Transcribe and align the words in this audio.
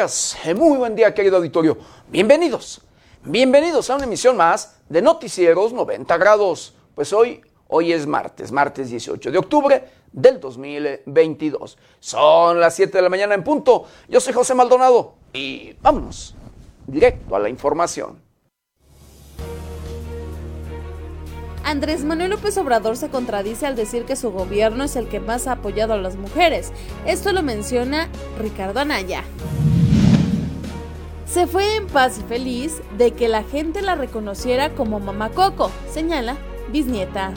eh, 0.00 0.54
muy 0.54 0.78
buen 0.78 0.96
día 0.96 1.12
querido 1.12 1.36
auditorio. 1.36 1.76
Bienvenidos, 2.08 2.80
bienvenidos 3.22 3.90
a 3.90 3.96
una 3.96 4.04
emisión 4.04 4.34
más 4.34 4.76
de 4.88 5.02
Noticieros 5.02 5.74
90 5.74 6.16
grados. 6.16 6.74
Pues 6.94 7.12
hoy, 7.12 7.42
hoy 7.68 7.92
es 7.92 8.06
martes, 8.06 8.50
martes 8.50 8.88
18 8.88 9.30
de 9.30 9.36
octubre 9.36 9.84
del 10.10 10.40
2022. 10.40 11.76
Son 11.98 12.58
las 12.58 12.76
7 12.76 12.96
de 12.96 13.02
la 13.02 13.10
mañana 13.10 13.34
en 13.34 13.44
punto. 13.44 13.84
Yo 14.08 14.20
soy 14.20 14.32
José 14.32 14.54
Maldonado 14.54 15.16
y 15.34 15.74
vámonos 15.82 16.34
directo 16.86 17.36
a 17.36 17.38
la 17.38 17.50
información. 17.50 18.22
Andrés 21.62 22.04
Manuel 22.04 22.30
López 22.30 22.56
Obrador 22.56 22.96
se 22.96 23.10
contradice 23.10 23.66
al 23.66 23.76
decir 23.76 24.06
que 24.06 24.16
su 24.16 24.30
gobierno 24.30 24.84
es 24.84 24.96
el 24.96 25.08
que 25.08 25.20
más 25.20 25.46
ha 25.46 25.52
apoyado 25.52 25.92
a 25.92 25.98
las 25.98 26.16
mujeres. 26.16 26.72
Esto 27.04 27.32
lo 27.32 27.42
menciona 27.42 28.08
Ricardo 28.38 28.80
Anaya. 28.80 29.24
Se 31.32 31.46
fue 31.46 31.76
en 31.76 31.86
paz 31.86 32.18
y 32.18 32.22
feliz 32.22 32.82
de 32.98 33.12
que 33.12 33.28
la 33.28 33.44
gente 33.44 33.82
la 33.82 33.94
reconociera 33.94 34.74
como 34.74 34.98
Mamá 34.98 35.30
Coco, 35.30 35.70
señala 35.88 36.36
bisnieta. 36.72 37.34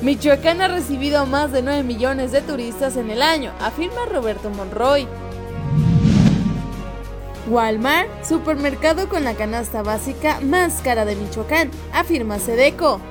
Michoacán 0.00 0.62
ha 0.62 0.68
recibido 0.68 1.26
más 1.26 1.52
de 1.52 1.60
9 1.60 1.82
millones 1.82 2.32
de 2.32 2.40
turistas 2.40 2.96
en 2.96 3.10
el 3.10 3.20
año, 3.20 3.52
afirma 3.60 4.06
Roberto 4.10 4.48
Monroy. 4.48 5.06
Walmart, 7.46 8.24
supermercado 8.24 9.10
con 9.10 9.24
la 9.24 9.34
canasta 9.34 9.82
básica 9.82 10.40
más 10.40 10.80
cara 10.80 11.04
de 11.04 11.14
Michoacán, 11.14 11.70
afirma 11.92 12.38
Sedeco. 12.38 13.02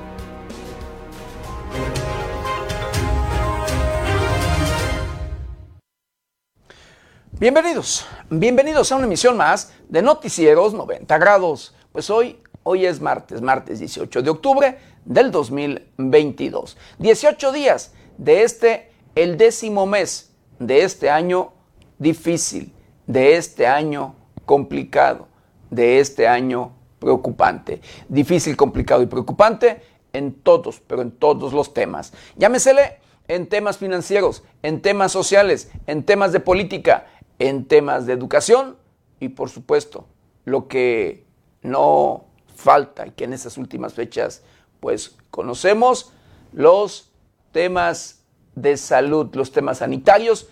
Bienvenidos, 7.38 8.06
bienvenidos 8.30 8.90
a 8.92 8.96
una 8.96 9.06
emisión 9.06 9.36
más 9.36 9.72
de 9.88 10.02
Noticieros 10.02 10.74
90 10.74 11.18
grados. 11.18 11.74
Pues 11.92 12.10
hoy, 12.10 12.40
hoy 12.62 12.86
es 12.86 13.00
martes, 13.00 13.40
martes 13.40 13.78
18 13.78 14.22
de 14.22 14.30
octubre 14.30 14.78
del 15.04 15.30
2022. 15.30 16.76
18 16.98 17.52
días 17.52 17.92
de 18.18 18.42
este, 18.42 18.92
el 19.14 19.36
décimo 19.36 19.86
mes 19.86 20.32
de 20.58 20.82
este 20.82 21.10
año 21.10 21.52
difícil, 21.98 22.72
de 23.06 23.36
este 23.36 23.66
año 23.66 24.14
complicado 24.44 25.28
de 25.70 26.00
este 26.00 26.28
año 26.28 26.72
preocupante. 26.98 27.80
Difícil, 28.08 28.56
complicado 28.56 29.02
y 29.02 29.06
preocupante 29.06 29.82
en 30.12 30.32
todos, 30.32 30.80
pero 30.80 31.02
en 31.02 31.10
todos 31.10 31.52
los 31.52 31.74
temas. 31.74 32.12
Llámesele 32.36 33.00
en 33.28 33.48
temas 33.48 33.78
financieros, 33.78 34.44
en 34.62 34.80
temas 34.80 35.12
sociales, 35.12 35.70
en 35.86 36.04
temas 36.04 36.32
de 36.32 36.40
política, 36.40 37.06
en 37.38 37.66
temas 37.66 38.06
de 38.06 38.12
educación 38.12 38.76
y 39.20 39.30
por 39.30 39.50
supuesto 39.50 40.06
lo 40.44 40.68
que 40.68 41.24
no 41.62 42.24
falta 42.54 43.06
y 43.06 43.10
que 43.10 43.24
en 43.24 43.32
estas 43.32 43.58
últimas 43.58 43.94
fechas 43.94 44.42
pues 44.80 45.16
conocemos 45.30 46.12
los 46.52 47.10
temas 47.52 48.22
de 48.54 48.76
salud, 48.76 49.34
los 49.34 49.52
temas 49.52 49.78
sanitarios 49.78 50.48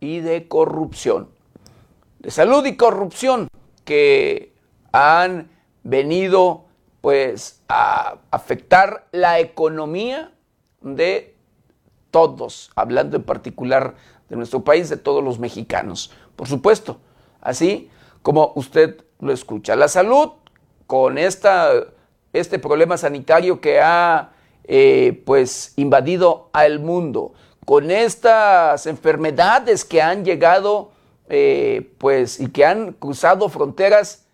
y 0.00 0.20
de 0.20 0.48
corrupción. 0.48 1.30
De 2.20 2.30
salud 2.30 2.64
y 2.66 2.76
corrupción 2.76 3.48
que 3.84 4.54
han 4.92 5.50
venido 5.82 6.64
pues 7.00 7.62
a 7.68 8.18
afectar 8.30 9.08
la 9.12 9.40
economía 9.40 10.32
de 10.80 11.36
todos, 12.10 12.70
hablando 12.76 13.16
en 13.16 13.24
particular 13.24 13.96
de 14.28 14.36
nuestro 14.36 14.64
país, 14.64 14.88
de 14.88 14.96
todos 14.96 15.22
los 15.22 15.38
mexicanos. 15.38 16.10
Por 16.36 16.48
supuesto, 16.48 16.98
así 17.40 17.90
como 18.22 18.52
usted 18.56 19.04
lo 19.20 19.32
escucha. 19.32 19.76
La 19.76 19.88
salud 19.88 20.30
con 20.86 21.18
esta, 21.18 21.72
este 22.32 22.58
problema 22.58 22.96
sanitario 22.96 23.60
que 23.60 23.80
ha 23.80 24.32
eh, 24.64 25.22
pues 25.26 25.74
invadido 25.76 26.48
al 26.52 26.80
mundo, 26.80 27.34
con 27.66 27.90
estas 27.90 28.86
enfermedades 28.86 29.84
que 29.84 30.00
han 30.02 30.24
llegado 30.24 30.92
eh, 31.28 31.92
pues, 31.98 32.40
y 32.40 32.48
que 32.48 32.64
han 32.64 32.92
cruzado 32.92 33.48
fronteras 33.48 34.26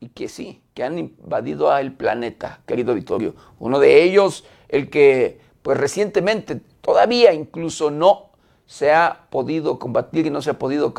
y 0.00 0.08
que 0.08 0.28
sí, 0.28 0.62
que 0.74 0.84
han 0.84 0.98
invadido 0.98 1.70
al 1.70 1.92
planeta, 1.92 2.60
querido 2.66 2.92
auditorio. 2.92 3.34
Uno 3.58 3.78
de 3.78 4.02
ellos, 4.02 4.44
el 4.68 4.90
que, 4.90 5.40
pues 5.62 5.78
recientemente, 5.78 6.60
todavía 6.80 7.32
incluso 7.32 7.90
no 7.90 8.25
se 8.66 8.92
ha 8.92 9.26
podido 9.30 9.78
combatir 9.78 10.26
y 10.26 10.30
no 10.30 10.42
se 10.42 10.50
ha 10.50 10.58
podido 10.58 10.92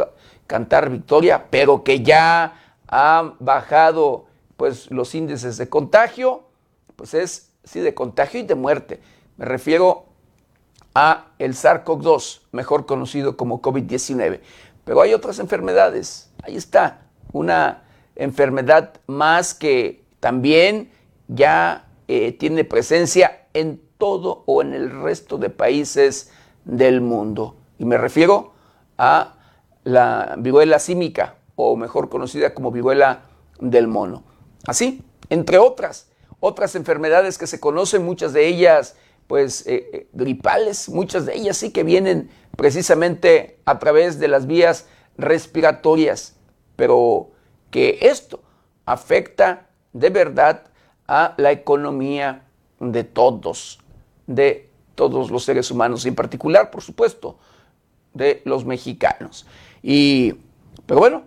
cantar 0.47 0.89
victoria, 0.89 1.47
pero 1.49 1.83
que 1.83 2.01
ya 2.01 2.59
ha 2.87 3.33
bajado, 3.39 4.25
pues, 4.55 4.89
los 4.89 5.13
índices 5.13 5.57
de 5.57 5.69
contagio, 5.69 6.43
pues 6.95 7.13
es, 7.13 7.51
sí, 7.63 7.79
de 7.79 7.93
contagio 7.93 8.39
y 8.39 8.43
de 8.43 8.55
muerte. 8.55 9.01
Me 9.35 9.45
refiero 9.45 10.05
a 10.95 11.27
el 11.37 11.53
SARS-CoV-2, 11.53 12.41
mejor 12.53 12.85
conocido 12.85 13.37
como 13.37 13.61
COVID-19. 13.61 14.39
Pero 14.83 15.01
hay 15.01 15.13
otras 15.13 15.37
enfermedades. 15.39 16.31
Ahí 16.41 16.55
está, 16.55 17.01
una 17.33 17.83
enfermedad 18.15 18.93
más 19.05 19.53
que 19.53 20.03
también 20.19 20.91
ya 21.27 21.87
eh, 22.07 22.31
tiene 22.31 22.63
presencia 22.63 23.47
en 23.53 23.81
todo 23.97 24.43
o 24.45 24.61
en 24.61 24.73
el 24.73 24.89
resto 24.89 25.37
de 25.37 25.49
países 25.49 26.31
del 26.67 27.01
mundo. 27.01 27.55
Y 27.79 27.85
me 27.85 27.97
refiero 27.97 28.53
a 28.97 29.35
la 29.83 30.35
viruela 30.37 30.79
símica, 30.79 31.35
o 31.55 31.75
mejor 31.75 32.09
conocida 32.09 32.53
como 32.53 32.71
viruela 32.71 33.21
del 33.59 33.87
mono. 33.87 34.23
Así, 34.67 35.03
entre 35.29 35.57
otras, 35.57 36.09
otras 36.39 36.75
enfermedades 36.75 37.37
que 37.37 37.47
se 37.47 37.59
conocen, 37.59 38.05
muchas 38.05 38.33
de 38.33 38.45
ellas 38.45 38.95
pues 39.27 39.67
eh, 39.67 39.89
eh, 39.91 40.07
gripales, 40.13 40.89
muchas 40.89 41.25
de 41.25 41.35
ellas 41.35 41.57
sí 41.57 41.71
que 41.71 41.83
vienen 41.83 42.29
precisamente 42.55 43.59
a 43.65 43.77
través 43.77 44.19
de 44.19 44.29
las 44.29 44.47
vías 44.47 44.87
respiratorias, 45.17 46.35
pero 46.75 47.31
que 47.69 47.99
esto 48.01 48.41
afecta 48.85 49.67
de 49.91 50.09
verdad 50.09 50.63
a 51.07 51.33
la 51.37 51.51
economía 51.51 52.45
de 52.79 53.03
todos, 53.03 53.79
de 54.27 54.66
todos 54.97 55.29
los 55.29 55.45
seres 55.45 55.69
humanos, 55.69 56.03
y 56.03 56.09
en 56.09 56.15
particular, 56.15 56.71
por 56.71 56.81
supuesto, 56.81 57.37
de 58.13 58.41
los 58.45 58.65
mexicanos. 58.65 59.45
Y, 59.83 60.33
pero 60.87 60.99
bueno, 60.99 61.23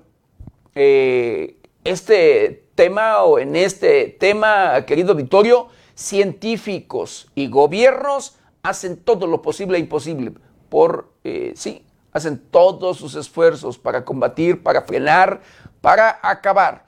eh, 0.74 1.56
este 1.84 2.66
tema 2.74 3.22
o 3.22 3.38
en 3.38 3.54
este 3.54 4.16
tema, 4.18 4.84
querido 4.84 5.14
Victorio, 5.14 5.68
científicos 5.94 7.30
y 7.36 7.46
gobiernos 7.46 8.36
hacen 8.62 8.96
todo 8.96 9.28
lo 9.28 9.40
posible 9.40 9.78
e 9.78 9.80
imposible 9.80 10.32
por, 10.68 11.12
eh, 11.22 11.52
sí, 11.54 11.86
hacen 12.12 12.38
todos 12.50 12.98
sus 12.98 13.14
esfuerzos 13.14 13.78
para 13.78 14.04
combatir, 14.04 14.62
para 14.64 14.82
frenar, 14.82 15.42
para 15.80 16.18
acabar, 16.22 16.86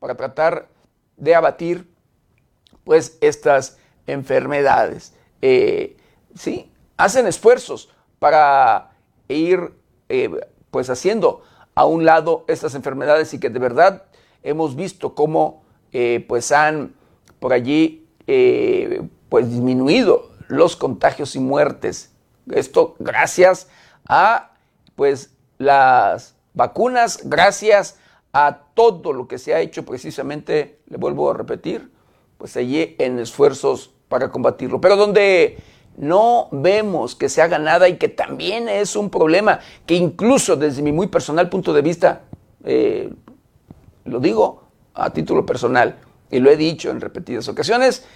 para 0.00 0.16
tratar 0.16 0.68
de 1.16 1.36
abatir, 1.36 1.88
pues, 2.82 3.16
estas 3.20 3.78
enfermedades. 4.08 5.14
Eh, 5.40 5.96
sí, 6.36 6.70
hacen 6.96 7.26
esfuerzos 7.26 7.90
para 8.18 8.90
ir, 9.28 9.72
eh, 10.08 10.30
pues, 10.70 10.90
haciendo 10.90 11.42
a 11.74 11.84
un 11.84 12.04
lado 12.04 12.44
estas 12.48 12.74
enfermedades 12.74 13.34
y 13.34 13.40
que 13.40 13.50
de 13.50 13.58
verdad 13.58 14.04
hemos 14.42 14.76
visto 14.76 15.14
cómo, 15.14 15.64
pues, 16.28 16.52
han 16.52 16.94
por 17.40 17.52
allí, 17.52 18.06
pues, 19.28 19.50
disminuido 19.50 20.30
los 20.48 20.76
contagios 20.76 21.34
y 21.36 21.40
muertes 21.40 22.16
esto 22.54 22.94
gracias 22.98 23.68
a 24.08 24.52
pues 24.94 25.34
las 25.58 26.36
vacunas, 26.54 27.20
gracias 27.24 27.98
a 28.32 28.60
todo 28.74 29.12
lo 29.12 29.28
que 29.28 29.38
se 29.38 29.54
ha 29.54 29.60
hecho 29.60 29.84
precisamente, 29.84 30.78
le 30.86 30.96
vuelvo 30.96 31.30
a 31.30 31.34
repetir, 31.34 31.90
pues 32.38 32.56
allí 32.56 32.94
en 32.98 33.18
esfuerzos 33.18 33.92
para 34.08 34.30
combatirlo. 34.30 34.80
Pero 34.80 34.96
donde 34.96 35.58
no 35.96 36.48
vemos 36.52 37.14
que 37.14 37.28
se 37.28 37.42
haga 37.42 37.58
nada 37.58 37.88
y 37.88 37.96
que 37.96 38.08
también 38.08 38.68
es 38.68 38.96
un 38.96 39.10
problema 39.10 39.60
que 39.86 39.94
incluso 39.94 40.56
desde 40.56 40.82
mi 40.82 40.92
muy 40.92 41.06
personal 41.06 41.48
punto 41.48 41.72
de 41.72 41.82
vista, 41.82 42.22
eh, 42.64 43.12
lo 44.04 44.20
digo 44.20 44.64
a 44.94 45.10
título 45.10 45.44
personal 45.46 45.96
y 46.30 46.38
lo 46.38 46.50
he 46.50 46.56
dicho 46.56 46.90
en 46.90 47.00
repetidas 47.00 47.48
ocasiones, 47.48 48.06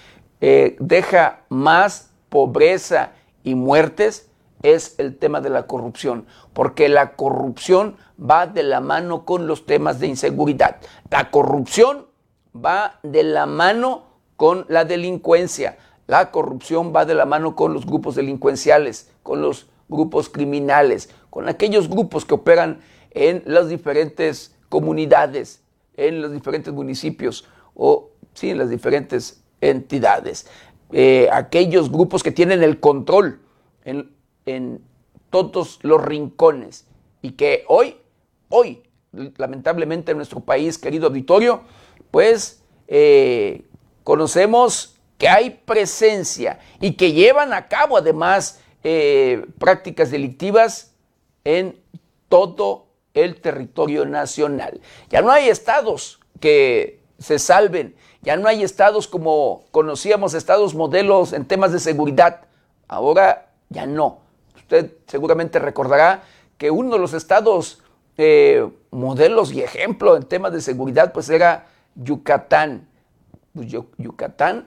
eh, 0.40 0.76
deja 0.78 1.40
más 1.48 2.10
pobreza 2.28 3.12
y 3.44 3.54
muertes 3.54 4.30
es 4.62 4.94
el 4.98 5.16
tema 5.16 5.40
de 5.40 5.50
la 5.50 5.66
corrupción, 5.66 6.26
porque 6.52 6.88
la 6.88 7.12
corrupción 7.12 7.96
va 8.20 8.46
de 8.46 8.62
la 8.62 8.80
mano 8.80 9.24
con 9.24 9.46
los 9.46 9.64
temas 9.64 10.00
de 10.00 10.06
inseguridad. 10.06 10.76
La 11.10 11.30
corrupción 11.30 12.06
va 12.54 12.98
de 13.02 13.22
la 13.22 13.46
mano 13.46 14.04
con 14.36 14.66
la 14.68 14.84
delincuencia. 14.84 15.78
La 16.10 16.32
corrupción 16.32 16.92
va 16.92 17.04
de 17.04 17.14
la 17.14 17.24
mano 17.24 17.54
con 17.54 17.72
los 17.72 17.86
grupos 17.86 18.16
delincuenciales, 18.16 19.12
con 19.22 19.42
los 19.42 19.68
grupos 19.88 20.28
criminales, 20.28 21.08
con 21.30 21.48
aquellos 21.48 21.88
grupos 21.88 22.24
que 22.24 22.34
operan 22.34 22.80
en 23.12 23.44
las 23.46 23.68
diferentes 23.68 24.56
comunidades, 24.68 25.62
en 25.96 26.20
los 26.20 26.32
diferentes 26.32 26.74
municipios 26.74 27.46
o 27.76 28.10
sí, 28.34 28.50
en 28.50 28.58
las 28.58 28.70
diferentes 28.70 29.44
entidades. 29.60 30.48
Eh, 30.90 31.28
aquellos 31.32 31.92
grupos 31.92 32.24
que 32.24 32.32
tienen 32.32 32.64
el 32.64 32.80
control 32.80 33.38
en, 33.84 34.10
en 34.46 34.82
todos 35.30 35.78
los 35.82 36.02
rincones 36.04 36.88
y 37.22 37.34
que 37.34 37.62
hoy, 37.68 37.98
hoy, 38.48 38.82
lamentablemente 39.12 40.10
en 40.10 40.16
nuestro 40.16 40.40
país, 40.40 40.76
querido 40.76 41.06
auditorio, 41.06 41.60
pues 42.10 42.64
eh, 42.88 43.62
conocemos 44.02 44.96
que 45.20 45.28
hay 45.28 45.50
presencia 45.50 46.60
y 46.80 46.94
que 46.94 47.12
llevan 47.12 47.52
a 47.52 47.68
cabo 47.68 47.98
además 47.98 48.58
eh, 48.82 49.44
prácticas 49.58 50.10
delictivas 50.10 50.94
en 51.44 51.78
todo 52.30 52.86
el 53.12 53.38
territorio 53.38 54.06
nacional. 54.06 54.80
Ya 55.10 55.20
no 55.20 55.30
hay 55.30 55.50
estados 55.50 56.20
que 56.40 57.02
se 57.18 57.38
salven, 57.38 57.94
ya 58.22 58.38
no 58.38 58.48
hay 58.48 58.62
estados 58.62 59.06
como 59.06 59.66
conocíamos, 59.72 60.32
estados 60.32 60.74
modelos 60.74 61.34
en 61.34 61.44
temas 61.44 61.70
de 61.70 61.80
seguridad. 61.80 62.46
Ahora 62.88 63.50
ya 63.68 63.84
no. 63.84 64.20
Usted 64.56 64.90
seguramente 65.06 65.58
recordará 65.58 66.22
que 66.56 66.70
uno 66.70 66.94
de 66.94 66.98
los 66.98 67.12
estados 67.12 67.82
eh, 68.16 68.66
modelos 68.90 69.52
y 69.52 69.60
ejemplo 69.60 70.16
en 70.16 70.22
temas 70.22 70.54
de 70.54 70.62
seguridad 70.62 71.12
pues 71.12 71.28
era 71.28 71.66
Yucatán. 71.94 72.88
Pues 73.52 73.68
Yucatán 73.98 74.66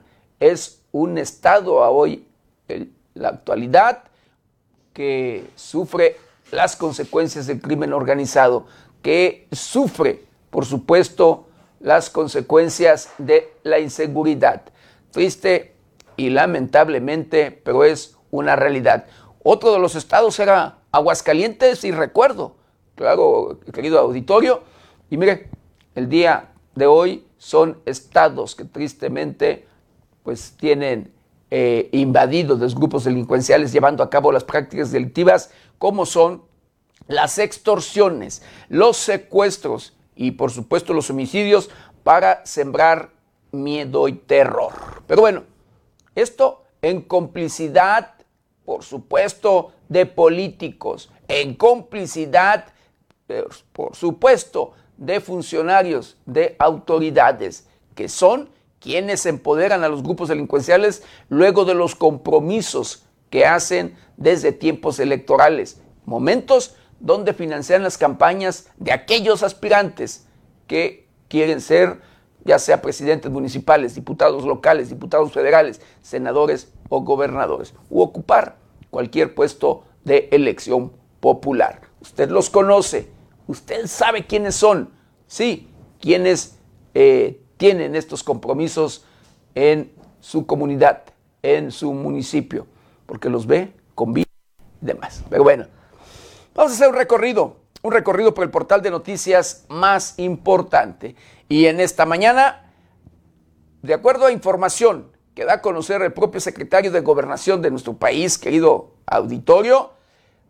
es 0.51 0.81
un 0.91 1.17
estado 1.17 1.83
a 1.83 1.89
hoy, 1.89 2.27
en 2.67 2.93
la 3.13 3.29
actualidad, 3.29 4.03
que 4.91 5.47
sufre 5.55 6.17
las 6.51 6.75
consecuencias 6.75 7.47
del 7.47 7.61
crimen 7.61 7.93
organizado, 7.93 8.65
que 9.01 9.47
sufre, 9.51 10.25
por 10.49 10.65
supuesto, 10.65 11.47
las 11.79 12.09
consecuencias 12.09 13.11
de 13.17 13.53
la 13.63 13.79
inseguridad. 13.79 14.63
Triste 15.11 15.75
y 16.17 16.29
lamentablemente, 16.29 17.51
pero 17.51 17.85
es 17.85 18.17
una 18.29 18.55
realidad. 18.55 19.05
Otro 19.43 19.71
de 19.71 19.79
los 19.79 19.95
estados 19.95 20.39
era 20.39 20.79
Aguascalientes 20.91 21.83
y 21.85 21.91
recuerdo, 21.91 22.55
claro, 22.95 23.59
querido 23.73 23.97
auditorio, 23.99 24.61
y 25.09 25.17
mire, 25.17 25.49
el 25.95 26.07
día 26.07 26.51
de 26.75 26.85
hoy 26.85 27.25
son 27.37 27.79
estados 27.85 28.55
que 28.55 28.65
tristemente 28.65 29.67
pues 30.23 30.55
tienen 30.57 31.13
eh, 31.51 31.89
invadidos 31.91 32.59
los 32.59 32.73
grupos 32.73 33.03
delincuenciales 33.03 33.71
llevando 33.71 34.03
a 34.03 34.09
cabo 34.09 34.31
las 34.31 34.43
prácticas 34.43 34.91
delictivas 34.91 35.51
como 35.77 36.05
son 36.05 36.43
las 37.07 37.37
extorsiones, 37.37 38.41
los 38.69 38.97
secuestros 38.97 39.95
y 40.15 40.31
por 40.31 40.51
supuesto 40.51 40.93
los 40.93 41.09
homicidios 41.09 41.69
para 42.03 42.45
sembrar 42.45 43.11
miedo 43.51 44.07
y 44.07 44.13
terror. 44.13 44.73
Pero 45.05 45.21
bueno, 45.21 45.43
esto 46.15 46.63
en 46.81 47.01
complicidad, 47.01 48.15
por 48.65 48.83
supuesto, 48.83 49.73
de 49.89 50.05
políticos, 50.05 51.11
en 51.27 51.55
complicidad, 51.55 52.65
eh, 53.29 53.45
por 53.71 53.95
supuesto, 53.95 54.73
de 54.97 55.19
funcionarios, 55.19 56.17
de 56.25 56.55
autoridades, 56.59 57.67
que 57.95 58.09
son 58.09 58.49
quienes 58.83 59.25
empoderan 59.25 59.85
a 59.85 59.87
los 59.87 60.03
grupos 60.03 60.27
delincuenciales 60.27 61.03
luego 61.29 61.63
de 61.63 61.73
los 61.73 61.95
compromisos 61.95 63.05
que 63.29 63.45
hacen 63.45 63.95
desde 64.17 64.51
tiempos 64.51 64.99
electorales, 64.99 65.81
momentos 66.05 66.75
donde 66.99 67.33
financian 67.33 67.81
las 67.81 67.97
campañas 67.97 68.67
de 68.75 68.91
aquellos 68.91 69.41
aspirantes 69.41 70.27
que 70.67 71.07
quieren 71.29 71.61
ser 71.61 72.01
ya 72.43 72.59
sea 72.59 72.81
presidentes 72.81 73.31
municipales, 73.31 73.95
diputados 73.95 74.43
locales, 74.43 74.89
diputados 74.89 75.31
federales, 75.31 75.79
senadores 76.01 76.73
o 76.89 76.99
gobernadores, 76.99 77.73
u 77.89 78.01
ocupar 78.01 78.57
cualquier 78.89 79.33
puesto 79.33 79.85
de 80.03 80.27
elección 80.33 80.91
popular. 81.21 81.83
Usted 82.01 82.29
los 82.29 82.49
conoce, 82.49 83.09
usted 83.47 83.87
sabe 83.87 84.27
quiénes 84.27 84.55
son, 84.55 84.89
sí, 85.25 85.69
quienes 86.01 86.59
eh, 86.93 87.42
tienen 87.57 87.95
estos 87.95 88.23
compromisos 88.23 89.05
en 89.55 89.91
su 90.19 90.45
comunidad, 90.45 91.03
en 91.41 91.71
su 91.71 91.93
municipio, 91.93 92.67
porque 93.05 93.29
los 93.29 93.45
ve, 93.45 93.73
convive 93.95 94.27
y 94.81 94.85
demás. 94.85 95.23
Pero 95.29 95.43
bueno, 95.43 95.67
vamos 96.55 96.71
a 96.71 96.75
hacer 96.75 96.89
un 96.89 96.95
recorrido, 96.95 97.57
un 97.81 97.91
recorrido 97.91 98.33
por 98.33 98.43
el 98.43 98.51
portal 98.51 98.81
de 98.81 98.91
noticias 98.91 99.65
más 99.69 100.15
importante. 100.17 101.15
Y 101.49 101.65
en 101.65 101.79
esta 101.79 102.05
mañana, 102.05 102.71
de 103.81 103.93
acuerdo 103.93 104.25
a 104.25 104.31
información 104.31 105.11
que 105.35 105.45
da 105.45 105.53
a 105.55 105.61
conocer 105.61 106.01
el 106.01 106.13
propio 106.13 106.39
secretario 106.39 106.91
de 106.91 107.01
Gobernación 107.01 107.61
de 107.61 107.71
nuestro 107.71 107.93
país, 107.97 108.37
querido 108.37 108.93
auditorio, 109.05 109.91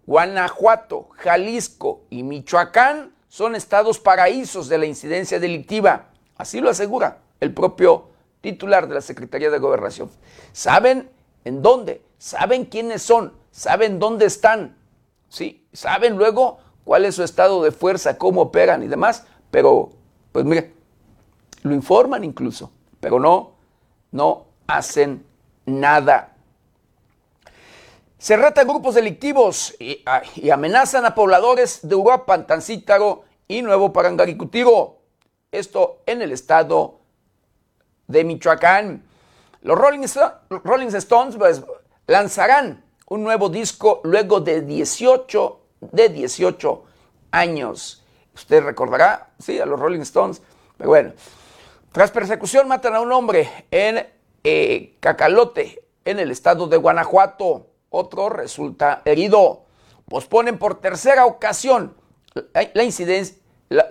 Guanajuato, 0.06 1.10
Jalisco 1.18 2.02
y 2.10 2.24
Michoacán 2.24 3.14
son 3.30 3.56
estados 3.56 4.00
paraísos 4.00 4.68
de 4.70 4.78
la 4.78 4.86
incidencia 4.86 5.40
delictiva. 5.40 6.10
Así 6.44 6.60
lo 6.60 6.70
asegura 6.70 7.20
el 7.40 7.54
propio 7.54 8.10
titular 8.42 8.90
de 8.90 8.96
la 8.96 9.00
Secretaría 9.00 9.50
de 9.50 9.60
Gobernación. 9.60 10.10
¿Saben 10.52 11.10
en 11.46 11.62
dónde? 11.62 12.02
¿Saben 12.18 12.66
quiénes 12.66 13.02
son? 13.02 13.32
¿Saben 13.50 13.98
dónde 13.98 14.26
están? 14.26 14.76
Sí, 15.30 15.66
saben 15.72 16.18
luego 16.18 16.58
cuál 16.84 17.06
es 17.06 17.16
su 17.16 17.24
estado 17.24 17.64
de 17.64 17.72
fuerza, 17.72 18.18
cómo 18.18 18.42
operan 18.42 18.84
y 18.84 18.90
demás, 18.90 19.26
pero 19.52 19.92
pues 20.34 20.44
mire, 20.44 20.74
lo 21.62 21.74
informan 21.74 22.26
incluso, 22.26 22.74
pero 23.00 23.22
no, 23.22 23.54
no 24.12 24.48
hacen 24.68 25.26
nada. 25.66 26.36
Se 28.18 28.36
retan 28.36 28.68
grupos 28.68 28.96
delictivos 28.96 29.78
ah, 30.08 30.24
y, 30.36 30.50
amenazan 30.50 31.06
a 31.06 31.16
pobladores 31.16 31.88
de 31.88 31.96
Uruapan, 31.96 32.46
Tancítaro 32.46 33.24
y 33.48 33.62
Nuevo 33.62 33.94
Parangaricutigo. 33.94 35.03
Esto 35.54 36.02
en 36.08 36.22
el 36.22 36.32
estado 36.32 37.00
de 38.08 38.24
Michoacán. 38.24 39.04
Los 39.62 39.78
Rolling, 39.78 40.88
Stones 40.96 41.38
pues, 41.38 41.64
lanzarán 42.08 42.84
un 43.08 43.24
nuevo 43.24 43.50
disco 43.50 44.02
luego 44.04 44.42
de 44.42 44.62
18, 44.62 45.62
de 45.80 46.10
18 46.10 46.84
años. 47.32 48.04
Usted 48.34 48.64
recordará, 48.64 49.30
sí, 49.38 49.60
a 49.60 49.66
los 49.66 49.80
Rolling 49.80 50.02
Stones. 50.02 50.42
Pero 50.76 50.90
bueno, 50.90 51.14
tras 51.92 52.10
persecución 52.10 52.68
matan 52.68 52.96
a 52.96 53.00
un 53.00 53.12
hombre 53.12 53.48
en 53.70 54.08
eh, 54.44 54.98
Cacalote, 55.00 55.86
en 56.04 56.20
el 56.20 56.32
estado 56.32 56.68
de 56.68 56.78
Guanajuato 56.78 57.68
otro 57.92 58.30
resulta 58.30 59.04
herido. 59.06 59.66
Posponen 60.10 60.58
por 60.58 60.82
tercera 60.82 61.28
ocasión 61.28 61.96
la, 62.74 62.84
incidencia, 62.84 63.38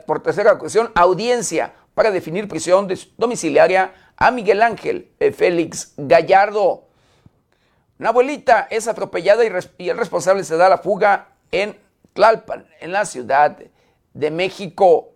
por 0.06 0.22
tercera 0.22 0.52
ocasión, 0.52 0.90
audiencia 0.94 1.74
para 1.94 2.10
definir 2.10 2.48
prisión 2.48 2.88
domiciliaria 3.16 3.92
a 4.16 4.30
Miguel 4.30 4.62
Ángel 4.62 5.10
Félix 5.34 5.94
Gallardo. 5.96 6.84
Una 7.98 8.08
abuelita 8.08 8.66
es 8.70 8.88
atropellada 8.88 9.44
y, 9.78 9.88
el 9.88 9.96
responsable 9.96 10.44
se 10.44 10.56
da 10.56 10.68
la 10.68 10.78
fuga 10.78 11.28
en 11.50 11.78
Tlalpan, 12.14 12.66
en 12.80 12.92
la 12.92 13.04
Ciudad 13.04 13.58
de 14.12 14.30
México. 14.30 15.10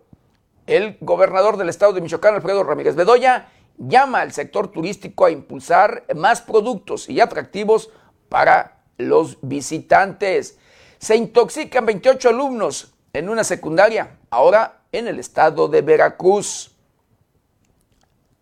El 0.65 0.97
gobernador 1.01 1.57
del 1.57 1.69
estado 1.69 1.93
de 1.93 2.01
Michoacán, 2.01 2.35
Alfredo 2.35 2.63
Ramírez 2.63 2.95
Bedoya, 2.95 3.49
llama 3.77 4.21
al 4.21 4.31
sector 4.31 4.71
turístico 4.71 5.25
a 5.25 5.31
impulsar 5.31 6.03
más 6.15 6.41
productos 6.41 7.09
y 7.09 7.19
atractivos 7.19 7.89
para 8.29 8.77
los 8.97 9.37
visitantes. 9.41 10.57
Se 10.97 11.15
intoxican 11.15 11.85
28 11.85 12.29
alumnos 12.29 12.93
en 13.13 13.29
una 13.29 13.43
secundaria, 13.43 14.17
ahora 14.29 14.81
en 14.91 15.07
el 15.07 15.19
estado 15.19 15.67
de 15.67 15.81
Veracruz. 15.81 16.71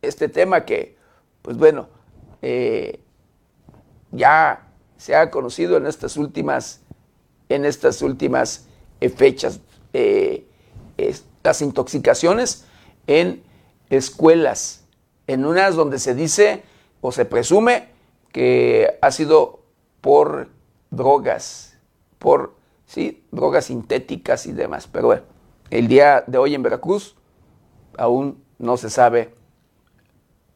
Este 0.02 0.30
tema 0.30 0.66
que, 0.66 0.98
pues 1.42 1.58
bueno, 1.58 1.88
eh, 2.42 3.00
ya 4.12 4.68
se 4.98 5.16
ha 5.16 5.30
conocido 5.32 5.78
en 5.78 5.88
estas 5.88 6.18
últimas, 6.18 6.82
en 7.50 7.66
estas 7.66 8.02
últimas 8.02 8.68
eh, 9.02 9.10
fechas, 9.10 9.60
eh, 9.94 10.46
las 11.44 11.62
intoxicaciones 11.62 12.66
en 13.08 13.44
escuelas, 13.90 14.84
en 15.28 15.46
unas 15.46 15.76
donde 15.76 16.00
se 16.00 16.16
dice 16.16 16.64
o 17.02 17.12
se 17.12 17.26
presume 17.26 17.90
que 18.32 18.98
ha 19.02 19.12
sido 19.12 19.60
por 20.02 20.50
drogas, 20.92 21.78
por 22.20 22.55
¿sí? 22.86 23.26
drogas 23.32 23.66
sintéticas 23.66 24.46
y 24.46 24.52
demás. 24.52 24.88
Pero 24.88 25.08
bueno, 25.08 25.24
el 25.70 25.88
día 25.88 26.24
de 26.28 26.38
hoy 26.38 26.56
en 26.56 26.64
Veracruz 26.64 27.16
aún 27.98 28.44
no 28.58 28.78
se 28.78 28.90
sabe 28.90 29.36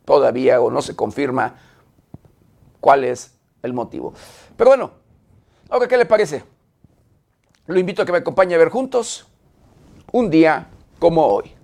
todavía 0.05 0.62
o 0.62 0.71
no 0.71 0.81
se 0.81 0.95
confirma 0.95 1.55
cuál 2.79 3.03
es 3.03 3.38
el 3.62 3.74
motivo. 3.74 4.13
Pero 4.57 4.71
bueno, 4.71 4.91
ahora, 5.69 5.88
¿qué 5.88 5.98
le 5.98 6.05
parece? 6.05 6.43
Lo 7.67 7.79
invito 7.79 8.01
a 8.01 8.05
que 8.05 8.12
me 8.12 8.17
acompañe 8.17 8.55
a 8.55 8.57
ver 8.57 8.69
juntos 8.69 9.27
un 10.12 10.29
día 10.29 10.67
como 10.98 11.25
hoy. 11.27 11.58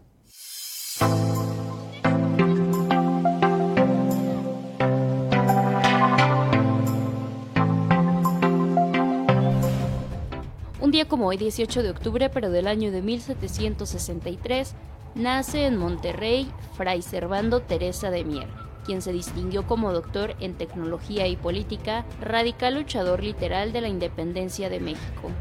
Como 11.03 11.27
hoy, 11.27 11.35
18 11.35 11.83
de 11.83 11.89
octubre, 11.89 12.29
pero 12.29 12.49
del 12.49 12.67
año 12.67 12.89
de 12.89 13.01
1763, 13.01 14.73
nace 15.15 15.65
en 15.65 15.75
Monterrey 15.75 16.49
Fray 16.77 17.01
Servando 17.01 17.59
Teresa 17.59 18.09
de 18.11 18.23
Mier, 18.23 18.47
quien 18.85 19.01
se 19.01 19.11
distinguió 19.11 19.67
como 19.67 19.91
doctor 19.91 20.35
en 20.39 20.53
tecnología 20.53 21.27
y 21.27 21.35
política, 21.35 22.05
radical 22.21 22.75
luchador 22.75 23.21
literal 23.21 23.73
de 23.73 23.81
la 23.81 23.89
independencia 23.89 24.69
de 24.69 24.79
México. 24.79 25.31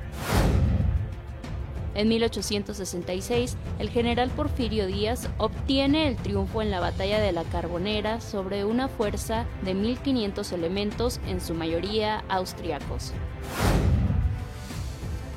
En 1.94 2.08
1866, 2.08 3.56
el 3.78 3.90
general 3.90 4.30
Porfirio 4.30 4.88
Díaz 4.88 5.30
obtiene 5.38 6.08
el 6.08 6.16
triunfo 6.16 6.62
en 6.62 6.72
la 6.72 6.80
batalla 6.80 7.20
de 7.20 7.30
la 7.30 7.44
Carbonera 7.44 8.20
sobre 8.20 8.64
una 8.64 8.88
fuerza 8.88 9.46
de 9.62 9.76
1.500 9.76 10.52
elementos, 10.52 11.20
en 11.28 11.40
su 11.40 11.54
mayoría 11.54 12.24
austriacos. 12.28 13.12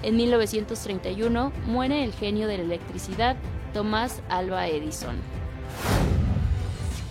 En 0.04 0.16
1931 0.16 1.52
muere 1.66 2.04
el 2.04 2.14
genio 2.14 2.48
de 2.48 2.58
la 2.58 2.64
electricidad, 2.64 3.36
Tomás 3.74 4.22
Alba 4.30 4.68
Edison. 4.68 5.16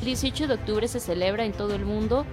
El 0.01 0.07
18 0.07 0.47
de 0.47 0.55
octubre 0.55 0.87
se 0.87 1.01
celebra 1.01 1.45
en 1.45 1.53
todo 1.53 1.75
el 1.75 1.85
mundo 1.85 2.25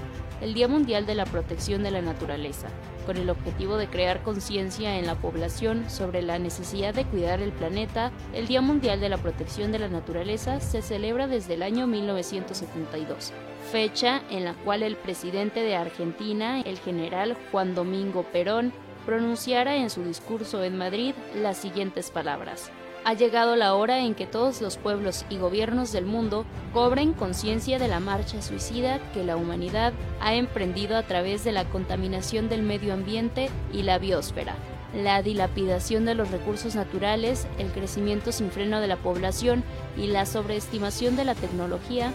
el 0.42 0.54
Día 0.54 0.68
Mundial 0.68 1.06
de 1.06 1.16
la 1.16 1.26
Protección 1.26 1.84
de 1.84 1.92
la 1.92 2.02
Naturaleza, 2.02 2.68
con 3.06 3.18
el 3.18 3.30
objetivo 3.30 3.78
de 3.78 3.88
crear 3.88 4.22
conciencia 4.24 5.00
en 5.00 5.08
la 5.08 5.16
población 5.16 5.90
sobre 5.90 6.22
la 6.22 6.38
necesidad 6.38 6.94
de 6.94 7.06
cuidar 7.06 7.42
el 7.42 7.52
planeta. 7.52 8.12
El 8.34 8.48
Día 8.48 8.62
Mundial 8.62 9.00
de 9.00 9.10
la 9.10 9.18
Protección 9.18 9.72
de 9.72 9.80
la 9.80 9.88
Naturaleza 9.88 10.60
se 10.60 10.82
celebra 10.82 11.28
desde 11.28 11.54
el 11.54 11.64
año 11.64 11.88
1972, 11.88 13.32
fecha 13.72 14.22
en 14.30 14.44
la 14.44 14.54
cual 14.54 14.84
el 14.84 14.98
presidente 14.98 15.62
de 15.62 15.76
Argentina, 15.76 16.62
el 16.62 16.78
general 16.78 17.38
Juan 17.52 17.74
Domingo 17.74 18.24
Perón, 18.24 18.74
pronunciara 19.06 19.76
en 19.76 19.90
su 19.90 20.04
discurso 20.04 20.64
en 20.64 20.78
Madrid 20.78 21.14
las 21.36 21.58
siguientes 21.58 22.10
palabras. 22.12 22.72
Ha 23.06 23.14
llegado 23.14 23.58
la 23.58 23.76
hora 23.76 24.00
en 24.00 24.16
que 24.16 24.26
todos 24.26 24.62
los 24.62 24.78
pueblos 24.78 25.26
y 25.30 25.38
gobiernos 25.38 25.92
del 25.92 26.06
mundo 26.06 26.46
cobren 26.72 27.12
conciencia 27.12 27.78
de 27.78 27.90
la 27.90 28.00
marcha 28.00 28.42
suicida 28.42 29.00
que 29.12 29.26
la 29.26 29.36
humanidad 29.36 29.92
ha 30.22 30.36
emprendido 30.36 30.96
a 30.96 31.04
través 31.04 31.44
de 31.44 31.52
la 31.52 31.66
contaminación 31.66 32.48
del 32.48 32.64
medio 32.64 32.94
ambiente 32.94 33.50
y 33.74 33.84
la 33.84 33.98
biosfera, 33.98 34.56
la 34.96 35.22
dilapidación 35.22 36.06
de 36.06 36.16
los 36.16 36.32
recursos 36.32 36.76
naturales, 36.76 37.46
el 37.58 37.72
crecimiento 37.72 38.32
sin 38.32 38.52
freno 38.52 38.80
de 38.80 38.88
la 38.88 38.98
población 38.98 39.66
y 39.98 40.08
la 40.08 40.26
sobreestimación 40.26 41.18
de 41.18 41.26
la 41.26 41.36
tecnología, 41.36 42.12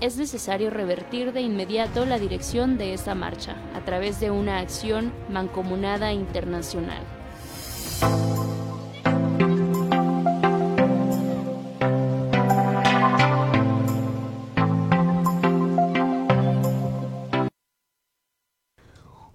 es 0.00 0.16
necesario 0.16 0.70
revertir 0.70 1.32
de 1.32 1.40
inmediato 1.40 2.04
la 2.04 2.18
dirección 2.18 2.76
de 2.76 2.92
esta 2.92 3.14
marcha 3.14 3.56
a 3.74 3.84
través 3.84 4.20
de 4.20 4.30
una 4.30 4.58
acción 4.58 5.12
mancomunada 5.30 6.12
internacional. 6.12 7.02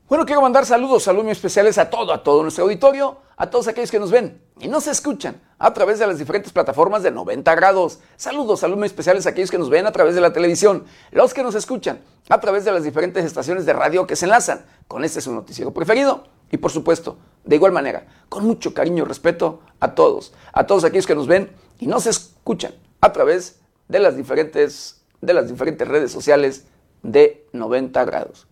Bueno, 0.07 0.25
quiero 0.25 0.41
mandar 0.41 0.65
saludos, 0.65 1.03
saludos 1.03 1.23
muy 1.23 1.31
especiales 1.31 1.77
a 1.77 1.89
todo, 1.89 2.13
a 2.13 2.21
todo 2.21 2.43
nuestro 2.43 2.65
auditorio, 2.65 3.21
a 3.37 3.49
todos 3.49 3.67
aquellos 3.67 3.89
que 3.89 3.99
nos 3.99 4.11
ven 4.11 4.43
y 4.61 4.67
nos 4.67 4.85
escuchan 4.85 5.41
a 5.57 5.73
través 5.73 5.97
de 5.97 6.05
las 6.05 6.19
diferentes 6.19 6.53
plataformas 6.53 7.01
de 7.01 7.09
90 7.09 7.55
grados. 7.55 7.99
Saludos, 8.15 8.59
saludos 8.59 8.77
muy 8.77 8.85
especiales 8.85 9.25
a 9.25 9.31
aquellos 9.31 9.49
que 9.49 9.57
nos 9.57 9.71
ven 9.71 9.87
a 9.87 9.91
través 9.91 10.13
de 10.13 10.21
la 10.21 10.31
televisión, 10.31 10.85
los 11.11 11.33
que 11.33 11.41
nos 11.41 11.55
escuchan 11.55 11.99
a 12.29 12.39
través 12.39 12.63
de 12.63 12.71
las 12.71 12.83
diferentes 12.83 13.25
estaciones 13.25 13.65
de 13.65 13.73
radio 13.73 14.05
que 14.05 14.15
se 14.15 14.25
enlazan 14.25 14.63
con 14.87 15.03
este 15.03 15.19
su 15.19 15.33
noticiero 15.33 15.73
preferido 15.73 16.25
y 16.51 16.57
por 16.57 16.69
supuesto, 16.69 17.17
de 17.43 17.55
igual 17.55 17.71
manera, 17.71 18.05
con 18.29 18.45
mucho 18.45 18.73
cariño 18.73 19.03
y 19.03 19.07
respeto 19.07 19.61
a 19.79 19.95
todos, 19.95 20.31
a 20.53 20.67
todos 20.67 20.83
aquellos 20.83 21.07
que 21.07 21.15
nos 21.15 21.25
ven 21.25 21.51
y 21.79 21.87
nos 21.87 22.05
escuchan 22.05 22.73
a 23.01 23.11
través 23.11 23.61
de 23.87 23.99
las 23.99 24.15
diferentes, 24.15 25.01
de 25.21 25.33
las 25.33 25.49
diferentes 25.49 25.87
redes 25.87 26.11
sociales 26.11 26.67
de 27.01 27.47
90 27.51 28.05
grados. 28.05 28.47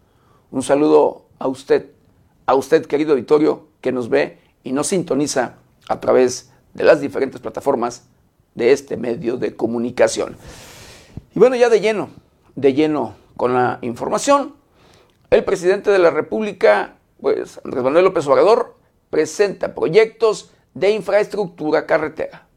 Un 0.49 0.63
saludo 0.63 1.27
a 1.37 1.47
usted, 1.47 1.91
a 2.47 2.55
usted 2.55 2.87
querido 2.87 3.11
auditorio 3.11 3.67
que 3.79 3.91
nos 3.91 4.09
ve 4.09 4.39
y 4.63 4.71
nos 4.71 4.87
sintoniza 4.87 5.57
a 5.89 6.00
través 6.00 6.51
de 6.74 6.86
las 6.86 7.01
diferentes 7.01 7.41
plataformas 7.41 8.03
de 8.55 8.72
este 8.72 8.96
medio 8.96 9.36
de 9.36 9.55
comunicación. 9.55 10.38
Y 11.36 11.39
bueno, 11.39 11.55
ya 11.55 11.67
de 11.69 11.81
lleno, 11.81 12.10
de 12.55 12.74
lleno 12.74 13.15
con 13.36 13.53
la 13.53 13.79
información, 13.81 14.55
el 15.29 15.43
presidente 15.43 15.91
de 15.91 16.00
la 16.00 16.12
República, 16.12 16.96
pues 17.19 17.60
Andrés 17.63 17.84
Manuel 17.84 18.05
López 18.05 18.25
Obrador, 18.27 18.77
presenta 19.10 19.75
proyectos 19.75 20.51
de 20.74 20.91
infraestructura 20.91 21.86
carretera. 21.86 22.48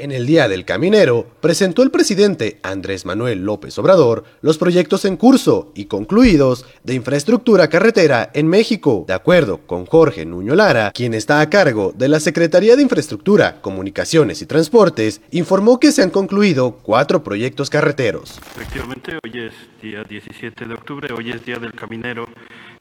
En 0.00 0.12
el 0.12 0.24
Día 0.24 0.48
del 0.48 0.64
Caminero, 0.64 1.26
presentó 1.42 1.82
el 1.82 1.90
presidente 1.90 2.58
Andrés 2.62 3.04
Manuel 3.04 3.44
López 3.44 3.78
Obrador 3.78 4.24
los 4.40 4.56
proyectos 4.56 5.04
en 5.04 5.18
curso 5.18 5.72
y 5.74 5.84
concluidos 5.84 6.64
de 6.84 6.94
infraestructura 6.94 7.68
carretera 7.68 8.30
en 8.32 8.48
México, 8.48 9.04
de 9.06 9.12
acuerdo 9.12 9.58
con 9.66 9.84
Jorge 9.84 10.24
Nuño 10.24 10.54
Lara, 10.54 10.90
quien 10.92 11.12
está 11.12 11.42
a 11.42 11.50
cargo 11.50 11.92
de 11.94 12.08
la 12.08 12.18
Secretaría 12.18 12.76
de 12.76 12.82
Infraestructura, 12.82 13.60
Comunicaciones 13.60 14.40
y 14.40 14.46
Transportes, 14.46 15.20
informó 15.32 15.78
que 15.78 15.92
se 15.92 16.02
han 16.02 16.08
concluido 16.08 16.78
cuatro 16.82 17.22
proyectos 17.22 17.68
carreteros. 17.68 18.40
Efectivamente, 18.56 19.18
hoy 19.22 19.38
es 19.38 19.52
día 19.82 20.02
17 20.02 20.64
de 20.64 20.72
octubre, 20.72 21.12
hoy 21.12 21.30
es 21.30 21.44
Día 21.44 21.58
del 21.58 21.74
Caminero 21.74 22.26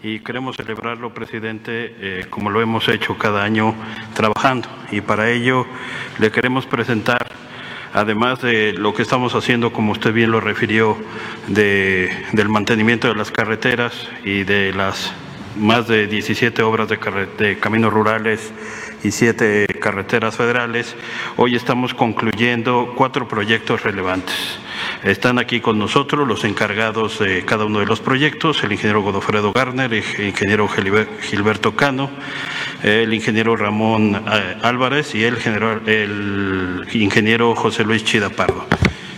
y 0.01 0.19
queremos 0.19 0.55
celebrarlo, 0.55 1.13
presidente, 1.13 1.93
eh, 1.99 2.25
como 2.29 2.49
lo 2.49 2.61
hemos 2.61 2.87
hecho 2.87 3.17
cada 3.17 3.43
año 3.43 3.75
trabajando. 4.13 4.69
Y 4.91 5.01
para 5.01 5.29
ello 5.29 5.65
le 6.19 6.31
queremos 6.31 6.65
presentar, 6.65 7.29
además 7.93 8.41
de 8.41 8.73
lo 8.73 8.93
que 8.93 9.01
estamos 9.01 9.35
haciendo, 9.35 9.73
como 9.73 9.91
usted 9.91 10.13
bien 10.13 10.31
lo 10.31 10.39
refirió, 10.39 10.97
de, 11.47 12.11
del 12.31 12.47
mantenimiento 12.47 13.09
de 13.09 13.15
las 13.15 13.31
carreteras 13.31 14.07
y 14.23 14.43
de 14.43 14.73
las 14.73 15.13
más 15.57 15.87
de 15.87 16.07
17 16.07 16.61
obras 16.61 16.87
de, 16.87 16.97
de 17.37 17.59
caminos 17.59 17.91
rurales 17.91 18.53
y 19.03 19.11
siete 19.11 19.67
carreteras 19.79 20.35
federales, 20.35 20.95
hoy 21.37 21.55
estamos 21.55 21.93
concluyendo 21.93 22.93
cuatro 22.95 23.27
proyectos 23.27 23.83
relevantes. 23.83 24.59
Están 25.03 25.39
aquí 25.39 25.61
con 25.61 25.79
nosotros 25.79 26.27
los 26.27 26.43
encargados 26.43 27.19
de 27.19 27.45
cada 27.45 27.65
uno 27.65 27.79
de 27.79 27.85
los 27.85 28.01
proyectos, 28.01 28.63
el 28.63 28.71
ingeniero 28.71 29.01
Godofredo 29.01 29.53
Garner, 29.53 29.93
el 29.93 30.27
ingeniero 30.27 30.67
Gilberto 30.67 31.75
Cano, 31.75 32.09
el 32.83 33.13
ingeniero 33.13 33.55
Ramón 33.55 34.15
eh, 34.15 34.57
Álvarez 34.61 35.15
y 35.15 35.23
el, 35.23 35.37
general, 35.37 35.81
el 35.87 36.87
ingeniero 36.93 37.55
José 37.55 37.83
Luis 37.83 38.03
Chidapardo. 38.03 38.67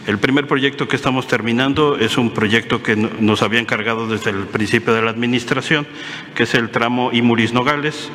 El 0.07 0.17
primer 0.17 0.47
proyecto 0.47 0.87
que 0.87 0.95
estamos 0.95 1.27
terminando 1.27 1.95
es 1.95 2.17
un 2.17 2.31
proyecto 2.31 2.81
que 2.81 2.95
nos 2.95 3.43
había 3.43 3.59
encargado 3.59 4.07
desde 4.07 4.31
el 4.31 4.47
principio 4.47 4.93
de 4.93 5.03
la 5.03 5.11
administración, 5.11 5.85
que 6.33 6.43
es 6.43 6.55
el 6.55 6.71
tramo 6.71 7.11
Imuris 7.13 7.53
Nogales. 7.53 8.09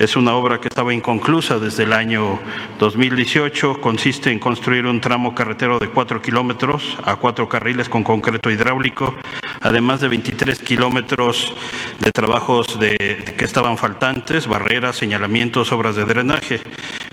Es 0.00 0.16
una 0.16 0.34
obra 0.34 0.60
que 0.60 0.66
estaba 0.66 0.92
inconclusa 0.92 1.60
desde 1.60 1.84
el 1.84 1.92
año 1.92 2.40
2018. 2.80 3.80
Consiste 3.80 4.32
en 4.32 4.40
construir 4.40 4.86
un 4.86 5.00
tramo 5.00 5.36
carretero 5.36 5.78
de 5.78 5.88
cuatro 5.88 6.20
kilómetros 6.20 6.98
a 7.04 7.14
cuatro 7.14 7.48
carriles 7.48 7.88
con 7.88 8.02
concreto 8.02 8.50
hidráulico, 8.50 9.14
además 9.60 10.00
de 10.00 10.08
23 10.08 10.58
kilómetros 10.60 11.52
de 12.00 12.12
trabajos 12.12 12.78
de, 12.78 13.34
que 13.36 13.44
estaban 13.44 13.78
faltantes, 13.78 14.46
barreras, 14.46 14.96
señalamientos, 14.96 15.72
obras 15.72 15.96
de 15.96 16.04
drenaje. 16.04 16.60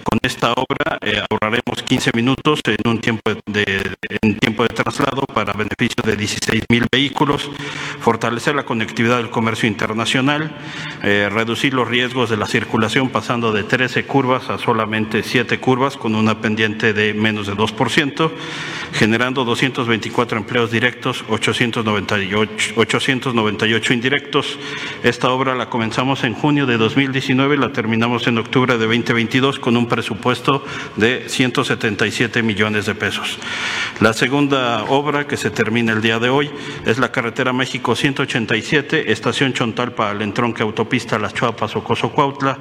Con 0.04 0.20
esta 0.22 0.54
obra 0.54 1.00
eh, 1.02 1.22
ahorraremos 1.30 1.82
15 1.84 2.12
minutos 2.14 2.62
en 2.66 2.90
un 2.90 3.00
tiempo 3.00 3.32
de, 3.46 3.96
en 4.22 4.38
tiempo 4.38 4.64
de 4.64 4.70
traslado 4.70 5.24
para 5.24 5.54
beneficio 5.54 6.04
de 6.04 6.16
16 6.16 6.64
mil 6.70 6.86
vehículos, 6.92 7.50
fortalecer 8.00 8.56
la 8.56 8.66
conectividad 8.66 9.18
del 9.18 9.30
comercio 9.30 9.68
internacional, 9.68 10.56
eh, 11.04 11.30
reducir 11.32 11.74
los 11.74 11.88
riesgos 11.88 12.30
de 12.30 12.38
la 12.38 12.46
circulación 12.46 13.10
pasando 13.10 13.52
de 13.52 13.64
13 13.64 14.06
curvas 14.06 14.50
a 14.50 14.58
solamente 14.58 15.24
7 15.24 15.60
curvas 15.60 15.98
con 15.98 16.16
una 16.16 16.40
pendiente 16.40 16.94
de 16.94 17.14
menos 17.14 17.48
de 17.48 17.54
2%, 17.54 18.32
generando 18.94 19.44
224 19.44 20.38
empleos 20.38 20.72
directos, 20.72 21.25
898, 21.30 22.35
898 22.36 23.94
indirectos. 23.94 24.60
Esta 25.04 25.30
obra 25.30 25.56
la 25.56 25.70
comenzamos 25.70 26.24
en 26.24 26.34
junio 26.34 26.65
de 26.65 26.77
2019 26.77 27.58
la 27.58 27.72
terminamos 27.72 28.27
en 28.27 28.38
octubre 28.38 28.77
de 28.77 28.86
2022 28.86 29.60
con 29.60 29.77
un 29.77 29.88
presupuesto 29.88 30.65
de 30.96 31.27
177 31.27 32.44
millones 32.44 32.86
de 32.86 32.96
pesos. 32.96 33.38
La 34.00 34.13
segunda 34.13 34.84
obra 34.86 35.27
que 35.27 35.38
se 35.38 35.51
termina 35.51 35.94
el 35.94 36.01
día 36.01 36.20
de 36.20 36.30
hoy 36.30 36.50
es 36.86 36.98
la 36.98 37.12
carretera 37.12 37.54
México 37.54 37.96
187, 37.96 39.12
estación 39.12 39.54
Chontalpa 39.54 40.10
al 40.10 40.22
entronque 40.22 40.63
autopista 40.63 41.20
Las 41.20 41.34
Chuapas 41.34 41.75
o 41.75 41.84
Cozocuautla. 41.84 42.60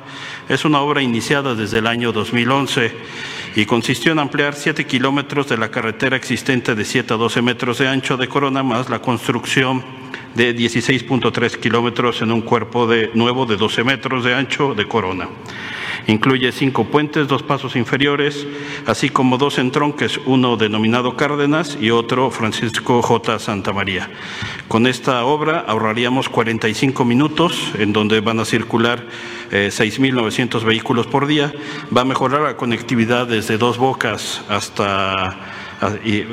Es 0.49 0.64
una 0.64 0.81
obra 0.81 1.02
iniciada 1.02 1.54
desde 1.54 1.78
el 1.78 1.87
año 1.87 2.12
2011 2.12 2.93
y 3.54 3.66
consistió 3.66 4.12
en 4.12 4.18
ampliar 4.18 4.54
7 4.54 4.84
kilómetros 4.87 5.49
de 5.49 5.56
la 5.56 5.70
carretera 5.70 6.16
existente 6.16 6.75
de 6.75 6.84
7 6.84 7.14
a 7.14 7.16
12 7.16 7.42
metros 7.42 7.78
de 7.78 7.88
ancho 7.88 8.16
de 8.16 8.28
Corona, 8.28 8.62
más 8.62 8.90
la 8.90 9.00
construcción 9.00 9.84
de 10.34 10.56
16.3 10.56 11.58
kilómetros 11.58 12.20
en 12.23 12.32
un 12.32 12.42
cuerpo 12.42 12.87
de, 12.87 13.11
nuevo 13.14 13.46
de 13.46 13.56
12 13.56 13.84
metros 13.84 14.25
de 14.25 14.34
ancho 14.34 14.75
de 14.75 14.88
Corona. 14.88 15.28
Incluye 16.06 16.52
cinco 16.52 16.84
puentes, 16.84 17.28
dos 17.28 17.42
pasos 17.42 17.76
inferiores, 17.76 18.46
así 18.84 19.08
como 19.08 19.38
dos 19.38 19.58
entronques, 19.58 20.20
uno 20.26 20.56
denominado 20.58 21.16
Cárdenas 21.16 21.78
y 21.80 21.90
otro 21.90 22.30
Francisco 22.30 23.00
J. 23.00 23.38
Santa 23.38 23.73
María. 23.73 24.11
Con 24.68 24.87
esta 24.87 25.25
obra 25.25 25.64
ahorraríamos 25.66 26.28
45 26.28 27.04
minutos 27.06 27.73
en 27.78 27.94
donde 27.94 28.20
van 28.20 28.40
a 28.40 28.44
circular 28.44 29.06
6.900 29.54 30.62
eh, 30.62 30.64
vehículos 30.64 31.06
por 31.06 31.26
día. 31.26 31.52
Va 31.96 32.02
a 32.02 32.04
mejorar 32.04 32.42
la 32.42 32.56
conectividad 32.56 33.26
desde 33.26 33.58
Dos 33.58 33.78
Bocas 33.78 34.42
hasta 34.49 35.37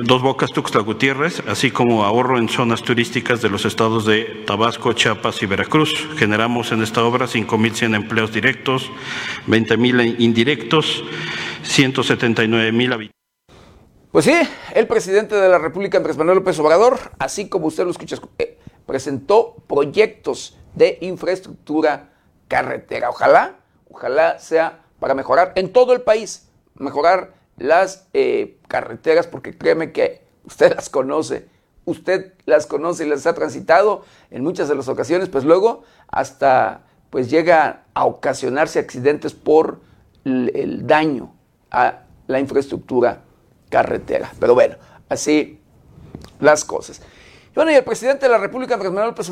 Dos 0.04 0.22
Bocas, 0.22 0.52
Tuxtla 0.52 0.82
Gutiérrez, 0.82 1.44
así 1.48 1.72
como 1.72 2.06
ahorro 2.06 2.38
en 2.38 2.48
zonas 2.48 2.84
turísticas 2.84 3.42
de 3.42 3.50
los 3.50 3.66
estados 3.66 4.06
de 4.06 4.44
Tabasco, 4.46 4.94
Chiapas 4.94 5.42
y 5.44 5.46
Veracruz. 5.46 6.08
Generamos 6.18 6.72
en 6.72 6.82
esta 6.82 7.04
obra 7.04 7.26
5.100 7.26 7.96
empleos 7.96 8.32
directos, 8.32 8.90
20.000 9.48 10.16
indirectos, 10.20 11.04
179.000 11.66 12.94
habitantes. 12.94 13.22
Pues 14.12 14.26
sí, 14.26 14.34
el 14.74 14.88
presidente 14.88 15.36
de 15.36 15.50
la 15.50 15.58
República, 15.58 15.98
Andrés 15.98 16.18
Manuel 16.18 16.40
López 16.40 16.60
Obrador, 16.60 17.00
así 17.18 17.48
como 17.48 17.68
usted 17.68 17.84
lo 17.84 17.92
escucha, 17.92 18.18
eh, 18.40 18.58
presentó 18.86 19.56
proyectos 19.68 20.58
de 20.76 20.98
infraestructura 21.02 22.11
carretera. 22.52 23.10
Ojalá, 23.10 23.56
ojalá 23.90 24.38
sea 24.38 24.82
para 25.00 25.16
mejorar 25.16 25.54
en 25.56 25.72
todo 25.72 25.94
el 25.94 26.02
país, 26.02 26.50
mejorar 26.76 27.34
las 27.58 28.08
eh, 28.14 28.58
carreteras, 28.68 29.26
porque 29.26 29.58
créeme 29.58 29.94
que 29.94 30.22
usted 30.44 30.76
las 30.76 30.90
conoce, 30.90 31.48
usted 31.86 32.34
las 32.46 32.68
conoce 32.68 33.06
y 33.06 33.10
las 33.10 33.26
ha 33.26 33.34
transitado 33.34 34.04
en 34.32 34.44
muchas 34.44 34.68
de 34.68 34.76
las 34.76 34.90
ocasiones, 34.90 35.30
pues 35.30 35.46
luego 35.46 35.84
hasta 36.10 36.84
pues 37.10 37.30
llega 37.30 37.84
a 37.94 38.06
ocasionarse 38.06 38.80
accidentes 38.80 39.34
por 39.34 39.80
el, 40.26 40.86
daño 40.86 41.34
a 41.70 42.04
la 42.28 42.40
infraestructura 42.40 43.22
carretera. 43.70 44.32
Pero 44.40 44.56
bueno, 44.56 44.76
así 45.08 45.62
las 46.42 46.66
cosas. 46.66 47.02
Bueno, 47.56 47.72
y 47.72 47.76
el 47.76 47.84
presidente 47.84 48.26
de 48.26 48.32
la 48.32 48.38
República, 48.38 48.74
Andrés 48.76 48.92
Manuel 48.92 49.14
López 49.16 49.30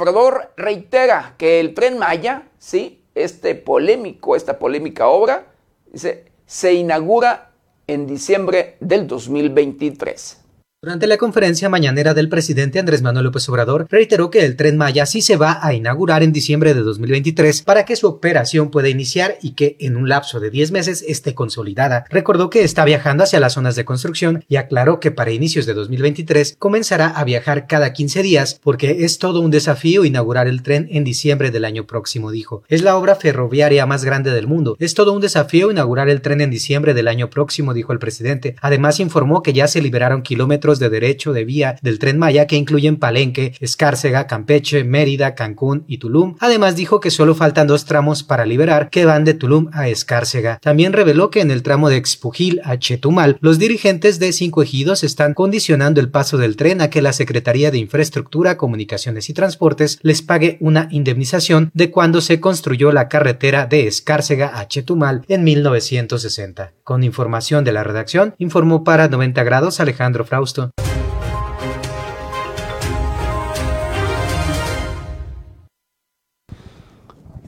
reitera 0.57 1.35
que 1.37 1.59
el 1.59 1.73
tren 1.73 1.97
Maya, 1.97 2.49
sí, 2.57 2.98
este 3.15 3.55
polémico, 3.55 4.35
esta 4.35 4.59
polémica 4.59 5.07
obra, 5.07 5.47
dice, 5.91 6.25
se 6.45 6.73
inaugura 6.73 7.51
en 7.87 8.05
diciembre 8.07 8.77
del 8.79 9.07
2023. 9.07 10.38
Durante 10.81 11.07
la 11.07 11.17
conferencia 11.17 11.67
mañanera 11.67 12.13
del 12.13 12.29
presidente 12.29 12.79
Andrés 12.79 13.01
Manuel 13.01 13.25
López 13.25 13.49
Obrador, 13.49 13.85
reiteró 13.89 14.31
que 14.31 14.45
el 14.45 14.55
tren 14.55 14.77
Maya 14.77 15.05
sí 15.05 15.21
se 15.21 15.35
va 15.35 15.59
a 15.61 15.73
inaugurar 15.73 16.23
en 16.23 16.31
diciembre 16.31 16.73
de 16.73 16.79
2023 16.79 17.63
para 17.63 17.83
que 17.83 17.97
su 17.97 18.07
operación 18.07 18.71
pueda 18.71 18.87
iniciar 18.87 19.35
y 19.41 19.55
que 19.55 19.75
en 19.81 19.97
un 19.97 20.07
lapso 20.07 20.39
de 20.39 20.49
10 20.49 20.71
meses 20.71 21.03
esté 21.05 21.35
consolidada. 21.35 22.05
Recordó 22.09 22.49
que 22.49 22.63
está 22.63 22.85
viajando 22.85 23.25
hacia 23.25 23.41
las 23.41 23.55
zonas 23.55 23.75
de 23.75 23.83
construcción 23.83 24.45
y 24.47 24.55
aclaró 24.55 25.01
que 25.01 25.11
para 25.11 25.33
inicios 25.33 25.65
de 25.65 25.73
2023 25.73 26.55
comenzará 26.57 27.07
a 27.07 27.25
viajar 27.25 27.67
cada 27.67 27.91
15 27.91 28.23
días 28.23 28.61
porque 28.63 29.03
es 29.03 29.19
todo 29.19 29.41
un 29.41 29.51
desafío 29.51 30.05
inaugurar 30.05 30.47
el 30.47 30.63
tren 30.63 30.87
en 30.91 31.03
diciembre 31.03 31.51
del 31.51 31.65
año 31.65 31.87
próximo, 31.87 32.31
dijo. 32.31 32.63
Es 32.69 32.83
la 32.83 32.95
obra 32.95 33.15
ferroviaria 33.15 33.85
más 33.85 34.05
grande 34.05 34.31
del 34.31 34.47
mundo. 34.47 34.77
Es 34.79 34.93
todo 34.93 35.11
un 35.11 35.19
desafío 35.19 35.71
inaugurar 35.71 36.07
el 36.07 36.21
tren 36.21 36.39
en 36.39 36.51
diciembre 36.51 36.93
del 36.93 37.09
año 37.09 37.29
próximo, 37.29 37.73
dijo 37.73 37.91
el 37.91 37.99
presidente. 37.99 38.55
Además 38.61 39.01
informó 39.01 39.43
que 39.43 39.51
ya 39.51 39.67
se 39.67 39.81
liberaron 39.81 40.21
kilómetros 40.21 40.68
de 40.77 40.91
derecho 40.91 41.33
de 41.33 41.45
vía 41.45 41.77
del 41.81 41.97
tren 41.97 42.19
Maya 42.19 42.45
que 42.45 42.55
incluyen 42.55 42.97
Palenque, 42.97 43.55
Escárcega, 43.59 44.27
Campeche, 44.27 44.83
Mérida, 44.83 45.33
Cancún 45.33 45.85
y 45.87 45.97
Tulum. 45.97 46.35
Además 46.39 46.75
dijo 46.75 46.99
que 46.99 47.09
solo 47.09 47.33
faltan 47.33 47.65
dos 47.65 47.85
tramos 47.85 48.21
para 48.21 48.45
liberar 48.45 48.91
que 48.91 49.05
van 49.05 49.23
de 49.25 49.33
Tulum 49.33 49.69
a 49.73 49.87
Escárcega. 49.87 50.59
También 50.61 50.93
reveló 50.93 51.31
que 51.31 51.41
en 51.41 51.49
el 51.49 51.63
tramo 51.63 51.89
de 51.89 51.97
Expujil 51.97 52.61
a 52.63 52.77
Chetumal, 52.77 53.37
los 53.41 53.57
dirigentes 53.57 54.19
de 54.19 54.31
cinco 54.33 54.61
ejidos 54.61 55.03
están 55.03 55.33
condicionando 55.33 56.01
el 56.01 56.09
paso 56.09 56.37
del 56.37 56.55
tren 56.55 56.81
a 56.81 56.89
que 56.89 57.01
la 57.01 57.13
Secretaría 57.13 57.71
de 57.71 57.77
Infraestructura, 57.77 58.57
Comunicaciones 58.57 59.29
y 59.29 59.33
Transportes 59.33 59.99
les 60.03 60.21
pague 60.21 60.57
una 60.59 60.87
indemnización 60.91 61.71
de 61.73 61.89
cuando 61.89 62.21
se 62.21 62.39
construyó 62.39 62.91
la 62.91 63.07
carretera 63.07 63.65
de 63.65 63.87
Escárcega 63.87 64.59
a 64.59 64.67
Chetumal 64.67 65.23
en 65.27 65.43
1960. 65.43 66.73
Con 66.83 67.03
información 67.03 67.63
de 67.63 67.71
la 67.71 67.83
redacción, 67.83 68.35
informó 68.37 68.83
para 68.83 69.07
90 69.07 69.43
grados 69.43 69.79
Alejandro 69.79 70.25
Frausto. 70.25 70.58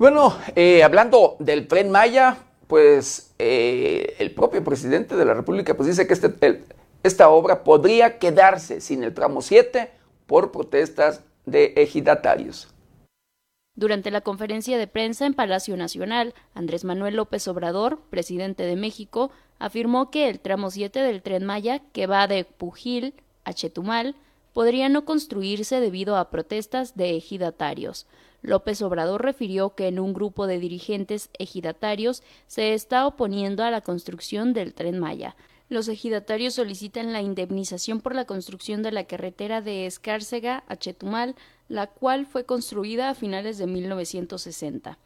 Bueno, 0.01 0.35
eh, 0.55 0.81
hablando 0.83 1.35
del 1.37 1.67
tren 1.67 1.91
Maya, 1.91 2.37
pues 2.65 3.35
eh, 3.37 4.15
el 4.17 4.33
propio 4.33 4.63
presidente 4.63 5.15
de 5.15 5.25
la 5.25 5.35
República 5.35 5.75
pues 5.77 5.89
dice 5.89 6.07
que 6.07 6.13
este, 6.13 6.63
esta 7.03 7.29
obra 7.29 7.63
podría 7.63 8.17
quedarse 8.17 8.81
sin 8.81 9.03
el 9.03 9.13
tramo 9.13 9.43
7 9.43 9.91
por 10.25 10.51
protestas 10.51 11.21
de 11.45 11.73
ejidatarios. 11.77 12.73
Durante 13.75 14.09
la 14.09 14.21
conferencia 14.21 14.77
de 14.77 14.87
prensa 14.87 15.25
en 15.25 15.33
Palacio 15.33 15.77
Nacional, 15.77 16.33
Andrés 16.53 16.83
Manuel 16.83 17.15
López 17.15 17.47
Obrador, 17.47 17.99
presidente 18.09 18.63
de 18.63 18.75
México, 18.75 19.31
afirmó 19.61 20.09
que 20.09 20.27
el 20.27 20.39
tramo 20.39 20.71
7 20.71 20.99
del 21.01 21.21
tren 21.21 21.45
Maya, 21.45 21.83
que 21.93 22.07
va 22.07 22.27
de 22.27 22.45
Pujil 22.45 23.13
a 23.43 23.53
Chetumal, 23.53 24.15
podría 24.53 24.89
no 24.89 25.05
construirse 25.05 25.79
debido 25.79 26.17
a 26.17 26.31
protestas 26.31 26.97
de 26.97 27.15
ejidatarios. 27.15 28.07
López 28.41 28.81
Obrador 28.81 29.23
refirió 29.23 29.75
que 29.75 29.87
en 29.87 29.99
un 29.99 30.13
grupo 30.13 30.47
de 30.47 30.59
dirigentes 30.59 31.29
ejidatarios 31.37 32.23
se 32.47 32.73
está 32.73 33.05
oponiendo 33.05 33.63
a 33.63 33.69
la 33.69 33.81
construcción 33.81 34.53
del 34.53 34.73
tren 34.73 34.97
Maya. 34.99 35.35
Los 35.69 35.87
ejidatarios 35.87 36.55
solicitan 36.55 37.13
la 37.13 37.21
indemnización 37.21 38.01
por 38.01 38.15
la 38.15 38.25
construcción 38.25 38.81
de 38.81 38.91
la 38.91 39.05
carretera 39.05 39.61
de 39.61 39.85
Escárcega 39.85 40.63
a 40.67 40.75
Chetumal, 40.75 41.35
la 41.69 41.85
cual 41.85 42.25
fue 42.25 42.45
construida 42.45 43.09
a 43.09 43.15
finales 43.15 43.59
de 43.59 43.67
1960. 43.67 44.97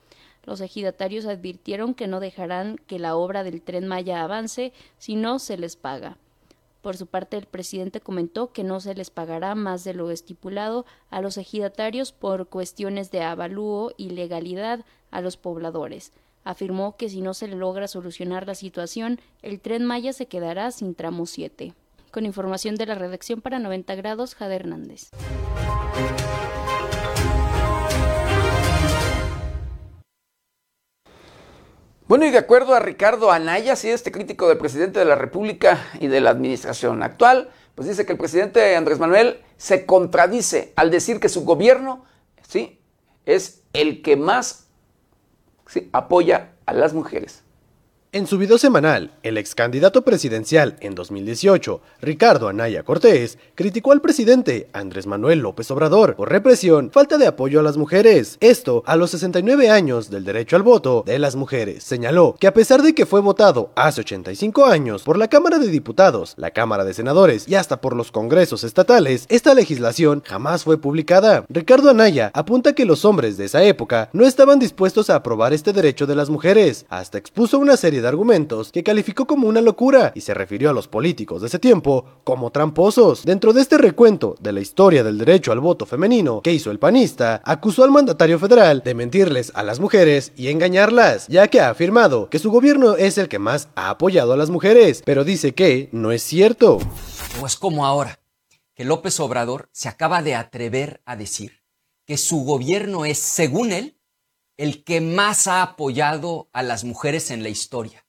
Los 0.46 0.62
ejidatarios 0.62 1.26
advirtieron 1.26 1.94
que 1.94 2.08
no 2.08 2.20
dejarán 2.20 2.78
que 2.88 3.00
la 3.00 3.16
obra 3.16 3.44
del 3.44 3.62
tren 3.62 3.88
Maya 3.88 4.24
avance 4.24 4.74
si 4.98 5.16
no 5.16 5.40
se 5.40 5.58
les 5.58 5.76
paga. 5.76 6.18
Por 6.82 6.98
su 6.98 7.08
parte, 7.08 7.36
el 7.36 7.48
presidente 7.48 8.00
comentó 8.00 8.52
que 8.52 8.64
no 8.64 8.80
se 8.80 8.94
les 8.94 9.10
pagará 9.10 9.56
más 9.56 9.84
de 9.84 9.96
lo 9.96 10.12
estipulado 10.12 10.86
a 11.10 11.20
los 11.20 11.40
ejidatarios 11.40 12.12
por 12.12 12.48
cuestiones 12.48 13.10
de 13.10 13.24
avalúo 13.24 13.92
y 13.98 14.12
legalidad 14.12 14.86
a 15.10 15.22
los 15.22 15.36
pobladores. 15.36 16.12
Afirmó 16.44 16.96
que 16.96 17.10
si 17.10 17.22
no 17.22 17.34
se 17.34 17.48
logra 17.48 17.88
solucionar 17.88 18.46
la 18.46 18.54
situación, 18.54 19.20
el 19.42 19.60
tren 19.60 19.84
Maya 19.84 20.14
se 20.14 20.28
quedará 20.28 20.70
sin 20.70 20.94
tramo 20.94 21.26
7. 21.26 21.74
Con 22.12 22.24
información 22.28 22.76
de 22.76 22.86
la 22.86 22.94
redacción 22.94 23.42
para 23.42 23.58
90 23.58 23.96
grados, 23.96 24.36
Jade 24.36 24.56
Hernández. 24.56 25.10
Bueno, 32.08 32.26
y 32.28 32.30
de 32.30 32.38
acuerdo 32.38 32.76
a 32.76 32.80
Ricardo 32.80 33.32
Anaya, 33.32 33.76
sí, 33.76 33.90
este 33.90 34.12
crítico 34.12 34.48
del 34.48 34.60
presidente 34.60 35.00
de 35.00 35.06
la 35.06 35.16
República 35.16 35.88
y 36.00 36.08
de 36.08 36.22
la 36.22 36.30
administración 36.30 37.02
actual, 37.02 37.50
pues 37.74 37.88
dice 37.88 38.06
que 38.06 38.12
el 38.12 38.20
presidente 38.20 38.76
Andrés 38.76 39.00
Manuel 39.00 39.42
se 39.58 39.88
contradice 39.88 40.72
al 40.76 40.92
decir 40.92 41.20
que 41.20 41.30
su 41.30 41.46
gobierno, 41.46 42.06
sí, 42.48 42.80
es 43.26 43.64
el 43.74 44.04
que 44.04 44.18
más 44.18 44.68
apoya 45.94 46.52
a 46.68 46.74
las 46.74 46.94
mujeres. 46.94 47.42
En 48.16 48.28
su 48.28 48.38
video 48.38 48.58
semanal, 48.58 49.12
el 49.24 49.38
ex 49.38 49.56
candidato 49.56 50.04
presidencial 50.04 50.78
en 50.80 50.96
2018, 50.96 51.82
Ricardo 52.00 52.48
Anaya 52.48 52.82
Cortés, 52.84 53.38
criticó 53.56 53.92
al 53.92 54.00
presidente 54.00 54.70
Andrés 54.72 55.06
Manuel 55.06 55.40
López 55.40 55.70
Obrador 55.70 56.16
por 56.16 56.32
represión, 56.32 56.92
falta 56.92 57.18
de 57.18 57.28
apoyo 57.28 57.60
a 57.60 57.64
las 57.64 57.76
mujeres. 57.76 58.38
Esto 58.40 58.84
a 58.86 58.96
los 58.96 59.12
69 59.12 59.70
años 59.70 60.10
del 60.10 60.24
derecho 60.24 60.56
al 60.56 60.64
voto 60.64 61.04
de 61.06 61.20
las 61.20 61.36
mujeres. 61.36 61.84
Señaló 61.84 62.38
que 62.40 62.48
a 62.48 62.54
pesar 62.54 62.84
de 62.84 62.96
que 62.96 63.06
fue 63.06 63.20
votado 63.20 63.72
hace 63.76 64.00
85 64.00 64.64
años 64.64 65.04
por 65.04 65.18
la 65.18 65.28
Cámara 65.28 65.60
de 65.60 65.68
Diputados, 65.68 66.36
la 66.38 66.52
Cámara 66.52 66.86
de 66.86 66.94
Senadores 66.94 67.50
y 67.50 67.56
hasta 67.56 67.82
por 67.82 67.98
los 67.98 68.14
congresos 68.14 68.64
estatales, 68.64 69.26
esta 69.28 69.54
legislación 69.54 70.24
jamás 70.26 70.64
fue 70.64 70.78
publicada. 70.78 71.44
Ricardo 71.50 71.90
Anaya 71.90 72.32
apunta 72.34 72.72
que 72.72 72.86
los 72.86 73.04
hombres 73.04 73.36
de 73.36 73.44
esa 73.44 73.62
época 73.66 74.10
no 74.14 74.26
estaban 74.26 74.58
dispuestos 74.58 75.10
a 75.10 75.16
aprobar 75.16 75.52
este 75.52 75.74
derecho 75.74 76.08
de 76.08 76.16
las 76.16 76.30
mujeres. 76.30 76.86
Hasta 76.88 77.18
expuso 77.18 77.60
una 77.60 77.76
serie 77.76 78.00
de 78.00 78.05
argumentos 78.08 78.72
que 78.72 78.84
calificó 78.84 79.26
como 79.26 79.48
una 79.48 79.62
locura 79.62 80.12
y 80.16 80.22
se 80.22 80.34
refirió 80.34 80.70
a 80.70 80.74
los 80.74 80.88
políticos 80.88 81.42
de 81.42 81.48
ese 81.48 81.60
tiempo 81.60 82.06
como 82.24 82.52
tramposos. 82.52 83.24
Dentro 83.24 83.54
de 83.54 83.62
este 83.62 83.78
recuento 83.78 84.36
de 84.40 84.52
la 84.52 84.62
historia 84.62 85.04
del 85.04 85.18
derecho 85.18 85.52
al 85.52 85.60
voto 85.60 85.86
femenino 85.86 86.42
que 86.42 86.54
hizo 86.54 86.72
el 86.72 86.80
panista, 86.80 87.42
acusó 87.44 87.84
al 87.84 87.92
mandatario 87.92 88.40
federal 88.40 88.82
de 88.84 88.94
mentirles 88.94 89.52
a 89.56 89.64
las 89.64 89.80
mujeres 89.80 90.32
y 90.36 90.50
engañarlas, 90.50 91.28
ya 91.28 91.48
que 91.48 91.60
ha 91.60 91.70
afirmado 91.70 92.30
que 92.30 92.40
su 92.40 92.52
gobierno 92.52 92.96
es 92.96 93.18
el 93.18 93.30
que 93.30 93.40
más 93.40 93.70
ha 93.76 93.90
apoyado 93.90 94.34
a 94.34 94.38
las 94.38 94.50
mujeres, 94.50 95.02
pero 95.06 95.24
dice 95.24 95.54
que 95.54 95.90
no 95.92 96.12
es 96.12 96.24
cierto. 96.24 96.80
Pues 97.40 97.56
como 97.56 97.86
ahora, 97.86 98.20
que 98.76 98.84
López 98.84 99.20
Obrador 99.20 99.70
se 99.72 99.90
acaba 99.90 100.22
de 100.22 100.36
atrever 100.36 101.02
a 101.06 101.16
decir 101.16 101.64
que 102.06 102.18
su 102.18 102.44
gobierno 102.44 103.06
es, 103.06 103.18
según 103.18 103.72
él, 103.72 103.95
el 104.58 104.84
que 104.84 105.02
más 105.02 105.48
ha 105.48 105.62
apoyado 105.62 106.50
a 106.54 106.64
las 106.64 106.84
mujeres 106.84 107.32
en 107.32 107.44
la 107.44 107.50
historia. 107.50 108.06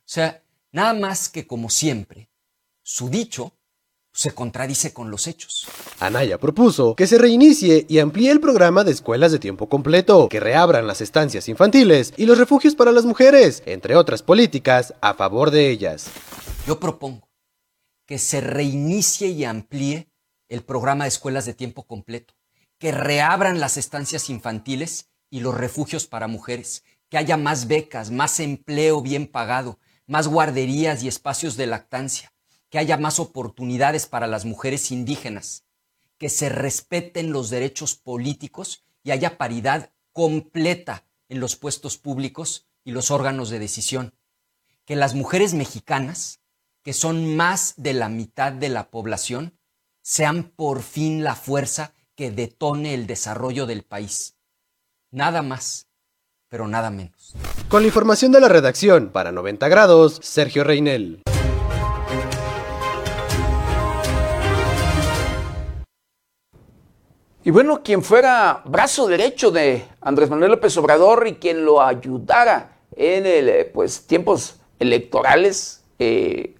O 0.00 0.10
sea, 0.10 0.42
nada 0.72 0.94
más 0.94 1.28
que 1.28 1.46
como 1.46 1.70
siempre, 1.70 2.30
su 2.82 3.08
dicho 3.10 3.52
se 4.12 4.32
contradice 4.32 4.92
con 4.92 5.10
los 5.10 5.26
hechos. 5.26 5.68
Anaya 6.00 6.38
propuso 6.38 6.96
que 6.96 7.06
se 7.06 7.18
reinicie 7.18 7.86
y 7.88 7.98
amplíe 7.98 8.30
el 8.30 8.40
programa 8.40 8.82
de 8.82 8.90
escuelas 8.90 9.30
de 9.30 9.38
tiempo 9.38 9.68
completo, 9.68 10.28
que 10.28 10.40
reabran 10.40 10.86
las 10.86 11.00
estancias 11.00 11.48
infantiles 11.48 12.14
y 12.16 12.26
los 12.26 12.38
refugios 12.38 12.74
para 12.74 12.90
las 12.90 13.04
mujeres, 13.04 13.62
entre 13.66 13.94
otras 13.94 14.22
políticas 14.22 14.94
a 15.00 15.14
favor 15.14 15.50
de 15.50 15.70
ellas. 15.70 16.06
Yo 16.66 16.80
propongo 16.80 17.28
que 18.06 18.18
se 18.18 18.40
reinicie 18.40 19.28
y 19.28 19.44
amplíe 19.44 20.08
el 20.48 20.62
programa 20.62 21.04
de 21.04 21.08
escuelas 21.08 21.44
de 21.44 21.54
tiempo 21.54 21.86
completo, 21.86 22.34
que 22.78 22.90
reabran 22.90 23.60
las 23.60 23.76
estancias 23.76 24.30
infantiles 24.30 25.07
y 25.30 25.40
los 25.40 25.54
refugios 25.54 26.06
para 26.06 26.28
mujeres, 26.28 26.84
que 27.08 27.18
haya 27.18 27.36
más 27.36 27.68
becas, 27.68 28.10
más 28.10 28.40
empleo 28.40 29.00
bien 29.02 29.26
pagado, 29.26 29.78
más 30.06 30.28
guarderías 30.28 31.02
y 31.02 31.08
espacios 31.08 31.56
de 31.56 31.66
lactancia, 31.66 32.32
que 32.70 32.78
haya 32.78 32.96
más 32.96 33.18
oportunidades 33.18 34.06
para 34.06 34.26
las 34.26 34.44
mujeres 34.44 34.90
indígenas, 34.90 35.64
que 36.18 36.28
se 36.28 36.48
respeten 36.48 37.32
los 37.32 37.50
derechos 37.50 37.94
políticos 37.94 38.84
y 39.02 39.10
haya 39.10 39.38
paridad 39.38 39.92
completa 40.12 41.04
en 41.28 41.40
los 41.40 41.56
puestos 41.56 41.98
públicos 41.98 42.66
y 42.84 42.92
los 42.92 43.10
órganos 43.10 43.50
de 43.50 43.58
decisión, 43.58 44.14
que 44.84 44.96
las 44.96 45.14
mujeres 45.14 45.54
mexicanas, 45.54 46.40
que 46.82 46.92
son 46.92 47.36
más 47.36 47.74
de 47.76 47.92
la 47.92 48.08
mitad 48.08 48.52
de 48.52 48.70
la 48.70 48.90
población, 48.90 49.58
sean 50.02 50.44
por 50.44 50.82
fin 50.82 51.22
la 51.22 51.34
fuerza 51.34 51.92
que 52.14 52.30
detone 52.30 52.94
el 52.94 53.06
desarrollo 53.06 53.66
del 53.66 53.84
país. 53.84 54.37
Nada 55.10 55.40
más, 55.40 55.86
pero 56.48 56.68
nada 56.68 56.90
menos. 56.90 57.34
Con 57.68 57.82
la 57.82 57.88
información 57.88 58.30
de 58.30 58.40
la 58.40 58.48
redacción 58.48 59.08
para 59.08 59.32
90 59.32 59.66
grados, 59.68 60.18
Sergio 60.22 60.64
Reinel. 60.64 61.22
Y 67.42 67.50
bueno, 67.50 67.82
quien 67.82 68.02
fuera 68.02 68.60
brazo 68.66 69.06
derecho 69.06 69.50
de 69.50 69.86
Andrés 70.02 70.28
Manuel 70.28 70.50
López 70.50 70.76
Obrador 70.76 71.26
y 71.26 71.36
quien 71.36 71.64
lo 71.64 71.80
ayudara 71.80 72.76
en 72.94 73.24
el, 73.24 73.48
eh, 73.48 73.64
pues, 73.64 74.06
tiempos 74.06 74.56
electorales, 74.78 75.82
eh, 75.98 76.54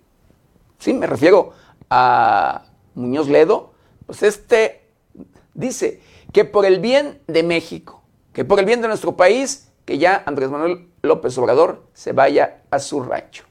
sí, 0.78 0.94
me 0.94 1.06
refiero 1.06 1.52
a 1.90 2.64
Muñoz 2.94 3.28
Ledo, 3.28 3.74
pues 4.06 4.22
este 4.22 4.88
dice 5.52 6.00
que 6.32 6.46
por 6.46 6.64
el 6.64 6.80
bien 6.80 7.20
de 7.26 7.42
México, 7.42 7.97
que 8.38 8.44
por 8.44 8.60
el 8.60 8.66
bien 8.66 8.80
de 8.80 8.86
nuestro 8.86 9.16
país, 9.16 9.66
que 9.84 9.98
ya 9.98 10.22
Andrés 10.24 10.48
Manuel 10.48 10.86
López 11.02 11.36
Obrador 11.38 11.88
se 11.92 12.12
vaya 12.12 12.62
a 12.70 12.78
su 12.78 13.02
rancho. 13.02 13.42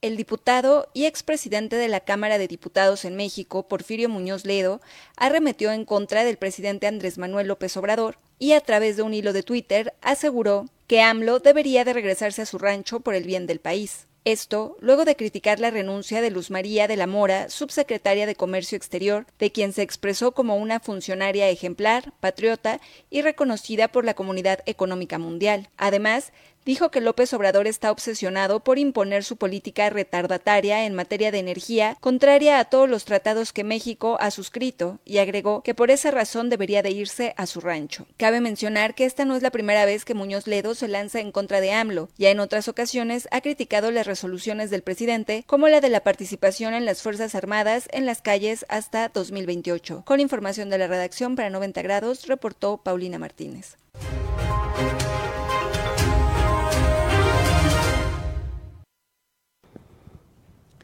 El 0.00 0.16
diputado 0.16 0.88
y 0.94 1.04
expresidente 1.04 1.76
de 1.76 1.88
la 1.88 2.00
Cámara 2.00 2.38
de 2.38 2.48
Diputados 2.48 3.04
en 3.04 3.16
México, 3.16 3.68
Porfirio 3.68 4.08
Muñoz 4.08 4.46
Ledo, 4.46 4.80
arremetió 5.18 5.72
en 5.72 5.84
contra 5.84 6.24
del 6.24 6.38
presidente 6.38 6.86
Andrés 6.86 7.18
Manuel 7.18 7.48
López 7.48 7.76
Obrador 7.76 8.16
y 8.38 8.52
a 8.52 8.62
través 8.62 8.96
de 8.96 9.02
un 9.02 9.12
hilo 9.12 9.34
de 9.34 9.42
Twitter 9.42 9.92
aseguró 10.00 10.64
que 10.86 11.02
AMLO 11.02 11.40
debería 11.40 11.84
de 11.84 11.92
regresarse 11.92 12.40
a 12.40 12.46
su 12.46 12.56
rancho 12.56 13.00
por 13.00 13.14
el 13.14 13.24
bien 13.24 13.46
del 13.46 13.60
país. 13.60 14.07
Esto 14.28 14.76
luego 14.80 15.06
de 15.06 15.16
criticar 15.16 15.58
la 15.58 15.70
renuncia 15.70 16.20
de 16.20 16.30
Luz 16.30 16.50
María 16.50 16.86
de 16.86 16.96
la 16.96 17.06
Mora, 17.06 17.48
subsecretaria 17.48 18.26
de 18.26 18.34
Comercio 18.34 18.76
Exterior, 18.76 19.24
de 19.38 19.52
quien 19.52 19.72
se 19.72 19.80
expresó 19.80 20.32
como 20.32 20.58
una 20.58 20.80
funcionaria 20.80 21.48
ejemplar, 21.48 22.12
patriota 22.20 22.78
y 23.08 23.22
reconocida 23.22 23.88
por 23.88 24.04
la 24.04 24.12
Comunidad 24.12 24.58
Económica 24.66 25.18
Mundial. 25.18 25.70
Además, 25.78 26.34
dijo 26.68 26.90
que 26.90 27.00
López 27.00 27.32
Obrador 27.32 27.66
está 27.66 27.90
obsesionado 27.90 28.60
por 28.60 28.78
imponer 28.78 29.24
su 29.24 29.38
política 29.38 29.88
retardataria 29.88 30.84
en 30.84 30.94
materia 30.94 31.30
de 31.30 31.38
energía, 31.38 31.96
contraria 31.98 32.58
a 32.58 32.66
todos 32.66 32.90
los 32.90 33.06
tratados 33.06 33.54
que 33.54 33.64
México 33.64 34.18
ha 34.20 34.30
suscrito, 34.30 34.98
y 35.06 35.16
agregó 35.16 35.62
que 35.62 35.74
por 35.74 35.90
esa 35.90 36.10
razón 36.10 36.50
debería 36.50 36.82
de 36.82 36.90
irse 36.90 37.32
a 37.38 37.46
su 37.46 37.62
rancho. 37.62 38.06
Cabe 38.18 38.42
mencionar 38.42 38.94
que 38.94 39.06
esta 39.06 39.24
no 39.24 39.34
es 39.34 39.42
la 39.42 39.50
primera 39.50 39.86
vez 39.86 40.04
que 40.04 40.12
Muñoz 40.12 40.46
Ledo 40.46 40.74
se 40.74 40.88
lanza 40.88 41.20
en 41.20 41.32
contra 41.32 41.62
de 41.62 41.72
AMLO, 41.72 42.10
ya 42.18 42.28
en 42.28 42.38
otras 42.38 42.68
ocasiones 42.68 43.28
ha 43.30 43.40
criticado 43.40 43.90
las 43.90 44.06
resoluciones 44.06 44.68
del 44.68 44.82
presidente, 44.82 45.44
como 45.46 45.68
la 45.68 45.80
de 45.80 45.88
la 45.88 46.04
participación 46.04 46.74
en 46.74 46.84
las 46.84 47.00
Fuerzas 47.00 47.34
Armadas 47.34 47.88
en 47.92 48.04
las 48.04 48.20
calles 48.20 48.66
hasta 48.68 49.08
2028. 49.08 50.02
Con 50.04 50.20
información 50.20 50.68
de 50.68 50.76
la 50.76 50.86
redacción 50.86 51.34
para 51.34 51.48
90 51.48 51.80
grados, 51.80 52.26
reportó 52.26 52.76
Paulina 52.76 53.18
Martínez. 53.18 53.78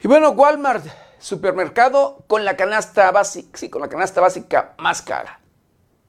Y 0.04 0.06
bueno, 0.06 0.32
Walmart, 0.32 0.84
supermercado 1.18 2.24
con 2.26 2.44
la 2.44 2.58
canasta 2.58 3.10
básica, 3.10 3.56
sí, 3.56 3.70
con 3.70 3.80
la 3.80 3.88
canasta 3.88 4.20
básica 4.20 4.74
más 4.76 5.00
cara. 5.00 5.40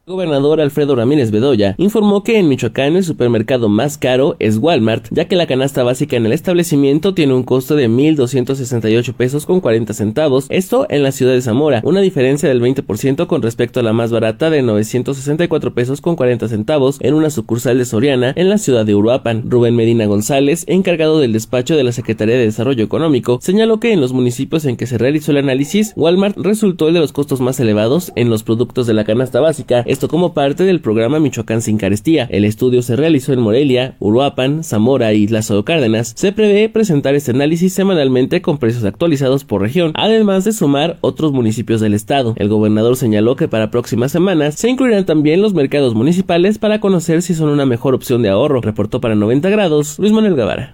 Gobernador 0.07 0.61
Alfredo 0.61 0.95
Ramírez 0.95 1.31
Bedoya 1.31 1.73
informó 1.79 2.21
que 2.21 2.37
en 2.37 2.47
Michoacán 2.47 2.95
el 2.95 3.03
supermercado 3.03 3.69
más 3.69 3.97
caro 3.97 4.35
es 4.37 4.57
Walmart, 4.57 5.07
ya 5.09 5.25
que 5.25 5.35
la 5.35 5.47
canasta 5.47 5.81
básica 5.81 6.15
en 6.15 6.27
el 6.27 6.31
establecimiento 6.31 7.15
tiene 7.15 7.33
un 7.33 7.41
costo 7.41 7.75
de 7.75 7.89
1.268 7.89 9.15
pesos 9.15 9.47
con 9.47 9.61
40 9.61 9.95
centavos, 9.95 10.45
esto 10.49 10.85
en 10.91 11.01
la 11.01 11.11
ciudad 11.11 11.33
de 11.33 11.41
Zamora, 11.41 11.81
una 11.83 12.01
diferencia 12.01 12.47
del 12.47 12.61
20% 12.61 13.25
con 13.25 13.41
respecto 13.41 13.79
a 13.79 13.83
la 13.83 13.93
más 13.93 14.11
barata 14.11 14.51
de 14.51 14.61
964 14.61 15.73
pesos 15.73 16.01
con 16.01 16.15
40 16.15 16.49
centavos 16.49 16.97
en 16.99 17.15
una 17.15 17.31
sucursal 17.31 17.79
de 17.79 17.85
Soriana 17.85 18.31
en 18.35 18.49
la 18.49 18.59
ciudad 18.59 18.85
de 18.85 18.93
Uruapan. 18.93 19.49
Rubén 19.49 19.75
Medina 19.75 20.05
González, 20.05 20.65
encargado 20.67 21.19
del 21.19 21.33
despacho 21.33 21.75
de 21.75 21.83
la 21.83 21.91
Secretaría 21.91 22.35
de 22.35 22.45
Desarrollo 22.45 22.83
Económico, 22.83 23.39
señaló 23.41 23.79
que 23.79 23.91
en 23.91 24.01
los 24.01 24.13
municipios 24.13 24.65
en 24.65 24.77
que 24.77 24.85
se 24.85 24.99
realizó 24.99 25.31
el 25.31 25.37
análisis, 25.37 25.93
Walmart 25.95 26.37
resultó 26.37 26.89
el 26.89 26.93
de 26.93 26.99
los 26.99 27.11
costos 27.11 27.41
más 27.41 27.59
elevados 27.59 28.11
en 28.15 28.29
los 28.29 28.43
productos 28.43 28.85
de 28.85 28.93
la 28.93 29.03
canasta 29.03 29.39
básica, 29.39 29.83
esto 29.95 30.09
como 30.09 30.33
parte 30.33 30.65
del 30.65 30.81
programa 30.81 31.21
Michoacán 31.21 31.61
sin 31.61 31.77
carestía. 31.77 32.27
El 32.29 32.43
estudio 32.43 32.81
se 32.81 32.97
realizó 32.97 33.31
en 33.31 33.39
Morelia, 33.39 33.95
Uruapan, 33.99 34.61
Zamora 34.61 35.13
y 35.13 35.25
Lázaro 35.25 35.63
Cárdenas. 35.63 36.11
Se 36.17 36.33
prevé 36.33 36.67
presentar 36.67 37.15
este 37.15 37.31
análisis 37.31 37.71
semanalmente 37.71 38.41
con 38.41 38.57
precios 38.57 38.83
actualizados 38.83 39.45
por 39.45 39.61
región, 39.61 39.93
además 39.95 40.43
de 40.43 40.51
sumar 40.51 40.97
otros 40.99 41.31
municipios 41.31 41.79
del 41.79 41.93
estado. 41.93 42.33
El 42.35 42.49
gobernador 42.49 42.97
señaló 42.97 43.37
que 43.37 43.47
para 43.47 43.71
próximas 43.71 44.11
semanas 44.11 44.55
se 44.55 44.69
incluirán 44.69 45.05
también 45.05 45.41
los 45.41 45.53
mercados 45.53 45.95
municipales 45.95 46.59
para 46.59 46.81
conocer 46.81 47.21
si 47.21 47.33
son 47.33 47.47
una 47.47 47.65
mejor 47.65 47.95
opción 47.95 48.21
de 48.21 48.27
ahorro. 48.27 48.59
Reportó 48.59 48.99
para 48.99 49.15
90 49.15 49.49
grados 49.49 49.97
Luis 49.97 50.11
Manuel 50.11 50.35
Guevara. 50.35 50.73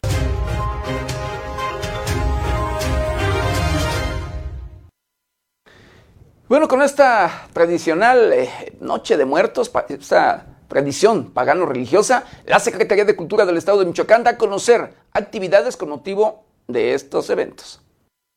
Bueno, 6.52 6.68
con 6.68 6.82
esta 6.82 7.48
tradicional 7.54 8.34
eh, 8.34 8.50
Noche 8.82 9.16
de 9.16 9.24
Muertos, 9.24 9.72
esta 9.88 10.48
tradición 10.68 11.32
pagano-religiosa, 11.32 12.26
la 12.46 12.60
Secretaría 12.60 13.06
de 13.06 13.16
Cultura 13.16 13.46
del 13.46 13.56
Estado 13.56 13.80
de 13.80 13.86
Michoacán 13.86 14.26
da 14.26 14.32
a 14.32 14.38
conocer 14.38 14.94
actividades 15.14 15.78
con 15.78 15.88
motivo 15.88 16.44
de 16.68 16.94
estos 16.94 17.30
eventos. 17.30 17.80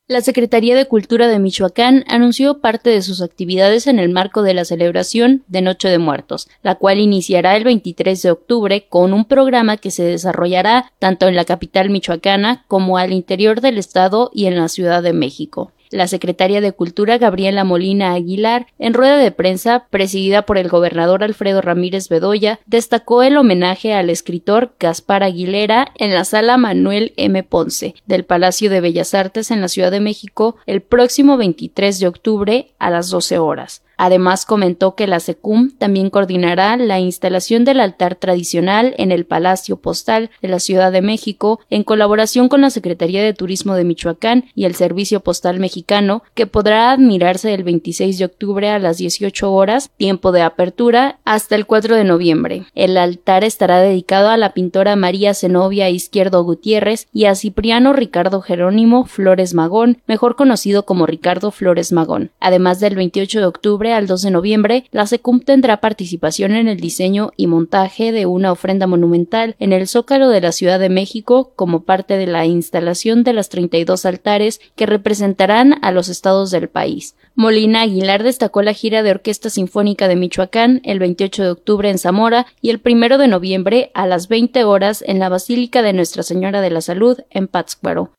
La 0.07 0.21
Secretaría 0.21 0.77
de 0.77 0.87
Cultura 0.87 1.27
de 1.27 1.39
Michoacán 1.39 2.05
anunció 2.07 2.61
parte 2.61 2.89
de 2.89 3.01
sus 3.01 3.21
actividades 3.21 3.85
en 3.85 3.99
el 3.99 4.07
marco 4.07 4.43
de 4.43 4.53
la 4.53 4.63
celebración 4.63 5.43
de 5.49 5.61
Noche 5.61 5.89
de 5.89 5.97
Muertos, 5.97 6.47
la 6.63 6.75
cual 6.75 6.99
iniciará 6.99 7.57
el 7.57 7.65
23 7.65 8.21
de 8.21 8.31
octubre 8.31 8.87
con 8.87 9.11
un 9.11 9.25
programa 9.25 9.75
que 9.75 9.91
se 9.91 10.03
desarrollará 10.03 10.93
tanto 10.99 11.27
en 11.27 11.35
la 11.35 11.43
capital 11.43 11.89
michoacana 11.89 12.63
como 12.69 12.97
al 12.97 13.11
interior 13.11 13.59
del 13.59 13.77
estado 13.77 14.31
y 14.33 14.45
en 14.45 14.55
la 14.55 14.69
Ciudad 14.69 15.03
de 15.03 15.11
México. 15.11 15.73
La 15.89 16.07
secretaria 16.07 16.61
de 16.61 16.71
Cultura 16.71 17.17
Gabriela 17.17 17.63
Molina 17.63 18.13
Aguilar, 18.13 18.67
en 18.79 18.93
rueda 18.93 19.17
de 19.17 19.31
prensa 19.31 19.87
presidida 19.89 20.43
por 20.43 20.57
el 20.57 20.69
gobernador 20.69 21.23
Alfredo 21.23 21.61
Ramírez 21.61 22.09
Bedoya, 22.09 22.59
destacó 22.65 23.23
el 23.23 23.37
homenaje 23.37 23.93
al 23.93 24.09
escritor 24.09 24.73
Gaspar 24.79 25.23
Aguilera 25.23 25.91
en 25.95 26.13
la 26.13 26.25
sala 26.25 26.57
Manuel 26.57 27.13
M. 27.17 27.43
Ponce 27.43 27.95
del 28.05 28.25
Palacio 28.25 28.69
de 28.69 28.81
Bellas 28.81 29.13
Artes 29.13 29.51
en 29.51 29.61
la 29.61 29.67
Ciudad 29.67 29.91
de 29.91 29.99
México 29.99 30.57
el 30.65 30.81
próximo 30.81 31.37
23 31.37 31.99
de 31.99 32.07
octubre 32.07 32.67
a 32.79 32.89
las 32.89 33.09
12 33.09 33.37
horas. 33.37 33.84
Además, 33.97 34.45
comentó 34.45 34.95
que 34.95 35.07
la 35.07 35.19
SECUM 35.19 35.71
también 35.77 36.09
coordinará 36.09 36.77
la 36.77 36.99
instalación 36.99 37.65
del 37.65 37.79
altar 37.79 38.15
tradicional 38.15 38.93
en 38.97 39.11
el 39.11 39.25
Palacio 39.25 39.77
Postal 39.77 40.29
de 40.41 40.47
la 40.47 40.59
Ciudad 40.59 40.91
de 40.91 41.01
México 41.01 41.59
en 41.69 41.83
colaboración 41.83 42.49
con 42.49 42.61
la 42.61 42.69
Secretaría 42.69 43.23
de 43.23 43.33
Turismo 43.33 43.75
de 43.75 43.83
Michoacán 43.83 44.45
y 44.55 44.65
el 44.65 44.75
Servicio 44.75 45.21
Postal 45.21 45.59
Mexicano, 45.59 46.23
que 46.33 46.47
podrá 46.47 46.91
admirarse 46.91 47.53
el 47.53 47.63
26 47.63 48.17
de 48.17 48.25
octubre 48.25 48.69
a 48.69 48.79
las 48.79 48.97
18 48.97 49.51
horas, 49.51 49.91
tiempo 49.97 50.31
de 50.31 50.41
apertura, 50.41 51.19
hasta 51.25 51.55
el 51.55 51.65
4 51.65 51.95
de 51.95 52.03
noviembre. 52.03 52.65
El 52.75 52.97
altar 52.97 53.43
estará 53.43 53.79
dedicado 53.79 54.29
a 54.29 54.37
la 54.37 54.53
pintora 54.53 54.95
María 54.95 55.33
Zenobia 55.33 55.89
Izquierdo 55.89 56.43
Gutiérrez 56.43 57.07
y 57.13 57.25
a 57.25 57.35
Cipriano 57.35 57.93
Ricardo 57.93 58.41
Jerónimo 58.41 59.05
Flores 59.05 59.53
Magón, 59.53 60.01
mejor 60.07 60.35
conocido 60.35 60.85
como 60.85 61.05
Ricardo 61.05 61.51
Flores 61.51 61.91
Magón. 61.91 62.31
Además 62.39 62.79
del 62.79 62.95
28 62.95 63.39
de 63.39 63.45
octubre 63.45 63.84
al 63.93 64.07
2 64.07 64.21
de 64.21 64.31
noviembre, 64.31 64.85
la 64.91 65.07
SECUM 65.07 65.39
tendrá 65.39 65.81
participación 65.81 66.55
en 66.55 66.67
el 66.67 66.79
diseño 66.79 67.31
y 67.37 67.47
montaje 67.47 68.11
de 68.11 68.25
una 68.25 68.51
ofrenda 68.51 68.87
monumental 68.87 69.55
en 69.59 69.73
el 69.73 69.87
Zócalo 69.87 70.29
de 70.29 70.41
la 70.41 70.51
Ciudad 70.51 70.79
de 70.79 70.89
México 70.89 71.53
como 71.55 71.83
parte 71.83 72.17
de 72.17 72.27
la 72.27 72.45
instalación 72.45 73.23
de 73.23 73.33
las 73.33 73.49
32 73.49 74.05
altares 74.05 74.61
que 74.75 74.85
representarán 74.85 75.75
a 75.81 75.91
los 75.91 76.09
estados 76.09 76.51
del 76.51 76.69
país. 76.69 77.15
Molina 77.35 77.81
Aguilar 77.81 78.23
destacó 78.23 78.61
la 78.61 78.73
gira 78.73 79.03
de 79.03 79.11
Orquesta 79.11 79.49
Sinfónica 79.49 80.07
de 80.07 80.15
Michoacán 80.15 80.81
el 80.83 80.99
28 80.99 81.43
de 81.43 81.49
octubre 81.49 81.89
en 81.89 81.97
Zamora 81.97 82.45
y 82.61 82.69
el 82.69 82.81
1 82.83 83.17
de 83.17 83.27
noviembre 83.27 83.91
a 83.93 84.07
las 84.07 84.27
20 84.27 84.63
horas 84.63 85.03
en 85.05 85.19
la 85.19 85.29
Basílica 85.29 85.81
de 85.81 85.93
Nuestra 85.93 86.23
Señora 86.23 86.61
de 86.61 86.69
la 86.69 86.81
Salud 86.81 87.19
en 87.29 87.47
Pátzcuaro. 87.47 88.11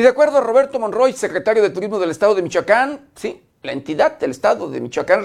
Y 0.00 0.02
de 0.02 0.08
acuerdo 0.08 0.38
a 0.38 0.40
Roberto 0.40 0.80
Monroy, 0.80 1.12
secretario 1.12 1.62
de 1.62 1.68
Turismo 1.68 1.98
del 1.98 2.08
Estado 2.08 2.34
de 2.34 2.40
Michoacán, 2.40 3.10
sí, 3.16 3.42
la 3.62 3.72
entidad 3.72 4.18
del 4.18 4.30
Estado 4.30 4.70
de 4.70 4.80
Michoacán 4.80 5.22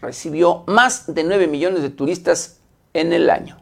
recibió 0.00 0.62
más 0.68 1.12
de 1.12 1.24
9 1.24 1.48
millones 1.48 1.82
de 1.82 1.90
turistas 1.90 2.60
en 2.92 3.12
el 3.12 3.28
año. 3.28 3.60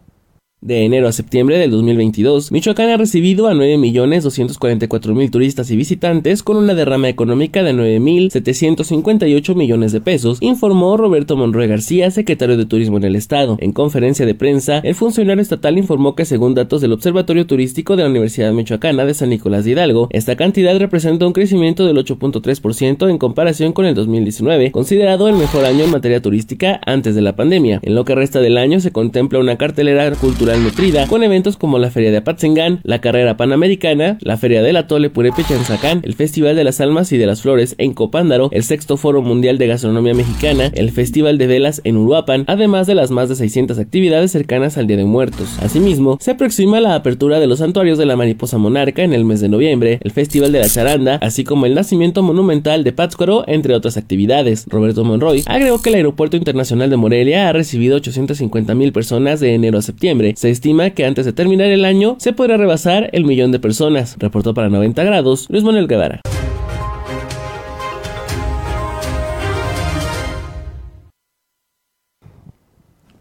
De 0.64 0.86
enero 0.86 1.08
a 1.08 1.12
septiembre 1.12 1.58
del 1.58 1.70
2022, 1.72 2.50
Michoacán 2.50 2.88
ha 2.88 2.96
recibido 2.96 3.48
a 3.48 3.52
9.244.000 3.52 5.30
turistas 5.30 5.70
y 5.70 5.76
visitantes 5.76 6.42
con 6.42 6.56
una 6.56 6.74
derrama 6.74 7.10
económica 7.10 7.62
de 7.62 7.74
9.758 7.74 9.54
millones 9.56 9.92
de 9.92 10.00
pesos, 10.00 10.38
informó 10.40 10.96
Roberto 10.96 11.36
Monroy 11.36 11.68
García, 11.68 12.10
secretario 12.10 12.56
de 12.56 12.64
Turismo 12.64 12.96
en 12.96 13.04
el 13.04 13.14
Estado. 13.14 13.58
En 13.60 13.72
conferencia 13.72 14.24
de 14.24 14.34
prensa, 14.34 14.78
el 14.78 14.94
funcionario 14.94 15.42
estatal 15.42 15.76
informó 15.76 16.14
que 16.14 16.24
según 16.24 16.54
datos 16.54 16.80
del 16.80 16.92
Observatorio 16.92 17.46
Turístico 17.46 17.94
de 17.94 18.04
la 18.04 18.08
Universidad 18.08 18.54
Michoacana 18.54 19.04
de 19.04 19.12
San 19.12 19.28
Nicolás 19.28 19.66
de 19.66 19.72
Hidalgo, 19.72 20.08
esta 20.12 20.34
cantidad 20.34 20.78
representa 20.78 21.26
un 21.26 21.34
crecimiento 21.34 21.84
del 21.86 21.98
8.3% 21.98 23.10
en 23.10 23.18
comparación 23.18 23.74
con 23.74 23.84
el 23.84 23.94
2019, 23.94 24.72
considerado 24.72 25.28
el 25.28 25.36
mejor 25.36 25.66
año 25.66 25.84
en 25.84 25.90
materia 25.90 26.22
turística 26.22 26.80
antes 26.86 27.14
de 27.14 27.20
la 27.20 27.36
pandemia. 27.36 27.80
En 27.82 27.94
lo 27.94 28.06
que 28.06 28.14
resta 28.14 28.40
del 28.40 28.56
año 28.56 28.80
se 28.80 28.92
contempla 28.92 29.40
una 29.40 29.58
cartelera 29.58 30.10
cultural 30.12 30.53
nutrida, 30.62 31.06
con 31.06 31.22
eventos 31.22 31.56
como 31.56 31.78
la 31.78 31.90
Feria 31.90 32.10
de 32.10 32.18
Apatzingán, 32.18 32.80
la 32.82 33.00
Carrera 33.00 33.36
Panamericana, 33.36 34.18
la 34.20 34.36
Feria 34.36 34.62
del 34.62 34.76
Atole 34.76 35.10
Purepecha 35.10 35.54
en 35.54 35.64
Zacán, 35.64 36.00
el 36.04 36.14
Festival 36.14 36.54
de 36.54 36.64
las 36.64 36.80
Almas 36.80 37.10
y 37.12 37.18
de 37.18 37.26
las 37.26 37.42
Flores 37.42 37.74
en 37.78 37.94
Copándaro, 37.94 38.48
el 38.52 38.62
Sexto 38.62 38.96
Foro 38.96 39.22
Mundial 39.22 39.58
de 39.58 39.66
Gastronomía 39.66 40.14
Mexicana, 40.14 40.70
el 40.74 40.90
Festival 40.90 41.38
de 41.38 41.46
Velas 41.46 41.80
en 41.84 41.96
Uruapan, 41.96 42.44
además 42.46 42.86
de 42.86 42.94
las 42.94 43.10
más 43.10 43.28
de 43.28 43.36
600 43.36 43.78
actividades 43.78 44.32
cercanas 44.32 44.78
al 44.78 44.86
Día 44.86 44.96
de 44.96 45.04
Muertos. 45.04 45.58
Asimismo, 45.60 46.18
se 46.20 46.32
aproxima 46.32 46.80
la 46.80 46.94
apertura 46.94 47.40
de 47.40 47.46
los 47.46 47.58
santuarios 47.58 47.98
de 47.98 48.06
la 48.06 48.16
Mariposa 48.16 48.58
Monarca 48.58 49.02
en 49.02 49.12
el 49.12 49.24
mes 49.24 49.40
de 49.40 49.48
noviembre, 49.48 49.98
el 50.02 50.10
Festival 50.10 50.52
de 50.52 50.60
la 50.60 50.68
Charanda, 50.68 51.16
así 51.22 51.44
como 51.44 51.66
el 51.66 51.74
nacimiento 51.74 52.22
monumental 52.22 52.84
de 52.84 52.92
Pátzcuaro, 52.92 53.44
entre 53.46 53.74
otras 53.74 53.96
actividades. 53.96 54.66
Roberto 54.68 55.04
Monroy 55.04 55.42
agregó 55.46 55.80
que 55.80 55.90
el 55.90 55.96
Aeropuerto 55.96 56.36
Internacional 56.36 56.90
de 56.90 56.96
Morelia 56.96 57.48
ha 57.48 57.52
recibido 57.52 57.96
850 57.96 58.74
mil 58.74 58.92
personas 58.92 59.40
de 59.40 59.54
enero 59.54 59.78
a 59.78 59.82
septiembre, 59.82 60.34
se 60.44 60.50
estima 60.50 60.90
que 60.90 61.06
antes 61.06 61.24
de 61.24 61.32
terminar 61.32 61.68
el 61.68 61.86
año 61.86 62.16
se 62.18 62.34
podrá 62.34 62.58
rebasar 62.58 63.08
el 63.14 63.24
millón 63.24 63.50
de 63.50 63.58
personas, 63.58 64.16
reportó 64.18 64.52
para 64.52 64.68
90 64.68 65.02
grados 65.02 65.48
Luis 65.48 65.64
Manuel 65.64 65.88
Guevara. 65.88 66.20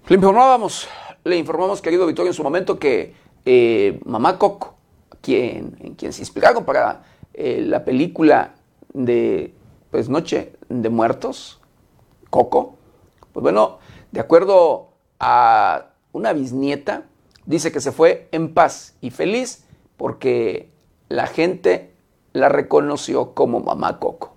Le 0.09 0.15
informábamos, 0.15 0.89
le 1.23 1.37
informamos, 1.37 1.81
querido 1.81 2.05
Victorio, 2.05 2.31
en 2.31 2.33
su 2.33 2.43
momento 2.43 2.77
que 2.77 3.13
eh, 3.45 4.01
Mamá 4.03 4.37
Coco, 4.37 4.75
quien, 5.21 5.77
en 5.79 5.93
quien 5.95 6.11
se 6.11 6.23
inspiraron 6.23 6.65
para 6.65 7.05
eh, 7.33 7.63
la 7.65 7.85
película 7.85 8.55
de 8.93 9.53
pues, 9.91 10.09
Noche 10.09 10.51
de 10.67 10.89
Muertos, 10.89 11.61
Coco, 12.29 12.75
pues 13.31 13.41
bueno, 13.41 13.79
de 14.11 14.19
acuerdo 14.19 14.89
a 15.21 15.85
una 16.11 16.33
bisnieta, 16.33 17.05
dice 17.45 17.71
que 17.71 17.81
se 17.81 17.91
fue 17.91 18.27
en 18.31 18.53
paz 18.53 18.95
y 19.01 19.11
feliz 19.11 19.65
porque 19.97 20.71
la 21.09 21.27
gente 21.27 21.93
la 22.33 22.49
reconoció 22.49 23.33
como 23.33 23.59
mamá 23.59 23.99
Coco. 23.99 24.32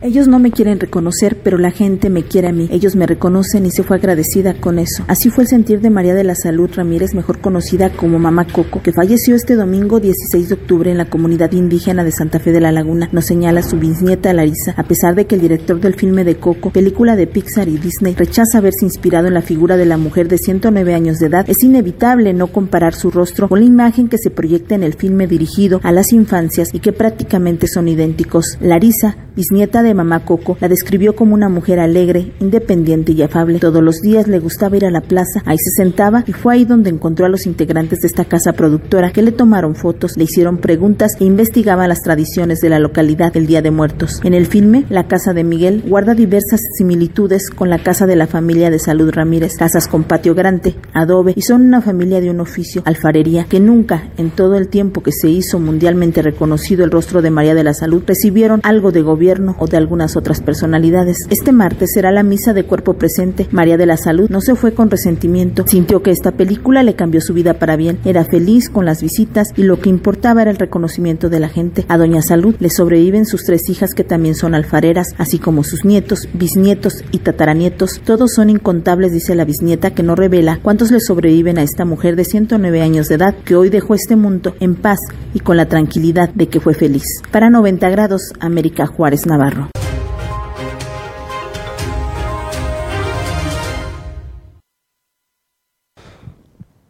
Ellos 0.00 0.28
no 0.28 0.38
me 0.38 0.52
quieren 0.52 0.78
reconocer, 0.78 1.38
pero 1.42 1.58
la 1.58 1.72
gente 1.72 2.08
me 2.08 2.22
quiere 2.22 2.46
a 2.46 2.52
mí. 2.52 2.68
Ellos 2.70 2.94
me 2.94 3.04
reconocen 3.04 3.66
y 3.66 3.72
se 3.72 3.82
fue 3.82 3.96
agradecida 3.96 4.54
con 4.54 4.78
eso. 4.78 5.02
Así 5.08 5.28
fue 5.28 5.42
el 5.42 5.50
sentir 5.50 5.80
de 5.80 5.90
María 5.90 6.14
de 6.14 6.22
la 6.22 6.36
Salud 6.36 6.70
Ramírez, 6.72 7.14
mejor 7.14 7.40
conocida 7.40 7.90
como 7.90 8.20
Mamá 8.20 8.46
Coco, 8.46 8.80
que 8.80 8.92
falleció 8.92 9.34
este 9.34 9.56
domingo 9.56 9.98
16 9.98 10.50
de 10.50 10.54
octubre 10.54 10.92
en 10.92 10.98
la 10.98 11.10
comunidad 11.10 11.50
indígena 11.50 12.04
de 12.04 12.12
Santa 12.12 12.38
Fe 12.38 12.52
de 12.52 12.60
la 12.60 12.70
Laguna. 12.70 13.08
Nos 13.10 13.24
señala 13.24 13.64
su 13.64 13.76
bisnieta 13.76 14.32
Larisa, 14.32 14.72
a 14.76 14.84
pesar 14.84 15.16
de 15.16 15.26
que 15.26 15.34
el 15.34 15.40
director 15.40 15.80
del 15.80 15.96
filme 15.96 16.22
de 16.22 16.36
Coco, 16.36 16.70
película 16.70 17.16
de 17.16 17.26
Pixar 17.26 17.66
y 17.66 17.76
Disney, 17.76 18.14
rechaza 18.14 18.58
haberse 18.58 18.84
inspirado 18.84 19.26
en 19.26 19.34
la 19.34 19.42
figura 19.42 19.76
de 19.76 19.86
la 19.86 19.96
mujer 19.96 20.28
de 20.28 20.38
109 20.38 20.94
años 20.94 21.18
de 21.18 21.26
edad, 21.26 21.50
es 21.50 21.64
inevitable 21.64 22.34
no 22.34 22.46
comparar 22.46 22.94
su 22.94 23.10
rostro 23.10 23.48
con 23.48 23.58
la 23.58 23.66
imagen 23.66 24.08
que 24.08 24.18
se 24.18 24.30
proyecta 24.30 24.76
en 24.76 24.84
el 24.84 24.94
filme 24.94 25.26
dirigido 25.26 25.80
a 25.82 25.90
las 25.90 26.12
infancias 26.12 26.72
y 26.72 26.78
que 26.78 26.92
prácticamente 26.92 27.66
son 27.66 27.88
idénticos. 27.88 28.58
Larisa, 28.60 29.16
bisnieta 29.34 29.82
de 29.82 29.87
de 29.88 29.94
mamá 29.94 30.24
Coco 30.24 30.56
la 30.60 30.68
describió 30.68 31.16
como 31.16 31.34
una 31.34 31.48
mujer 31.48 31.80
alegre, 31.80 32.32
independiente 32.40 33.12
y 33.12 33.22
afable. 33.22 33.58
Todos 33.58 33.82
los 33.82 34.00
días 34.00 34.28
le 34.28 34.38
gustaba 34.38 34.76
ir 34.76 34.86
a 34.86 34.90
la 34.90 35.00
plaza, 35.00 35.42
ahí 35.44 35.58
se 35.58 35.70
sentaba 35.70 36.22
y 36.26 36.32
fue 36.32 36.54
ahí 36.54 36.64
donde 36.64 36.90
encontró 36.90 37.26
a 37.26 37.28
los 37.28 37.46
integrantes 37.46 38.00
de 38.00 38.08
esta 38.08 38.24
casa 38.24 38.52
productora 38.52 39.10
que 39.10 39.22
le 39.22 39.32
tomaron 39.32 39.74
fotos, 39.74 40.16
le 40.16 40.24
hicieron 40.24 40.58
preguntas 40.58 41.16
e 41.20 41.24
investigaban 41.24 41.88
las 41.88 42.02
tradiciones 42.02 42.60
de 42.60 42.68
la 42.68 42.78
localidad 42.78 43.32
del 43.32 43.46
Día 43.46 43.62
de 43.62 43.70
Muertos. 43.70 44.20
En 44.22 44.34
el 44.34 44.46
filme, 44.46 44.84
la 44.90 45.08
casa 45.08 45.32
de 45.32 45.44
Miguel 45.44 45.82
guarda 45.86 46.14
diversas 46.14 46.60
similitudes 46.76 47.50
con 47.50 47.70
la 47.70 47.82
casa 47.82 48.06
de 48.06 48.16
la 48.16 48.26
familia 48.26 48.70
de 48.70 48.78
Salud 48.78 49.10
Ramírez, 49.10 49.56
casas 49.56 49.88
con 49.88 50.04
patio 50.04 50.34
grande, 50.34 50.76
adobe 50.92 51.32
y 51.34 51.42
son 51.42 51.62
una 51.62 51.80
familia 51.80 52.20
de 52.20 52.30
un 52.30 52.40
oficio, 52.40 52.82
alfarería, 52.84 53.46
que 53.48 53.60
nunca 53.60 54.10
en 54.18 54.30
todo 54.30 54.56
el 54.56 54.68
tiempo 54.68 55.02
que 55.02 55.12
se 55.12 55.28
hizo 55.28 55.58
mundialmente 55.58 56.22
reconocido 56.22 56.84
el 56.84 56.90
rostro 56.90 57.22
de 57.22 57.30
María 57.30 57.54
de 57.54 57.64
la 57.64 57.74
Salud 57.74 58.02
recibieron 58.06 58.60
algo 58.62 58.92
de 58.92 59.02
gobierno 59.02 59.56
o 59.58 59.66
de 59.66 59.77
algunas 59.78 60.16
otras 60.16 60.40
personalidades. 60.40 61.26
Este 61.30 61.52
martes 61.52 61.92
será 61.94 62.12
la 62.12 62.22
misa 62.22 62.52
de 62.52 62.64
cuerpo 62.64 62.94
presente. 62.94 63.48
María 63.50 63.76
de 63.76 63.86
la 63.86 63.96
Salud 63.96 64.28
no 64.28 64.40
se 64.40 64.54
fue 64.54 64.74
con 64.74 64.90
resentimiento, 64.90 65.64
sintió 65.66 66.02
que 66.02 66.10
esta 66.10 66.32
película 66.32 66.82
le 66.82 66.94
cambió 66.94 67.20
su 67.20 67.34
vida 67.34 67.54
para 67.54 67.76
bien. 67.76 67.98
Era 68.04 68.24
feliz 68.24 68.68
con 68.68 68.84
las 68.84 69.02
visitas 69.02 69.48
y 69.56 69.62
lo 69.62 69.80
que 69.80 69.88
importaba 69.88 70.42
era 70.42 70.50
el 70.50 70.58
reconocimiento 70.58 71.28
de 71.28 71.40
la 71.40 71.48
gente. 71.48 71.84
A 71.88 71.96
Doña 71.96 72.22
Salud 72.22 72.54
le 72.60 72.70
sobreviven 72.70 73.24
sus 73.24 73.44
tres 73.44 73.68
hijas 73.68 73.94
que 73.94 74.04
también 74.04 74.34
son 74.34 74.54
alfareras, 74.54 75.14
así 75.18 75.38
como 75.38 75.64
sus 75.64 75.84
nietos, 75.84 76.28
bisnietos 76.34 77.04
y 77.10 77.18
tataranietos. 77.18 78.00
Todos 78.04 78.34
son 78.34 78.50
incontables, 78.50 79.12
dice 79.12 79.34
la 79.34 79.44
bisnieta, 79.44 79.92
que 79.92 80.02
no 80.02 80.14
revela 80.14 80.58
cuántos 80.62 80.90
le 80.90 81.00
sobreviven 81.00 81.58
a 81.58 81.62
esta 81.62 81.84
mujer 81.84 82.16
de 82.16 82.24
109 82.24 82.82
años 82.82 83.08
de 83.08 83.14
edad 83.14 83.34
que 83.44 83.56
hoy 83.56 83.70
dejó 83.70 83.94
este 83.94 84.16
mundo 84.16 84.54
en 84.60 84.74
paz 84.74 84.98
y 85.34 85.40
con 85.40 85.56
la 85.56 85.66
tranquilidad 85.66 86.30
de 86.34 86.48
que 86.48 86.60
fue 86.60 86.74
feliz. 86.74 87.22
Para 87.30 87.50
90 87.50 87.88
grados, 87.90 88.32
América 88.40 88.86
Juárez 88.86 89.26
Navarro. 89.26 89.67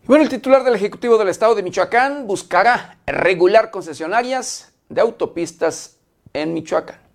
Bueno, 0.08 0.24
el 0.24 0.30
titular 0.30 0.64
del 0.64 0.74
Ejecutivo 0.74 1.18
del 1.18 1.28
Estado 1.28 1.54
de 1.54 1.62
Michoacán 1.62 2.26
buscará 2.26 2.96
regular 3.04 3.70
concesionarias 3.70 4.72
de 4.88 5.02
autopistas 5.02 5.98
en 6.32 6.54
Michoacán. 6.54 7.07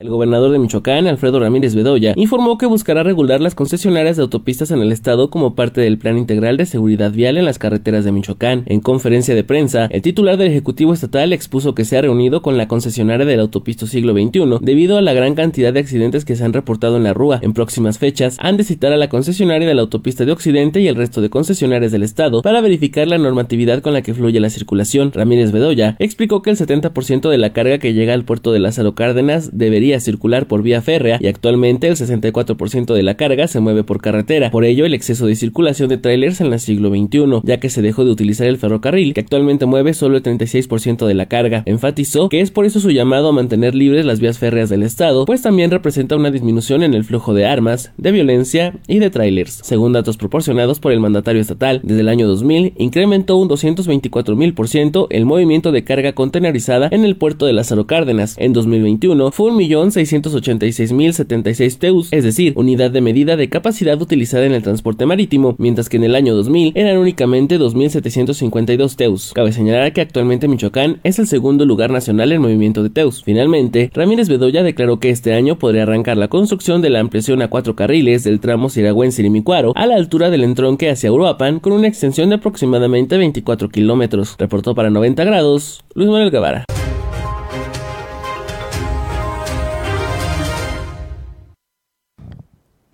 El 0.00 0.10
gobernador 0.10 0.52
de 0.52 0.60
Michoacán, 0.60 1.08
Alfredo 1.08 1.40
Ramírez 1.40 1.74
Bedoya, 1.74 2.12
informó 2.14 2.56
que 2.56 2.66
buscará 2.66 3.02
regular 3.02 3.40
las 3.40 3.56
concesionarias 3.56 4.16
de 4.16 4.22
autopistas 4.22 4.70
en 4.70 4.80
el 4.80 4.92
estado 4.92 5.28
como 5.28 5.56
parte 5.56 5.80
del 5.80 5.98
Plan 5.98 6.16
Integral 6.16 6.56
de 6.56 6.66
Seguridad 6.66 7.10
Vial 7.10 7.36
en 7.36 7.44
las 7.44 7.58
carreteras 7.58 8.04
de 8.04 8.12
Michoacán. 8.12 8.62
En 8.66 8.78
conferencia 8.78 9.34
de 9.34 9.42
prensa, 9.42 9.86
el 9.90 10.00
titular 10.02 10.36
del 10.36 10.52
Ejecutivo 10.52 10.92
Estatal 10.92 11.32
expuso 11.32 11.74
que 11.74 11.84
se 11.84 11.98
ha 11.98 12.02
reunido 12.02 12.42
con 12.42 12.56
la 12.56 12.68
concesionaria 12.68 13.26
del 13.26 13.40
autopisto 13.40 13.88
siglo 13.88 14.12
XXI 14.12 14.60
debido 14.60 14.98
a 14.98 15.02
la 15.02 15.14
gran 15.14 15.34
cantidad 15.34 15.72
de 15.72 15.80
accidentes 15.80 16.24
que 16.24 16.36
se 16.36 16.44
han 16.44 16.52
reportado 16.52 16.96
en 16.96 17.02
la 17.02 17.12
Rúa. 17.12 17.40
En 17.42 17.52
próximas 17.52 17.98
fechas, 17.98 18.36
han 18.38 18.56
de 18.56 18.62
citar 18.62 18.92
a 18.92 18.96
la 18.96 19.08
concesionaria 19.08 19.66
de 19.66 19.74
la 19.74 19.82
autopista 19.82 20.24
de 20.24 20.30
Occidente 20.30 20.80
y 20.80 20.86
el 20.86 20.94
resto 20.94 21.20
de 21.20 21.30
concesionarias 21.30 21.90
del 21.90 22.04
estado 22.04 22.42
para 22.42 22.60
verificar 22.60 23.08
la 23.08 23.18
normatividad 23.18 23.82
con 23.82 23.94
la 23.94 24.02
que 24.02 24.14
fluye 24.14 24.38
la 24.38 24.50
circulación. 24.50 25.10
Ramírez 25.10 25.50
Bedoya 25.50 25.96
explicó 25.98 26.40
que 26.40 26.50
el 26.50 26.56
70% 26.56 27.28
de 27.28 27.38
la 27.38 27.52
carga 27.52 27.78
que 27.78 27.94
llega 27.94 28.14
al 28.14 28.24
puerto 28.24 28.52
de 28.52 28.60
Lázaro 28.60 28.94
Cárdenas 28.94 29.58
debería 29.58 29.87
circular 30.00 30.46
por 30.46 30.62
vía 30.62 30.82
férrea 30.82 31.18
y 31.20 31.26
actualmente 31.26 31.88
el 31.88 31.96
64% 31.96 32.94
de 32.94 33.02
la 33.02 33.16
carga 33.16 33.48
se 33.48 33.60
mueve 33.60 33.84
por 33.84 34.00
carretera. 34.00 34.50
Por 34.50 34.64
ello, 34.64 34.84
el 34.84 34.94
exceso 34.94 35.26
de 35.26 35.34
circulación 35.34 35.88
de 35.88 35.98
trailers 35.98 36.40
en 36.40 36.52
el 36.52 36.60
siglo 36.60 36.90
XXI, 36.90 37.40
ya 37.44 37.60
que 37.60 37.70
se 37.70 37.82
dejó 37.82 38.04
de 38.04 38.10
utilizar 38.10 38.46
el 38.46 38.58
ferrocarril, 38.58 39.14
que 39.14 39.20
actualmente 39.20 39.66
mueve 39.66 39.94
solo 39.94 40.16
el 40.16 40.22
36% 40.22 41.06
de 41.06 41.14
la 41.14 41.26
carga. 41.26 41.62
Enfatizó 41.66 42.28
que 42.28 42.40
es 42.40 42.50
por 42.50 42.66
eso 42.66 42.80
su 42.80 42.90
llamado 42.90 43.28
a 43.28 43.32
mantener 43.32 43.74
libres 43.74 44.04
las 44.04 44.20
vías 44.20 44.38
férreas 44.38 44.68
del 44.68 44.82
Estado, 44.82 45.24
pues 45.24 45.42
también 45.42 45.70
representa 45.70 46.16
una 46.16 46.30
disminución 46.30 46.82
en 46.82 46.94
el 46.94 47.04
flujo 47.04 47.34
de 47.34 47.46
armas, 47.46 47.92
de 47.96 48.12
violencia 48.12 48.74
y 48.86 48.98
de 48.98 49.10
trailers. 49.10 49.60
Según 49.62 49.92
datos 49.92 50.16
proporcionados 50.16 50.80
por 50.80 50.92
el 50.92 51.00
mandatario 51.00 51.40
estatal, 51.40 51.80
desde 51.82 52.00
el 52.00 52.08
año 52.08 52.26
2000 52.26 52.74
incrementó 52.76 53.36
un 53.36 53.48
224.000% 53.48 55.06
el 55.10 55.24
movimiento 55.24 55.72
de 55.72 55.84
carga 55.84 56.12
contenerizada 56.12 56.88
en 56.90 57.04
el 57.04 57.16
puerto 57.16 57.46
de 57.46 57.52
Lázaro 57.52 57.86
Cárdenas. 57.86 58.36
En 58.38 58.52
2021 58.52 59.30
fue 59.30 59.50
un 59.50 59.56
millón 59.56 59.77
1.686.076 59.84 61.78
teus, 61.78 62.08
es 62.12 62.24
decir, 62.24 62.52
unidad 62.56 62.90
de 62.90 63.00
medida 63.00 63.36
de 63.36 63.48
capacidad 63.48 64.00
utilizada 64.00 64.44
en 64.44 64.52
el 64.52 64.62
transporte 64.62 65.06
marítimo, 65.06 65.54
mientras 65.58 65.88
que 65.88 65.96
en 65.96 66.04
el 66.04 66.14
año 66.14 66.34
2000 66.34 66.72
eran 66.74 66.98
únicamente 66.98 67.58
2.752 67.58 68.96
teus. 68.96 69.32
Cabe 69.34 69.52
señalar 69.52 69.92
que 69.92 70.00
actualmente 70.00 70.48
Michoacán 70.48 71.00
es 71.04 71.18
el 71.18 71.26
segundo 71.26 71.64
lugar 71.64 71.90
nacional 71.90 72.32
en 72.32 72.42
movimiento 72.42 72.82
de 72.82 72.90
teus. 72.90 73.22
Finalmente, 73.24 73.90
Ramírez 73.94 74.28
Bedoya 74.28 74.62
declaró 74.62 75.00
que 75.00 75.10
este 75.10 75.34
año 75.34 75.58
podría 75.58 75.84
arrancar 75.84 76.16
la 76.16 76.28
construcción 76.28 76.82
de 76.82 76.90
la 76.90 77.00
ampliación 77.00 77.42
a 77.42 77.48
cuatro 77.48 77.76
carriles 77.76 78.24
del 78.24 78.40
tramo 78.40 78.68
Siragüen-Sirimicuaro 78.68 79.72
a 79.74 79.86
la 79.86 79.96
altura 79.96 80.30
del 80.30 80.44
entronque 80.44 80.90
hacia 80.90 81.12
Uruapan 81.12 81.60
con 81.60 81.72
una 81.72 81.88
extensión 81.88 82.28
de 82.30 82.36
aproximadamente 82.36 83.16
24 83.16 83.68
kilómetros. 83.68 84.36
Reportó 84.38 84.74
para 84.74 84.90
90 84.90 85.24
grados 85.24 85.84
Luis 85.94 86.08
Manuel 86.08 86.30
Guevara. 86.30 86.64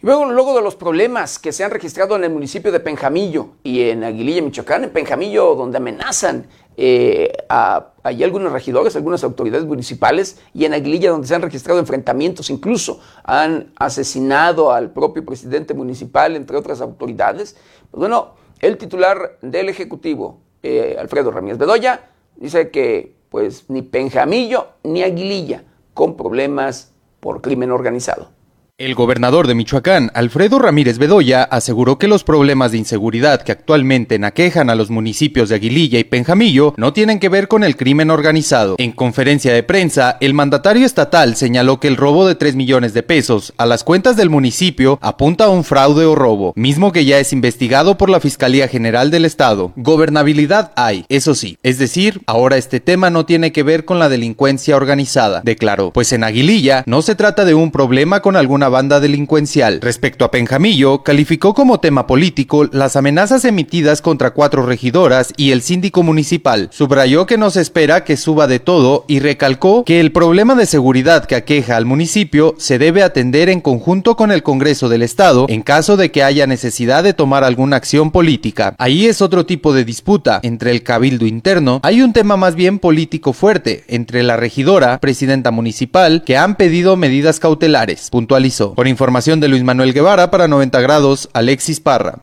Luego, 0.05 0.27
luego 0.27 0.55
de 0.55 0.61
los 0.61 0.77
problemas 0.77 1.39
que 1.39 1.51
se 1.51 1.65
han 1.65 1.71
registrado 1.71 2.15
en 2.15 2.25
el 2.25 2.31
municipio 2.31 2.71
de 2.71 2.79
Penjamillo 2.79 3.53
y 3.63 3.89
en 3.89 4.05
Aguililla, 4.05 4.43
Michoacán, 4.43 4.85
en 4.85 4.91
Penjamillo, 4.91 5.55
donde 5.55 5.79
amenazan 5.79 6.47
eh, 6.77 7.33
a, 7.49 7.87
hay 8.03 8.23
algunos 8.23 8.53
regidores, 8.53 8.95
algunas 8.97 9.25
autoridades 9.25 9.65
municipales, 9.65 10.43
y 10.53 10.67
en 10.67 10.75
Aguililla, 10.75 11.09
donde 11.09 11.27
se 11.27 11.35
han 11.35 11.41
registrado 11.41 11.81
enfrentamientos, 11.81 12.51
incluso 12.51 13.01
han 13.23 13.73
asesinado 13.77 14.73
al 14.73 14.91
propio 14.91 15.25
presidente 15.25 15.73
municipal, 15.73 16.37
entre 16.37 16.59
otras 16.59 16.83
autoridades. 16.83 17.57
Pues 17.91 17.99
bueno, 17.99 18.35
el 18.61 18.77
titular 18.77 19.39
del 19.41 19.71
Ejecutivo, 19.71 20.41
eh, 20.63 20.97
Alfredo 21.01 21.31
Ramírez 21.31 21.57
Bedoya, 21.57 22.11
dice 22.37 22.71
que 22.71 23.17
pues 23.31 23.71
ni 23.71 23.81
Penjamillo 23.81 24.67
ni 24.83 25.03
Aguililla 25.03 25.65
con 25.95 26.15
problemas 26.15 26.93
por 27.21 27.41
crimen 27.41 27.71
organizado. 27.71 28.34
El 28.77 28.97
gobernador 28.97 29.47
de 29.47 29.55
Michoacán, 29.55 30.11
Alfredo 30.15 30.59
Ramírez 30.59 30.99
Bedoya, 30.99 31.45
aseguró 31.45 31.97
que 31.97 32.09
los 32.09 32.25
problemas 32.25 32.73
de 32.73 32.79
inseguridad 32.79 33.43
que 33.43 33.53
actualmente 33.53 34.19
naquejan 34.19 34.69
a 34.69 34.75
los 34.75 34.91
municipios 34.91 35.49
de 35.49 35.55
Aguililla 35.55 36.01
y 36.01 36.03
Penjamillo 36.03 36.75
no 36.77 36.93
tienen 36.93 37.21
que 37.21 37.29
ver 37.29 37.47
con 37.47 37.63
el 37.63 37.77
crimen 37.77 38.11
organizado. 38.11 38.75
En 38.79 38.91
conferencia 38.91 39.55
de 39.55 39.63
prensa, 39.63 40.17
el 40.21 40.35
mandatario 40.35 40.85
estatal 40.85 41.37
señaló 41.37 41.79
que 41.79 41.87
el 41.87 41.97
robo 41.97 42.27
de 42.27 42.35
3 42.35 42.57
millones 42.57 42.95
de 42.95 43.05
pesos 43.05 43.55
a 43.59 43.67
las 43.67 43.85
cuentas 43.85 44.17
del 44.17 44.29
municipio 44.29 44.99
apunta 45.01 45.45
a 45.45 45.51
un 45.51 45.63
fraude 45.63 46.05
o 46.05 46.17
robo, 46.17 46.53
mismo 46.57 46.91
que 46.91 47.05
ya 47.05 47.21
es 47.21 47.33
investigado 47.33 47.97
por 47.97 48.11
la 48.11 48.19
Fiscalía 48.19 48.67
General 48.67 49.13
del 49.13 49.25
Estado. 49.25 49.73
Gobernabilidad 49.77 50.73
hay, 50.75 51.05
eso 51.09 51.37
sí, 51.37 51.59
es 51.63 51.79
decir, 51.79 52.23
ahora 52.27 52.57
este 52.57 52.81
tema 52.81 53.09
no 53.09 53.25
tiene 53.25 53.53
que 53.53 53.63
ver 53.63 53.85
con 53.85 54.01
la 54.01 54.09
delincuencia 54.09 54.75
organizada, 54.75 55.43
declaró, 55.45 55.93
pues 55.93 56.13
en 56.13 56.25
Aguililla 56.25 56.83
no 56.87 57.03
se 57.03 57.15
trata 57.15 57.45
de 57.45 57.55
un 57.55 57.71
problema 57.71 58.19
con 58.21 58.35
alguna 58.35 58.64
banda 58.69 59.01
delincuencial. 59.01 59.81
Respecto 59.81 60.25
a 60.25 60.31
Penjamillo, 60.31 61.03
calificó 61.03 61.55
como 61.55 61.81
tema 61.81 62.07
político 62.07 62.65
las 62.73 62.97
amenazas 62.97 63.45
emitidas 63.45 64.03
contra 64.03 64.33
cuatro 64.33 64.65
regidoras 64.65 65.33
y 65.37 65.51
el 65.51 65.63
síndico 65.63 66.03
municipal. 66.03 66.69
Subrayó 66.73 67.27
que 67.27 67.39
no 67.39 67.51
se 67.51 67.61
espera 67.61 68.05
que 68.05 68.17
suba 68.17 68.47
de 68.47 68.61
todo 68.61 69.05
y 69.09 69.21
recalcó 69.21 69.85
que 69.85 70.01
el 70.01 70.13
problema 70.13 70.55
de 70.55 70.67
seguridad 70.67 71.25
que 71.25 71.37
aqueja 71.37 71.77
al 71.77 71.85
municipio 71.85 72.55
se 72.59 72.79
debe 72.79 73.03
atender 73.03 73.49
en 73.49 73.61
conjunto 73.61 74.17
con 74.17 74.33
el 74.33 74.43
Congreso 74.43 74.89
del 74.89 75.03
Estado 75.03 75.47
en 75.49 75.63
caso 75.63 75.97
de 75.97 76.11
que 76.11 76.23
haya 76.23 76.47
necesidad 76.47 77.03
de 77.03 77.15
tomar 77.15 77.45
alguna 77.45 77.77
acción 77.77 78.11
política. 78.11 78.75
Ahí 78.79 79.07
es 79.07 79.21
otro 79.23 79.47
tipo 79.47 79.73
de 79.73 79.85
disputa. 79.85 80.41
Entre 80.43 80.71
el 80.71 80.83
cabildo 80.83 81.27
interno 81.27 81.81
hay 81.83 82.03
un 82.03 82.13
tema 82.13 82.37
más 82.37 82.55
bien 82.55 82.79
político 82.79 83.33
fuerte 83.33 83.85
entre 83.89 84.23
la 84.23 84.37
regidora, 84.37 84.99
presidenta 85.01 85.51
municipal, 85.51 86.23
que 86.25 86.37
han 86.37 86.57
pedido 86.57 86.97
medidas 86.97 87.41
cautelares. 87.41 88.09
Puntualizó 88.11 88.54
por 88.75 88.87
información 88.87 89.41
de 89.41 89.49
Luis 89.49 89.65
Manuel 89.65 89.93
Guevara 89.93 90.31
para 90.31 90.47
90 90.47 90.81
grados, 90.81 91.29
Alexis 91.33 91.81
Parra. 91.81 92.21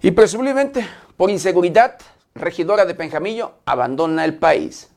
Y 0.00 0.10
presumiblemente, 0.10 0.84
por 1.16 1.30
inseguridad, 1.30 1.98
regidora 2.34 2.84
de 2.84 2.94
Penjamillo 2.94 3.52
abandona 3.64 4.24
el 4.24 4.34
país. 4.34 4.88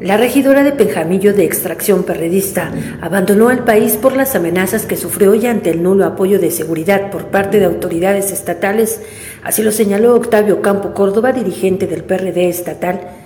La 0.00 0.16
regidora 0.16 0.62
de 0.62 0.72
Penjamillo 0.72 1.34
de 1.34 1.44
extracción 1.44 2.04
perredista 2.04 2.72
abandonó 3.02 3.50
el 3.50 3.58
país 3.58 3.98
por 3.98 4.16
las 4.16 4.34
amenazas 4.34 4.86
que 4.86 4.96
sufrió 4.96 5.34
y 5.34 5.44
ante 5.44 5.68
el 5.68 5.82
nulo 5.82 6.06
apoyo 6.06 6.38
de 6.38 6.50
seguridad 6.50 7.10
por 7.10 7.26
parte 7.26 7.58
de 7.58 7.66
autoridades 7.66 8.32
estatales, 8.32 9.02
así 9.44 9.62
lo 9.62 9.70
señaló 9.70 10.14
Octavio 10.14 10.62
Campo 10.62 10.94
Córdoba, 10.94 11.32
dirigente 11.32 11.86
del 11.86 12.04
PRD 12.04 12.48
estatal, 12.48 13.19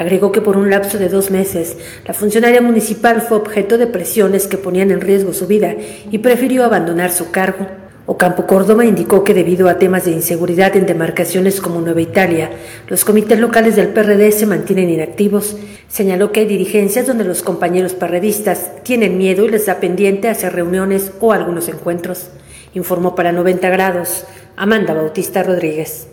Agregó 0.00 0.32
que 0.32 0.40
por 0.40 0.56
un 0.56 0.70
lapso 0.70 0.96
de 0.96 1.10
dos 1.10 1.30
meses, 1.30 1.76
la 2.06 2.14
funcionaria 2.14 2.62
municipal 2.62 3.20
fue 3.20 3.36
objeto 3.36 3.76
de 3.76 3.86
presiones 3.86 4.46
que 4.46 4.56
ponían 4.56 4.90
en 4.90 5.02
riesgo 5.02 5.34
su 5.34 5.46
vida 5.46 5.74
y 6.10 6.16
prefirió 6.16 6.64
abandonar 6.64 7.12
su 7.12 7.30
cargo. 7.30 7.66
Ocampo 8.06 8.46
Córdoba 8.46 8.86
indicó 8.86 9.24
que 9.24 9.34
debido 9.34 9.68
a 9.68 9.76
temas 9.76 10.06
de 10.06 10.12
inseguridad 10.12 10.74
en 10.74 10.86
demarcaciones 10.86 11.60
como 11.60 11.82
Nueva 11.82 12.00
Italia, 12.00 12.48
los 12.88 13.04
comités 13.04 13.38
locales 13.38 13.76
del 13.76 13.88
PRD 13.88 14.32
se 14.32 14.46
mantienen 14.46 14.88
inactivos. 14.88 15.58
Señaló 15.88 16.32
que 16.32 16.40
hay 16.40 16.46
dirigencias 16.46 17.06
donde 17.06 17.24
los 17.24 17.42
compañeros 17.42 17.92
perredistas 17.92 18.70
tienen 18.82 19.18
miedo 19.18 19.44
y 19.44 19.50
les 19.50 19.66
da 19.66 19.80
pendiente 19.80 20.30
hacer 20.30 20.54
reuniones 20.54 21.12
o 21.20 21.34
algunos 21.34 21.68
encuentros. 21.68 22.30
Informó 22.72 23.14
para 23.14 23.32
90 23.32 23.68
grados 23.68 24.24
Amanda 24.56 24.94
Bautista 24.94 25.42
Rodríguez. 25.42 26.09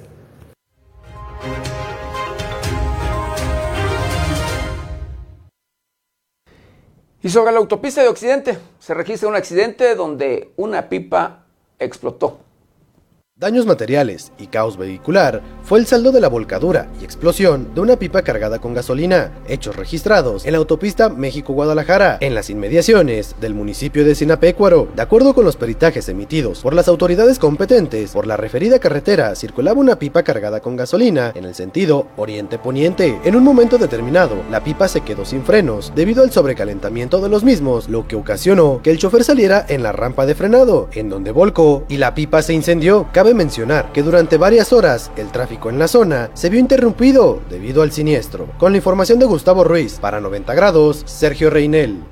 Y 7.24 7.30
sobre 7.30 7.52
la 7.52 7.58
autopista 7.58 8.02
de 8.02 8.10
Occidente 8.10 8.60
se 8.80 8.94
registra 8.94 9.28
un 9.28 9.36
accidente 9.36 9.96
donde 9.96 10.52
una 10.56 10.88
pipa 10.88 11.46
explotó. 11.80 12.40
Daños 13.40 13.68
materiales 13.68 14.32
y 14.40 14.48
caos 14.48 14.78
vehicular 14.78 15.44
fue 15.62 15.78
el 15.78 15.86
saldo 15.86 16.12
de 16.12 16.20
la 16.20 16.28
volcadura 16.28 16.90
y 17.00 17.04
explosión 17.04 17.72
de 17.76 17.82
una 17.82 17.96
pipa 18.00 18.24
cargada 18.24 18.58
con 18.58 18.74
gasolina, 18.74 19.32
hechos 19.48 19.76
registrados 19.76 20.44
en 20.44 20.54
la 20.54 20.58
autopista 20.58 21.10
México-Guadalajara, 21.10 22.18
en 22.20 22.34
las 22.34 22.50
inmediaciones 22.50 23.36
del 23.40 23.54
municipio 23.54 24.04
de 24.04 24.16
Sinapecuaro. 24.16 24.88
De 24.96 25.04
acuerdo 25.04 25.36
con 25.36 25.46
los 25.46 25.56
peritajes 25.56 26.10
emitidos 26.10 26.62
por 26.62 26.74
las 26.74 26.88
autoridades 26.88 27.38
competentes, 27.38 28.10
por 28.10 28.26
la 28.26 28.38
referida 28.38 28.80
carretera 28.80 29.36
circulaba 29.36 29.80
una 29.80 30.00
pipa 30.00 30.24
cargada 30.24 30.60
con 30.60 30.76
gasolina 30.76 31.32
en 31.36 31.46
el 31.46 31.54
sentido 31.54 32.08
oriente-poniente. 32.18 33.20
En 33.24 33.36
un 33.36 33.44
momento 33.44 33.78
determinado, 33.78 34.38
la 34.50 34.64
pipa 34.64 34.88
se 34.88 35.02
quedó 35.02 35.26
sin 35.26 35.44
frenos 35.44 35.94
debido 35.94 36.24
al 36.24 36.32
sobrecalentamiento 36.32 37.22
de 37.22 37.30
los 37.30 37.44
mismos, 37.44 37.88
lo 37.88 38.08
que 38.08 38.16
ocasionó 38.16 38.82
que 38.82 38.90
el 38.90 38.98
chofer 38.98 39.24
saliera 39.24 39.64
en 39.70 39.84
la 39.84 39.92
rampa 39.92 40.26
de 40.26 40.34
frenado, 40.34 40.90
en 40.94 41.08
donde 41.10 41.30
volcó 41.30 41.86
y 41.88 41.98
la 41.98 42.16
pipa 42.16 42.42
se 42.42 42.54
incendió. 42.56 43.06
Mencionar 43.34 43.92
que 43.92 44.04
durante 44.04 44.38
varias 44.38 44.74
horas 44.74 45.12
el 45.18 45.32
tráfico 45.32 45.70
en 45.70 45.80
la 45.80 45.88
zona 45.88 46.32
se 46.34 46.50
vio 46.50 46.60
interrumpido 46.60 47.42
debido 47.50 47.82
al 47.82 47.92
siniestro. 47.92 48.48
Con 48.58 48.72
la 48.72 48.78
información 48.78 49.20
de 49.20 49.26
Gustavo 49.26 49.64
Ruiz, 49.64 50.00
para 50.00 50.22
90 50.22 50.54
grados, 50.54 51.04
Sergio 51.06 51.50
Reinel. 51.50 52.04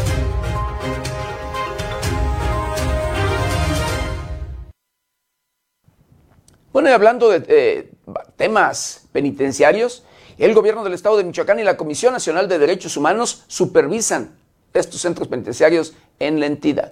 Bueno, 6.72 6.90
y 6.90 6.92
hablando 6.92 7.30
de 7.30 7.92
temas 8.36 9.08
penitenciarios, 9.12 10.04
El 10.38 10.54
gobierno 10.54 10.84
del 10.84 10.94
estado 10.94 11.16
de 11.16 11.24
Michoacán 11.24 11.60
y 11.60 11.64
la 11.64 11.78
Comisión 11.78 12.12
Nacional 12.12 12.50
de 12.50 12.60
Derechos 12.60 12.98
Humanos 12.98 13.46
supervisan 13.48 14.36
estos 14.74 15.00
centros 15.00 15.30
penitenciarios 15.30 15.94
en 16.20 16.42
la 16.42 16.48
entidad 16.48 16.92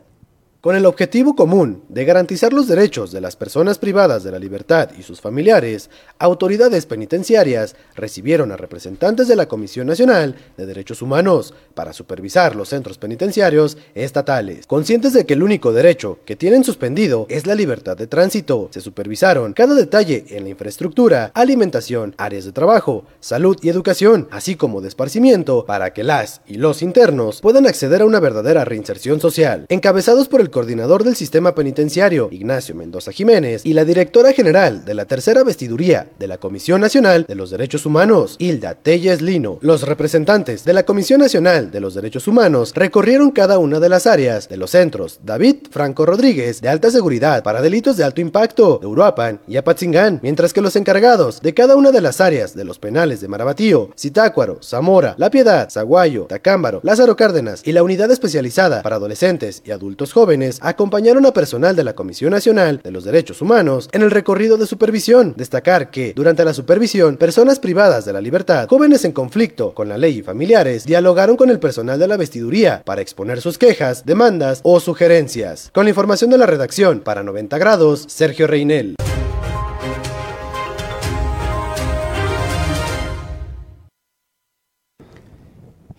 con 0.64 0.78
el 0.78 0.86
objetivo 0.86 1.36
común 1.36 1.84
de 1.90 2.06
garantizar 2.06 2.54
los 2.54 2.70
derechos 2.70 3.12
de 3.12 3.20
las 3.20 3.36
personas 3.36 3.78
privadas 3.78 4.24
de 4.24 4.32
la 4.32 4.40
libertad 4.40 4.92
y 4.98 5.04
sus 5.04 5.20
familiares, 5.20 5.90
autoridades 6.20 6.86
penitenciarias 6.86 7.76
recibieron 7.96 8.50
a 8.50 8.56
representantes 8.56 9.28
de 9.28 9.36
la 9.36 9.50
Comisión 9.50 9.88
Nacional 9.88 10.38
de 10.56 10.66
Derechos 10.66 11.02
Humanos 11.02 11.54
para 11.76 11.92
supervisar 11.92 12.56
los 12.56 12.70
centros 12.70 12.98
penitenciarios 12.98 13.78
estatales. 13.94 14.66
Conscientes 14.66 15.12
de 15.12 15.26
que 15.26 15.34
el 15.34 15.44
único 15.44 15.74
derecho 15.74 16.20
que 16.24 16.38
tienen 16.38 16.64
suspendido 16.64 17.26
es 17.28 17.46
la 17.46 17.56
libertad 17.56 17.98
de 17.98 18.08
tránsito, 18.08 18.70
se 18.72 18.80
supervisaron 18.80 19.52
cada 19.52 19.76
detalle 19.76 20.24
en 20.30 20.46
la 20.46 20.52
infraestructura, 20.52 21.32
alimentación, 21.34 22.16
áreas 22.18 22.46
de 22.46 22.54
trabajo, 22.54 23.04
salud 23.20 23.58
y 23.62 23.68
educación, 23.68 24.30
así 24.32 24.56
como 24.56 24.80
de 24.80 24.88
esparcimiento, 24.88 25.66
para 25.66 25.92
que 25.92 26.06
las 26.06 26.40
y 26.48 26.56
los 26.56 26.82
internos 26.82 27.42
puedan 27.42 27.68
acceder 27.68 28.02
a 28.02 28.06
una 28.06 28.22
verdadera 28.22 28.64
reinserción 28.64 29.20
social. 29.20 29.66
Encabezados 29.68 30.30
por 30.30 30.40
el 30.40 30.53
coordinador 30.54 31.04
del 31.04 31.18
sistema 31.18 31.54
penitenciario, 31.54 32.30
Ignacio 32.32 32.76
Mendoza 32.76 33.12
Jiménez, 33.12 33.66
y 33.66 33.74
la 33.74 33.84
directora 33.84 34.32
general 34.32 34.86
de 34.86 34.94
la 34.94 35.04
tercera 35.04 35.44
vestiduría 35.44 36.08
de 36.18 36.28
la 36.28 36.38
Comisión 36.38 36.80
Nacional 36.80 37.26
de 37.28 37.36
los 37.36 37.50
Derechos 37.50 37.86
Humanos, 37.86 38.38
Hilda 38.40 38.76
Telles 38.76 39.22
Lino. 39.22 39.58
Los 39.60 39.82
representantes 39.82 40.64
de 40.64 40.72
la 40.72 40.84
Comisión 40.84 41.20
Nacional 41.20 41.72
de 41.72 41.82
los 41.82 41.96
Derechos 41.96 42.28
Humanos 42.28 42.72
recorrieron 42.74 43.32
cada 43.32 43.58
una 43.58 43.82
de 43.82 43.90
las 43.90 44.08
áreas 44.08 44.48
de 44.48 44.56
los 44.56 44.72
centros 44.72 45.20
David 45.26 45.56
Franco 45.72 46.06
Rodríguez 46.06 46.62
de 46.62 46.70
alta 46.70 46.92
seguridad 46.92 47.44
para 47.44 47.62
delitos 47.62 47.98
de 47.98 48.04
alto 48.04 48.22
impacto 48.22 48.78
de 48.80 48.88
Uruapan 48.88 49.42
y 49.48 49.58
Apatzingán, 49.58 50.20
mientras 50.22 50.54
que 50.54 50.62
los 50.62 50.76
encargados 50.76 51.42
de 51.42 51.54
cada 51.54 51.76
una 51.76 51.92
de 51.92 52.02
las 52.02 52.22
áreas 52.22 52.56
de 52.56 52.64
los 52.64 52.78
penales 52.78 53.20
de 53.20 53.28
Marabatío, 53.28 53.90
Zitácuaro, 54.00 54.60
Zamora, 54.62 55.16
La 55.18 55.32
Piedad, 55.32 55.70
Zaguayo, 55.70 56.26
Tacámbaro, 56.26 56.80
Lázaro 56.84 57.16
Cárdenas 57.16 57.64
y 57.66 57.72
la 57.72 57.82
unidad 57.82 58.12
especializada 58.12 58.84
para 58.84 58.98
adolescentes 58.98 59.64
y 59.66 59.72
adultos 59.72 60.14
jóvenes 60.14 60.43
acompañaron 60.62 61.26
a 61.26 61.34
personal 61.34 61.76
de 61.76 61.84
la 61.84 61.94
Comisión 61.94 62.32
Nacional 62.32 62.82
de 62.84 62.92
los 62.92 63.04
Derechos 63.04 63.42
Humanos 63.42 63.90
en 63.92 64.02
el 64.02 64.12
recorrido 64.12 64.58
de 64.58 64.68
supervisión. 64.68 65.34
Destacar 65.38 65.92
que, 65.92 66.14
durante 66.14 66.46
la 66.46 66.54
supervisión, 66.54 67.18
personas 67.18 67.60
privadas 67.60 68.06
de 68.06 68.14
la 68.14 68.22
libertad, 68.22 68.68
jóvenes 68.68 69.06
en 69.06 69.12
conflicto 69.12 69.74
con 69.74 69.90
la 69.90 69.98
ley 69.98 70.20
y 70.20 70.24
familiares, 70.24 70.86
dialogaron 70.86 71.38
con 71.38 71.50
el 71.50 71.60
personal 71.60 72.00
de 72.00 72.08
la 72.08 72.18
vestiduría 72.18 72.84
para 72.86 73.02
exponer 73.02 73.42
sus 73.42 73.58
quejas, 73.58 74.06
demandas 74.06 74.62
o 74.64 74.80
sugerencias. 74.80 75.70
Con 75.74 75.86
la 75.86 75.92
información 75.92 76.30
de 76.30 76.38
la 76.38 76.46
redacción, 76.46 77.00
para 77.00 77.24
90 77.24 77.58
grados, 77.58 78.06
Sergio 78.08 78.48
Reinel. 78.48 78.96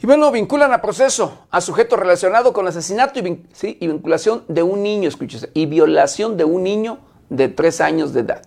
Y 0.05 0.07
bueno, 0.07 0.31
vinculan 0.31 0.71
a 0.75 0.83
proceso 0.83 1.47
a 1.51 1.63
sujeto 1.63 1.97
relacionado 1.97 2.53
con 2.53 2.69
asesinato 2.69 3.19
y, 3.19 3.87
vinculación 3.87 4.45
de 4.49 4.63
un 4.63 4.83
niño, 4.83 5.09
escúchese, 5.09 5.49
y 5.55 5.65
violación 5.65 6.37
de 6.37 6.45
un 6.45 6.63
niño 6.63 6.99
de 7.31 7.49
tres 7.49 7.81
años 7.81 8.13
de 8.13 8.21
edad. 8.21 8.43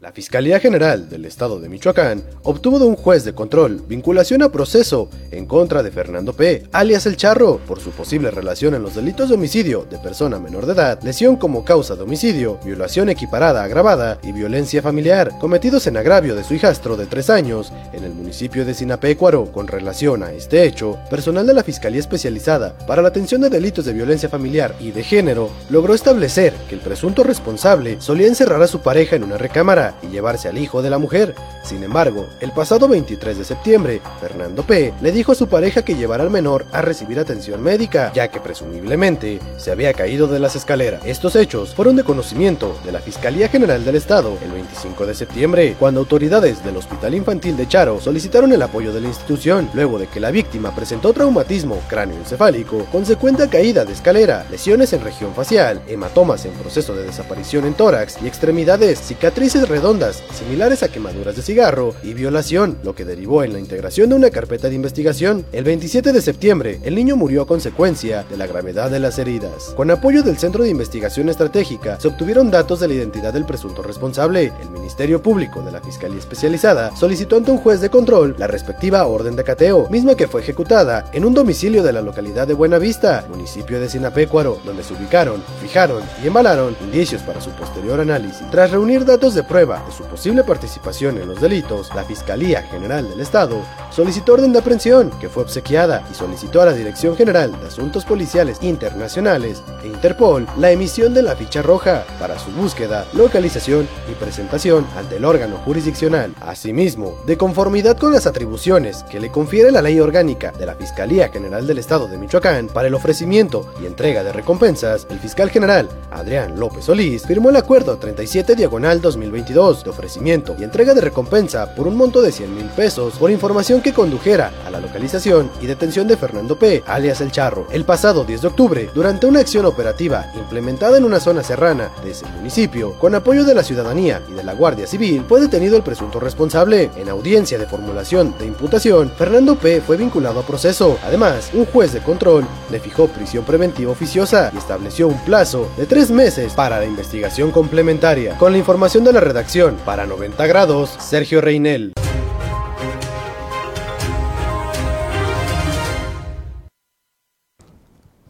La 0.00 0.12
Fiscalía 0.12 0.58
General 0.60 1.10
del 1.10 1.26
Estado 1.26 1.60
de 1.60 1.68
Michoacán 1.68 2.22
obtuvo 2.42 2.78
de 2.78 2.86
un 2.86 2.96
juez 2.96 3.22
de 3.22 3.34
control 3.34 3.82
vinculación 3.86 4.42
a 4.42 4.50
proceso 4.50 5.10
en 5.30 5.44
contra 5.44 5.82
de 5.82 5.90
Fernando 5.90 6.32
P., 6.32 6.62
alias 6.72 7.04
El 7.04 7.18
Charro, 7.18 7.58
por 7.66 7.80
su 7.80 7.90
posible 7.90 8.30
relación 8.30 8.74
en 8.74 8.82
los 8.82 8.94
delitos 8.94 9.28
de 9.28 9.34
homicidio 9.34 9.86
de 9.90 9.98
persona 9.98 10.38
menor 10.38 10.64
de 10.64 10.72
edad, 10.72 11.02
lesión 11.02 11.36
como 11.36 11.66
causa 11.66 11.96
de 11.96 12.02
homicidio, 12.04 12.58
violación 12.64 13.10
equiparada 13.10 13.62
agravada 13.62 14.18
y 14.22 14.32
violencia 14.32 14.80
familiar, 14.80 15.32
cometidos 15.38 15.86
en 15.86 15.98
agravio 15.98 16.34
de 16.34 16.44
su 16.44 16.54
hijastro 16.54 16.96
de 16.96 17.04
tres 17.04 17.28
años 17.28 17.70
en 17.92 18.02
el 18.02 18.14
municipio 18.14 18.64
de 18.64 18.72
Sinapecuaro. 18.72 19.52
Con 19.52 19.68
relación 19.68 20.22
a 20.22 20.32
este 20.32 20.64
hecho, 20.64 20.98
personal 21.10 21.46
de 21.46 21.52
la 21.52 21.62
Fiscalía 21.62 22.00
Especializada 22.00 22.74
para 22.86 23.02
la 23.02 23.08
Atención 23.08 23.42
de 23.42 23.50
Delitos 23.50 23.84
de 23.84 23.92
Violencia 23.92 24.30
Familiar 24.30 24.74
y 24.80 24.92
de 24.92 25.04
Género 25.04 25.50
logró 25.68 25.92
establecer 25.92 26.54
que 26.70 26.74
el 26.74 26.80
presunto 26.80 27.22
responsable 27.22 28.00
solía 28.00 28.28
encerrar 28.28 28.62
a 28.62 28.66
su 28.66 28.80
pareja 28.80 29.16
en 29.16 29.24
una 29.24 29.36
recámara 29.36 29.89
y 30.02 30.08
llevarse 30.08 30.48
al 30.48 30.58
hijo 30.58 30.82
de 30.82 30.90
la 30.90 30.98
mujer. 30.98 31.34
Sin 31.62 31.82
embargo, 31.82 32.28
el 32.40 32.52
pasado 32.52 32.88
23 32.88 33.38
de 33.38 33.44
septiembre, 33.44 34.00
Fernando 34.20 34.62
P. 34.62 34.94
le 35.00 35.12
dijo 35.12 35.32
a 35.32 35.34
su 35.34 35.48
pareja 35.48 35.82
que 35.82 35.94
llevara 35.94 36.22
al 36.22 36.30
menor 36.30 36.66
a 36.72 36.82
recibir 36.82 37.18
atención 37.18 37.62
médica, 37.62 38.12
ya 38.14 38.28
que 38.28 38.40
presumiblemente 38.40 39.40
se 39.56 39.70
había 39.70 39.92
caído 39.92 40.26
de 40.26 40.38
las 40.38 40.56
escaleras. 40.56 41.02
Estos 41.04 41.36
hechos 41.36 41.74
fueron 41.74 41.96
de 41.96 42.04
conocimiento 42.04 42.78
de 42.84 42.92
la 42.92 43.00
Fiscalía 43.00 43.48
General 43.48 43.84
del 43.84 43.96
Estado 43.96 44.36
el 44.42 44.52
25 44.52 45.06
de 45.06 45.14
septiembre, 45.14 45.76
cuando 45.78 46.00
autoridades 46.00 46.64
del 46.64 46.76
Hospital 46.76 47.14
Infantil 47.14 47.56
de 47.56 47.68
Charo 47.68 48.00
solicitaron 48.00 48.52
el 48.52 48.62
apoyo 48.62 48.92
de 48.92 49.00
la 49.00 49.08
institución, 49.08 49.70
luego 49.74 49.98
de 49.98 50.06
que 50.06 50.20
la 50.20 50.30
víctima 50.30 50.74
presentó 50.74 51.12
traumatismo 51.12 51.80
cráneoencefálico, 51.88 52.86
consecuente 52.86 53.48
caída 53.48 53.84
de 53.84 53.92
escalera, 53.92 54.46
lesiones 54.50 54.92
en 54.92 55.02
región 55.02 55.34
facial, 55.34 55.80
hematomas 55.88 56.44
en 56.44 56.52
proceso 56.52 56.94
de 56.94 57.04
desaparición 57.04 57.64
en 57.64 57.74
tórax 57.74 58.18
y 58.22 58.26
extremidades, 58.26 59.00
cicatrices 59.00 59.68
redondas 59.80 60.22
similares 60.34 60.82
a 60.82 60.88
quemaduras 60.88 61.36
de 61.36 61.40
cigarro 61.40 61.94
y 62.02 62.12
violación, 62.12 62.76
lo 62.84 62.94
que 62.94 63.06
derivó 63.06 63.44
en 63.44 63.54
la 63.54 63.58
integración 63.58 64.10
de 64.10 64.14
una 64.14 64.28
carpeta 64.28 64.68
de 64.68 64.74
investigación. 64.74 65.46
El 65.52 65.64
27 65.64 66.12
de 66.12 66.20
septiembre, 66.20 66.80
el 66.82 66.94
niño 66.94 67.16
murió 67.16 67.40
a 67.40 67.46
consecuencia 67.46 68.26
de 68.28 68.36
la 68.36 68.46
gravedad 68.46 68.90
de 68.90 69.00
las 69.00 69.18
heridas. 69.18 69.72
Con 69.74 69.90
apoyo 69.90 70.22
del 70.22 70.36
Centro 70.36 70.64
de 70.64 70.68
Investigación 70.68 71.30
Estratégica, 71.30 71.98
se 71.98 72.08
obtuvieron 72.08 72.50
datos 72.50 72.80
de 72.80 72.88
la 72.88 72.94
identidad 72.94 73.32
del 73.32 73.46
presunto 73.46 73.82
responsable. 73.82 74.52
El 74.60 74.68
Ministerio 74.68 75.22
Público 75.22 75.62
de 75.62 75.72
la 75.72 75.80
Fiscalía 75.80 76.18
Especializada 76.18 76.94
solicitó 76.94 77.36
ante 77.36 77.50
un 77.50 77.56
juez 77.56 77.80
de 77.80 77.88
control 77.88 78.36
la 78.36 78.48
respectiva 78.48 79.06
orden 79.06 79.34
de 79.34 79.44
cateo, 79.44 79.88
misma 79.88 80.14
que 80.14 80.28
fue 80.28 80.42
ejecutada 80.42 81.10
en 81.14 81.24
un 81.24 81.32
domicilio 81.32 81.82
de 81.82 81.94
la 81.94 82.02
localidad 82.02 82.46
de 82.46 82.52
Buenavista, 82.52 83.24
municipio 83.30 83.80
de 83.80 83.88
Sinapecuaro, 83.88 84.60
donde 84.62 84.82
se 84.82 84.92
ubicaron, 84.92 85.42
fijaron 85.62 86.02
y 86.22 86.26
embalaron 86.26 86.76
indicios 86.82 87.22
para 87.22 87.40
su 87.40 87.48
posterior 87.52 87.98
análisis. 87.98 88.42
Tras 88.50 88.72
reunir 88.72 89.06
datos 89.06 89.34
de 89.34 89.42
prueba 89.42 89.69
de 89.78 89.92
su 89.92 90.04
posible 90.04 90.42
participación 90.42 91.18
en 91.18 91.28
los 91.28 91.40
delitos, 91.40 91.94
la 91.94 92.04
Fiscalía 92.04 92.62
General 92.62 93.08
del 93.08 93.20
Estado 93.20 93.62
solicitó 93.90 94.34
orden 94.34 94.52
de 94.52 94.58
aprehensión, 94.58 95.10
que 95.20 95.28
fue 95.28 95.44
obsequiada, 95.44 96.04
y 96.10 96.14
solicitó 96.14 96.60
a 96.60 96.66
la 96.66 96.72
Dirección 96.72 97.16
General 97.16 97.52
de 97.60 97.68
Asuntos 97.68 98.04
Policiales 98.04 98.58
Internacionales 98.62 99.62
e 99.82 99.86
Interpol 99.86 100.46
la 100.58 100.72
emisión 100.72 101.14
de 101.14 101.22
la 101.22 101.36
ficha 101.36 101.62
roja 101.62 102.04
para 102.18 102.38
su 102.38 102.50
búsqueda, 102.50 103.06
localización 103.12 103.88
y 104.10 104.14
presentación 104.14 104.86
ante 104.96 105.16
el 105.16 105.24
órgano 105.24 105.56
jurisdiccional. 105.58 106.34
Asimismo, 106.40 107.16
de 107.26 107.36
conformidad 107.36 107.96
con 107.96 108.12
las 108.12 108.26
atribuciones 108.26 109.04
que 109.04 109.20
le 109.20 109.30
confiere 109.30 109.70
la 109.70 109.82
ley 109.82 110.00
orgánica 110.00 110.50
de 110.52 110.66
la 110.66 110.74
Fiscalía 110.74 111.28
General 111.28 111.66
del 111.66 111.78
Estado 111.78 112.08
de 112.08 112.18
Michoacán 112.18 112.66
para 112.68 112.88
el 112.88 112.94
ofrecimiento 112.94 113.72
y 113.80 113.86
entrega 113.86 114.24
de 114.24 114.32
recompensas, 114.32 115.06
el 115.10 115.20
fiscal 115.20 115.50
general 115.50 115.88
Adrián 116.10 116.58
López 116.58 116.86
Solís 116.86 117.26
firmó 117.26 117.50
el 117.50 117.56
acuerdo 117.56 117.96
37 117.96 118.56
diagonal 118.56 119.00
2022 119.00 119.59
de 119.60 119.90
ofrecimiento 119.90 120.56
y 120.58 120.64
entrega 120.64 120.94
de 120.94 121.02
recompensa 121.02 121.74
por 121.74 121.86
un 121.86 121.94
monto 121.94 122.22
de 122.22 122.32
100 122.32 122.54
mil 122.54 122.64
pesos 122.70 123.18
por 123.18 123.30
información 123.30 123.82
que 123.82 123.92
condujera 123.92 124.50
a 124.66 124.70
la 124.70 124.80
localización 124.80 125.50
y 125.60 125.66
detención 125.66 126.08
de 126.08 126.16
Fernando 126.16 126.58
P., 126.58 126.82
alias 126.86 127.20
El 127.20 127.30
Charro, 127.30 127.66
el 127.70 127.84
pasado 127.84 128.24
10 128.24 128.40
de 128.40 128.48
octubre, 128.48 128.90
durante 128.94 129.26
una 129.26 129.40
acción 129.40 129.66
operativa 129.66 130.32
implementada 130.34 130.96
en 130.96 131.04
una 131.04 131.20
zona 131.20 131.42
serrana 131.42 131.90
de 132.02 132.12
ese 132.12 132.24
municipio, 132.28 132.98
con 132.98 133.14
apoyo 133.14 133.44
de 133.44 133.54
la 133.54 133.62
ciudadanía 133.62 134.22
y 134.30 134.32
de 134.32 134.44
la 134.44 134.54
Guardia 134.54 134.86
Civil, 134.86 135.26
fue 135.28 135.42
detenido 135.42 135.76
el 135.76 135.82
presunto 135.82 136.18
responsable. 136.20 136.90
En 136.96 137.10
audiencia 137.10 137.58
de 137.58 137.66
formulación 137.66 138.34
de 138.38 138.46
imputación, 138.46 139.10
Fernando 139.10 139.56
P. 139.56 139.82
fue 139.82 139.98
vinculado 139.98 140.40
a 140.40 140.46
proceso. 140.46 140.96
Además, 141.04 141.50
un 141.52 141.66
juez 141.66 141.92
de 141.92 142.00
control 142.00 142.46
le 142.70 142.80
fijó 142.80 143.08
prisión 143.08 143.44
preventiva 143.44 143.92
oficiosa 143.92 144.50
y 144.54 144.56
estableció 144.56 145.06
un 145.06 145.22
plazo 145.26 145.68
de 145.76 145.84
tres 145.84 146.10
meses 146.10 146.54
para 146.54 146.78
la 146.78 146.86
investigación 146.86 147.50
complementaria. 147.50 148.38
Con 148.38 148.52
la 148.52 148.58
información 148.58 149.04
de 149.04 149.12
la 149.12 149.20
redacción, 149.20 149.49
para 149.84 150.06
90 150.06 150.46
grados, 150.46 150.90
Sergio 151.00 151.40
Reinel. 151.40 151.92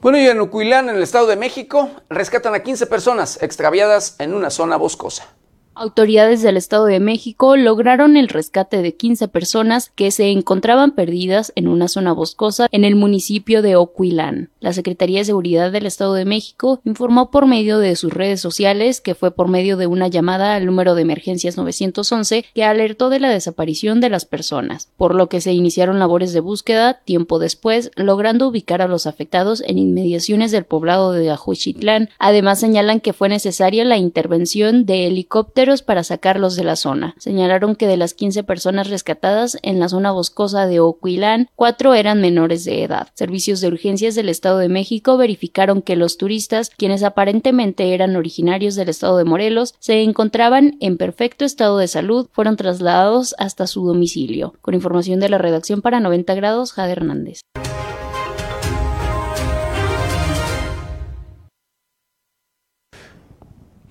Bueno, 0.00 0.16
y 0.16 0.26
en 0.26 0.40
Ucuilán, 0.40 0.88
en 0.88 0.96
el 0.96 1.02
Estado 1.02 1.26
de 1.26 1.36
México, 1.36 1.90
rescatan 2.08 2.54
a 2.54 2.62
15 2.62 2.86
personas 2.86 3.42
extraviadas 3.42 4.16
en 4.18 4.32
una 4.32 4.48
zona 4.48 4.76
boscosa. 4.76 5.28
Autoridades 5.76 6.42
del 6.42 6.56
Estado 6.56 6.86
de 6.86 6.98
México 6.98 7.56
lograron 7.56 8.16
el 8.16 8.28
rescate 8.28 8.82
de 8.82 8.96
15 8.96 9.28
personas 9.28 9.92
que 9.94 10.10
se 10.10 10.30
encontraban 10.30 10.90
perdidas 10.90 11.52
en 11.54 11.68
una 11.68 11.86
zona 11.86 12.12
boscosa 12.12 12.66
en 12.72 12.84
el 12.84 12.96
municipio 12.96 13.62
de 13.62 13.76
Ocuilán. 13.76 14.50
La 14.58 14.72
Secretaría 14.72 15.20
de 15.20 15.26
Seguridad 15.26 15.70
del 15.70 15.86
Estado 15.86 16.14
de 16.14 16.24
México 16.24 16.80
informó 16.84 17.30
por 17.30 17.46
medio 17.46 17.78
de 17.78 17.94
sus 17.94 18.12
redes 18.12 18.40
sociales 18.40 19.00
que 19.00 19.14
fue 19.14 19.30
por 19.30 19.48
medio 19.48 19.76
de 19.76 19.86
una 19.86 20.08
llamada 20.08 20.56
al 20.56 20.66
número 20.66 20.96
de 20.96 21.02
emergencias 21.02 21.56
911 21.56 22.44
que 22.52 22.64
alertó 22.64 23.08
de 23.08 23.20
la 23.20 23.30
desaparición 23.30 24.00
de 24.00 24.10
las 24.10 24.24
personas, 24.24 24.90
por 24.96 25.14
lo 25.14 25.28
que 25.28 25.40
se 25.40 25.52
iniciaron 25.52 26.00
labores 26.00 26.32
de 26.32 26.40
búsqueda 26.40 26.94
tiempo 27.04 27.38
después, 27.38 27.92
logrando 27.94 28.48
ubicar 28.48 28.82
a 28.82 28.88
los 28.88 29.06
afectados 29.06 29.62
en 29.64 29.78
inmediaciones 29.78 30.50
del 30.50 30.64
poblado 30.64 31.12
de 31.12 31.30
Ajuchitlán. 31.30 32.10
Además 32.18 32.58
señalan 32.58 33.00
que 33.00 33.12
fue 33.12 33.28
necesaria 33.28 33.84
la 33.84 33.96
intervención 33.96 34.84
de 34.84 35.06
helicópteros 35.06 35.59
para 35.84 36.04
sacarlos 36.04 36.56
de 36.56 36.64
la 36.64 36.74
zona. 36.74 37.14
Señalaron 37.18 37.76
que 37.76 37.86
de 37.86 37.98
las 37.98 38.14
15 38.14 38.44
personas 38.44 38.88
rescatadas 38.88 39.58
en 39.62 39.78
la 39.78 39.90
zona 39.90 40.10
boscosa 40.10 40.66
de 40.66 40.80
Oquilán, 40.80 41.50
cuatro 41.54 41.92
eran 41.92 42.22
menores 42.22 42.64
de 42.64 42.82
edad. 42.82 43.08
Servicios 43.14 43.60
de 43.60 43.68
urgencias 43.68 44.14
del 44.14 44.30
Estado 44.30 44.56
de 44.56 44.70
México 44.70 45.18
verificaron 45.18 45.82
que 45.82 45.96
los 45.96 46.16
turistas, 46.16 46.70
quienes 46.70 47.02
aparentemente 47.02 47.92
eran 47.92 48.16
originarios 48.16 48.74
del 48.74 48.88
Estado 48.88 49.18
de 49.18 49.24
Morelos, 49.24 49.74
se 49.80 50.00
encontraban 50.02 50.78
en 50.80 50.96
perfecto 50.96 51.44
estado 51.44 51.76
de 51.76 51.88
salud, 51.88 52.28
fueron 52.32 52.56
trasladados 52.56 53.34
hasta 53.36 53.66
su 53.66 53.86
domicilio. 53.86 54.54
Con 54.62 54.72
información 54.72 55.20
de 55.20 55.28
la 55.28 55.36
redacción 55.36 55.82
para 55.82 56.00
90 56.00 56.34
grados, 56.36 56.72
Jade 56.72 56.92
Hernández. 56.92 57.40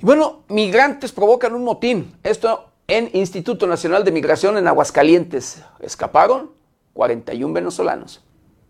Y 0.02 0.06
bueno, 0.06 0.44
migrantes 0.48 1.12
provocan 1.12 1.54
un 1.54 1.64
motín. 1.66 2.16
Esto 2.24 2.70
en 2.88 3.10
Instituto 3.14 3.68
Nacional 3.68 4.06
de 4.06 4.12
Migración 4.12 4.58
en 4.58 4.68
Aguascalientes. 4.68 5.62
Escaparon 5.82 6.52
41 6.94 7.54
venezolanos 7.54 8.24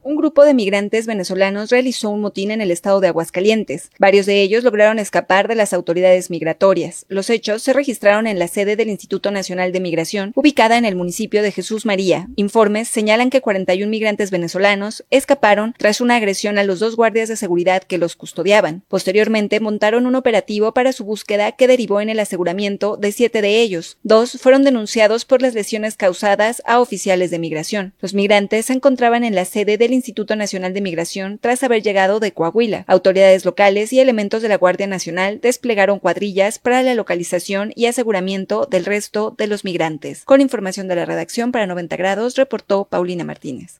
un 0.03 0.15
grupo 0.15 0.45
de 0.45 0.53
migrantes 0.53 1.05
venezolanos 1.05 1.69
realizó 1.69 2.09
un 2.09 2.21
motín 2.21 2.51
en 2.51 2.61
el 2.61 2.71
estado 2.71 2.99
de 2.99 3.07
Aguascalientes. 3.07 3.91
Varios 3.99 4.25
de 4.25 4.41
ellos 4.41 4.63
lograron 4.63 4.99
escapar 4.99 5.47
de 5.47 5.55
las 5.55 5.73
autoridades 5.73 6.29
migratorias. 6.29 7.05
Los 7.09 7.29
hechos 7.29 7.61
se 7.61 7.73
registraron 7.73 8.27
en 8.27 8.39
la 8.39 8.47
sede 8.47 8.75
del 8.75 8.89
Instituto 8.89 9.31
Nacional 9.31 9.71
de 9.71 9.79
Migración, 9.79 10.31
ubicada 10.35 10.77
en 10.77 10.85
el 10.85 10.95
municipio 10.95 11.41
de 11.41 11.51
Jesús 11.51 11.85
María. 11.85 12.27
Informes 12.35 12.87
señalan 12.87 13.29
que 13.29 13.41
41 13.41 13.89
migrantes 13.89 14.31
venezolanos 14.31 15.03
escaparon 15.09 15.73
tras 15.77 16.01
una 16.01 16.15
agresión 16.15 16.57
a 16.57 16.63
los 16.63 16.79
dos 16.79 16.95
guardias 16.95 17.29
de 17.29 17.35
seguridad 17.35 17.83
que 17.83 17.97
los 17.97 18.15
custodiaban. 18.15 18.83
Posteriormente 18.87 19.59
montaron 19.59 20.05
un 20.05 20.15
operativo 20.15 20.73
para 20.73 20.93
su 20.93 21.05
búsqueda 21.05 21.51
que 21.51 21.67
derivó 21.67 22.01
en 22.01 22.09
el 22.09 22.19
aseguramiento 22.19 22.97
de 22.97 23.11
siete 23.11 23.41
de 23.41 23.61
ellos. 23.61 23.97
Dos 24.03 24.39
fueron 24.41 24.63
denunciados 24.63 25.25
por 25.25 25.41
las 25.41 25.53
lesiones 25.53 25.95
causadas 25.95 26.61
a 26.65 26.79
oficiales 26.79 27.31
de 27.31 27.39
migración. 27.39 27.93
Los 27.99 28.13
migrantes 28.13 28.67
se 28.67 28.73
encontraban 28.73 29.23
en 29.23 29.35
la 29.35 29.45
sede 29.45 29.77
del 29.77 29.88
Instituto 29.93 30.35
Nacional 30.35 30.73
de 30.73 30.81
Migración 30.81 31.39
tras 31.39 31.63
haber 31.63 31.81
llegado 31.81 32.19
de 32.19 32.31
Coahuila. 32.31 32.85
Autoridades 32.87 33.45
locales 33.45 33.91
y 33.93 33.99
elementos 33.99 34.41
de 34.41 34.49
la 34.49 34.57
Guardia 34.57 34.87
Nacional 34.87 35.39
desplegaron 35.41 35.99
cuadrillas 35.99 36.59
para 36.59 36.83
la 36.83 36.95
localización 36.95 37.71
y 37.75 37.85
aseguramiento 37.85 38.67
del 38.69 38.85
resto 38.85 39.35
de 39.37 39.47
los 39.47 39.63
migrantes. 39.63 40.23
Con 40.25 40.41
información 40.41 40.87
de 40.87 40.95
la 40.95 41.05
redacción 41.05 41.51
para 41.51 41.67
90 41.67 41.95
grados, 41.95 42.35
reportó 42.35 42.85
Paulina 42.85 43.23
Martínez. 43.23 43.79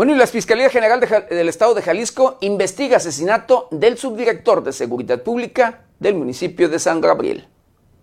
Bueno, 0.00 0.14
y 0.14 0.16
la 0.16 0.26
Fiscalía 0.26 0.70
General 0.70 0.98
del 1.28 1.50
Estado 1.50 1.74
de 1.74 1.82
Jalisco 1.82 2.38
investiga 2.40 2.96
asesinato 2.96 3.68
del 3.70 3.98
subdirector 3.98 4.64
de 4.64 4.72
Seguridad 4.72 5.22
Pública 5.22 5.82
del 5.98 6.14
municipio 6.14 6.70
de 6.70 6.78
San 6.78 7.02
Gabriel. 7.02 7.46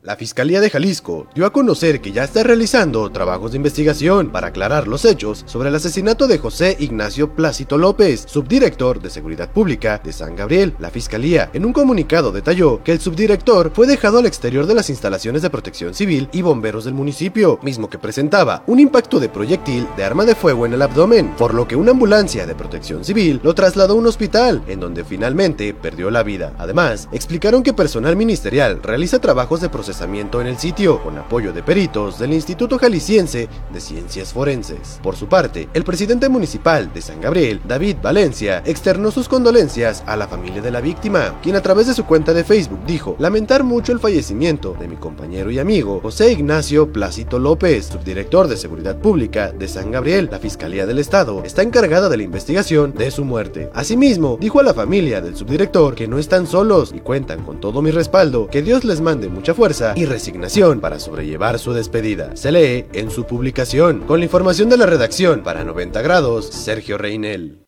La 0.07 0.15
Fiscalía 0.15 0.61
de 0.61 0.69
Jalisco 0.69 1.27
dio 1.35 1.45
a 1.45 1.51
conocer 1.51 1.99
que 1.99 2.13
ya 2.13 2.23
está 2.23 2.41
realizando 2.41 3.11
trabajos 3.11 3.51
de 3.51 3.57
investigación 3.57 4.29
para 4.29 4.47
aclarar 4.47 4.87
los 4.87 5.03
hechos 5.03 5.43
sobre 5.45 5.67
el 5.67 5.75
asesinato 5.75 6.27
de 6.27 6.37
José 6.37 6.77
Ignacio 6.79 7.35
Plácito 7.35 7.77
López, 7.77 8.23
subdirector 8.25 9.01
de 9.01 9.09
Seguridad 9.09 9.51
Pública 9.51 9.99
de 10.01 10.13
San 10.13 10.37
Gabriel. 10.37 10.73
La 10.79 10.91
Fiscalía 10.91 11.49
en 11.51 11.65
un 11.65 11.73
comunicado 11.73 12.31
detalló 12.31 12.81
que 12.85 12.93
el 12.93 13.01
subdirector 13.01 13.73
fue 13.75 13.85
dejado 13.85 14.19
al 14.19 14.25
exterior 14.25 14.65
de 14.65 14.75
las 14.75 14.89
instalaciones 14.89 15.41
de 15.41 15.49
protección 15.49 15.93
civil 15.93 16.29
y 16.31 16.41
bomberos 16.41 16.85
del 16.85 16.93
municipio, 16.93 17.59
mismo 17.61 17.89
que 17.89 17.99
presentaba 17.99 18.63
un 18.65 18.79
impacto 18.79 19.19
de 19.19 19.27
proyectil 19.27 19.89
de 19.97 20.05
arma 20.05 20.23
de 20.23 20.35
fuego 20.35 20.65
en 20.65 20.71
el 20.71 20.83
abdomen, 20.83 21.35
por 21.35 21.53
lo 21.53 21.67
que 21.67 21.75
una 21.75 21.91
ambulancia 21.91 22.45
de 22.45 22.55
protección 22.55 23.03
civil 23.03 23.41
lo 23.43 23.53
trasladó 23.53 23.95
a 23.95 23.97
un 23.97 24.07
hospital, 24.07 24.63
en 24.69 24.79
donde 24.79 25.03
finalmente 25.03 25.73
perdió 25.73 26.09
la 26.11 26.23
vida. 26.23 26.53
Además, 26.57 27.09
explicaron 27.11 27.61
que 27.61 27.73
personal 27.73 28.15
ministerial 28.15 28.81
realiza 28.81 29.19
trabajos 29.19 29.59
de 29.59 29.67
procesamiento 29.97 30.39
en 30.41 30.45
el 30.45 30.59
sitio, 30.59 31.01
con 31.01 31.17
apoyo 31.17 31.51
de 31.51 31.63
peritos 31.63 32.19
del 32.19 32.31
Instituto 32.31 32.77
Jalisciense 32.77 33.49
de 33.73 33.79
Ciencias 33.79 34.31
Forenses. 34.31 34.99
Por 35.01 35.15
su 35.15 35.27
parte, 35.27 35.69
el 35.73 35.83
presidente 35.83 36.29
municipal 36.29 36.93
de 36.93 37.01
San 37.01 37.19
Gabriel, 37.19 37.59
David 37.67 37.95
Valencia, 38.03 38.61
externó 38.63 39.09
sus 39.09 39.27
condolencias 39.27 40.03
a 40.05 40.15
la 40.15 40.27
familia 40.27 40.61
de 40.61 40.69
la 40.69 40.81
víctima, 40.81 41.39
quien 41.41 41.55
a 41.55 41.61
través 41.61 41.87
de 41.87 41.95
su 41.95 42.05
cuenta 42.05 42.35
de 42.35 42.43
Facebook 42.43 42.81
dijo 42.85 43.15
lamentar 43.17 43.63
mucho 43.63 43.91
el 43.91 43.99
fallecimiento 43.99 44.75
de 44.79 44.87
mi 44.87 44.97
compañero 44.97 45.49
y 45.49 45.57
amigo 45.57 45.99
José 46.03 46.31
Ignacio 46.31 46.93
Plácito 46.93 47.39
López, 47.39 47.87
subdirector 47.87 48.47
de 48.47 48.57
Seguridad 48.57 48.97
Pública 48.97 49.51
de 49.51 49.67
San 49.67 49.89
Gabriel. 49.89 50.29
La 50.31 50.37
Fiscalía 50.37 50.85
del 50.85 50.99
Estado 50.99 51.41
está 51.43 51.63
encargada 51.63 52.07
de 52.07 52.17
la 52.17 52.23
investigación 52.23 52.93
de 52.93 53.09
su 53.09 53.25
muerte. 53.25 53.71
Asimismo, 53.73 54.37
dijo 54.39 54.59
a 54.59 54.63
la 54.63 54.75
familia 54.75 55.21
del 55.21 55.35
subdirector 55.35 55.95
que 55.95 56.07
no 56.07 56.19
están 56.19 56.45
solos 56.45 56.93
y 56.95 56.99
cuentan 56.99 57.43
con 57.43 57.59
todo 57.59 57.81
mi 57.81 57.89
respaldo, 57.89 58.47
que 58.47 58.61
Dios 58.61 58.83
les 58.83 59.01
mande 59.01 59.27
mucha 59.27 59.55
fuerza 59.55 59.86
y 59.95 60.05
resignación 60.05 60.79
para 60.79 60.99
sobrellevar 60.99 61.59
su 61.59 61.73
despedida. 61.73 62.35
Se 62.35 62.51
lee 62.51 62.85
en 62.93 63.11
su 63.11 63.25
publicación. 63.25 64.01
Con 64.01 64.19
la 64.19 64.25
información 64.25 64.69
de 64.69 64.77
la 64.77 64.85
redacción 64.85 65.43
para 65.43 65.63
90 65.63 66.01
grados, 66.01 66.47
Sergio 66.47 66.97
Reinel. 66.97 67.63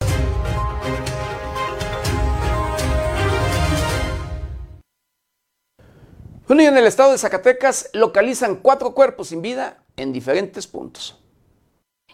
Bueno, 6.47 6.63
en 6.63 6.78
el 6.78 6.88
estado 6.88 7.11
de 7.11 7.20
Zacatecas 7.20 7.91
localizan 7.93 8.55
cuatro 8.55 8.95
cuerpos 8.95 9.28
sin 9.28 9.43
vida 9.43 9.84
en 9.97 10.11
diferentes 10.11 10.65
puntos. 10.65 11.22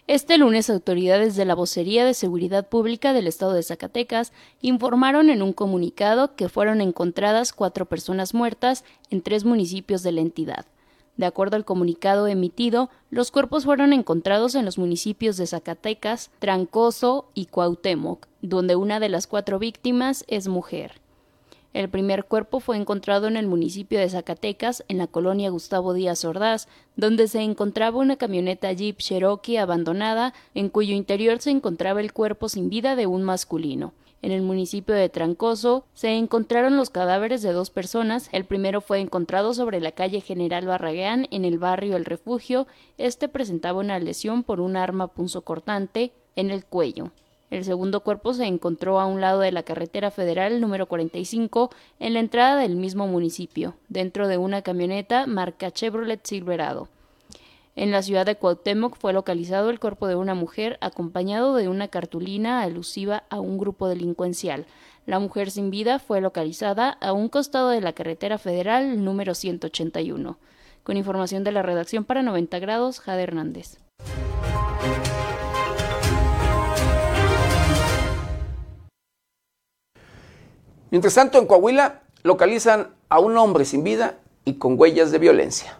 Este 0.07 0.37
lunes, 0.37 0.69
autoridades 0.69 1.35
de 1.35 1.45
la 1.45 1.55
Vocería 1.55 2.05
de 2.05 2.13
Seguridad 2.13 2.69
Pública 2.69 3.11
del 3.11 3.25
Estado 3.25 3.53
de 3.53 3.63
Zacatecas 3.63 4.33
informaron 4.61 5.31
en 5.31 5.41
un 5.41 5.51
comunicado 5.51 6.35
que 6.35 6.47
fueron 6.47 6.79
encontradas 6.79 7.53
cuatro 7.53 7.87
personas 7.87 8.35
muertas 8.35 8.83
en 9.09 9.23
tres 9.23 9.45
municipios 9.45 10.03
de 10.03 10.11
la 10.11 10.21
entidad. 10.21 10.67
De 11.17 11.25
acuerdo 11.25 11.55
al 11.55 11.65
comunicado 11.65 12.27
emitido, 12.27 12.91
los 13.09 13.31
cuerpos 13.31 13.65
fueron 13.65 13.93
encontrados 13.93 14.53
en 14.53 14.65
los 14.65 14.77
municipios 14.77 15.37
de 15.37 15.47
Zacatecas, 15.47 16.29
Trancoso 16.37 17.31
y 17.33 17.47
Cuauhtémoc, 17.47 18.27
donde 18.43 18.75
una 18.75 18.99
de 18.99 19.09
las 19.09 19.25
cuatro 19.25 19.57
víctimas 19.57 20.23
es 20.27 20.47
mujer. 20.47 21.01
El 21.75 21.89
primer 21.89 22.23
cuerpo 22.23 22.61
fue 22.61 22.77
encontrado 22.77 23.27
en 23.27 23.35
el 23.35 23.47
municipio 23.47 23.99
de 23.99 24.09
Zacatecas, 24.09 24.85
en 24.87 24.97
la 24.97 25.07
colonia 25.07 25.49
Gustavo 25.49 25.93
Díaz 25.93 26.23
Ordaz, 26.23 26.69
donde 26.95 27.27
se 27.27 27.41
encontraba 27.41 27.99
una 27.99 28.15
camioneta 28.15 28.71
Jeep 28.71 28.99
Cherokee 28.99 29.57
abandonada, 29.57 30.33
en 30.53 30.69
cuyo 30.69 30.95
interior 30.95 31.41
se 31.41 31.51
encontraba 31.51 31.99
el 31.99 32.13
cuerpo 32.13 32.47
sin 32.47 32.69
vida 32.69 32.95
de 32.95 33.07
un 33.07 33.23
masculino. 33.23 33.91
En 34.21 34.31
el 34.31 34.41
municipio 34.41 34.95
de 34.95 35.09
Trancoso 35.09 35.83
se 35.93 36.11
encontraron 36.13 36.77
los 36.77 36.91
cadáveres 36.91 37.41
de 37.41 37.51
dos 37.51 37.71
personas. 37.71 38.29
El 38.31 38.45
primero 38.45 38.79
fue 38.79 39.01
encontrado 39.01 39.53
sobre 39.53 39.81
la 39.81 39.91
calle 39.91 40.21
General 40.21 40.65
Barragueán, 40.65 41.27
en 41.29 41.43
el 41.43 41.59
barrio 41.59 41.97
El 41.97 42.05
Refugio. 42.05 42.67
Este 42.97 43.27
presentaba 43.27 43.81
una 43.81 43.99
lesión 43.99 44.43
por 44.43 44.61
un 44.61 44.77
arma 44.77 45.07
punzocortante 45.07 46.13
en 46.37 46.51
el 46.51 46.63
cuello. 46.63 47.11
El 47.51 47.63
segundo 47.63 48.01
cuerpo 48.01 48.33
se 48.33 48.45
encontró 48.45 48.99
a 48.99 49.05
un 49.05 49.21
lado 49.21 49.39
de 49.39 49.51
la 49.51 49.63
carretera 49.63 50.09
federal 50.09 50.59
número 50.59 50.87
45 50.87 51.69
en 51.99 52.13
la 52.13 52.19
entrada 52.19 52.57
del 52.57 52.75
mismo 52.75 53.07
municipio, 53.07 53.75
dentro 53.87 54.27
de 54.27 54.37
una 54.37 54.61
camioneta 54.61 55.27
marca 55.27 55.71
Chevrolet 55.71 56.25
Silverado. 56.25 56.89
En 57.75 57.91
la 57.91 58.01
ciudad 58.01 58.25
de 58.25 58.35
Cuauhtémoc 58.35 58.97
fue 58.97 59.11
localizado 59.11 59.69
el 59.69 59.79
cuerpo 59.79 60.07
de 60.07 60.15
una 60.15 60.33
mujer 60.33 60.77
acompañado 60.81 61.55
de 61.55 61.67
una 61.67 61.89
cartulina 61.89 62.61
alusiva 62.61 63.23
a 63.29 63.39
un 63.41 63.57
grupo 63.57 63.89
delincuencial. 63.89 64.65
La 65.05 65.19
mujer 65.19 65.51
sin 65.51 65.69
vida 65.69 65.99
fue 65.99 66.21
localizada 66.21 66.89
a 66.89 67.11
un 67.11 67.27
costado 67.27 67.69
de 67.69 67.81
la 67.81 67.93
carretera 67.93 68.37
federal 68.37 69.03
número 69.03 69.35
181. 69.35 70.37
Con 70.83 70.97
información 70.97 71.43
de 71.43 71.51
la 71.51 71.63
redacción 71.63 72.05
para 72.05 72.23
90 72.23 72.59
grados, 72.59 72.99
Jade 73.01 73.23
Hernández. 73.23 73.77
Mientras 80.91 81.15
tanto, 81.15 81.39
en 81.39 81.47
Coahuila 81.47 82.01
localizan 82.23 82.89
a 83.09 83.19
un 83.19 83.37
hombre 83.37 83.65
sin 83.65 83.83
vida 83.83 84.17
y 84.45 84.55
con 84.55 84.79
huellas 84.79 85.11
de 85.11 85.19
violencia. 85.19 85.79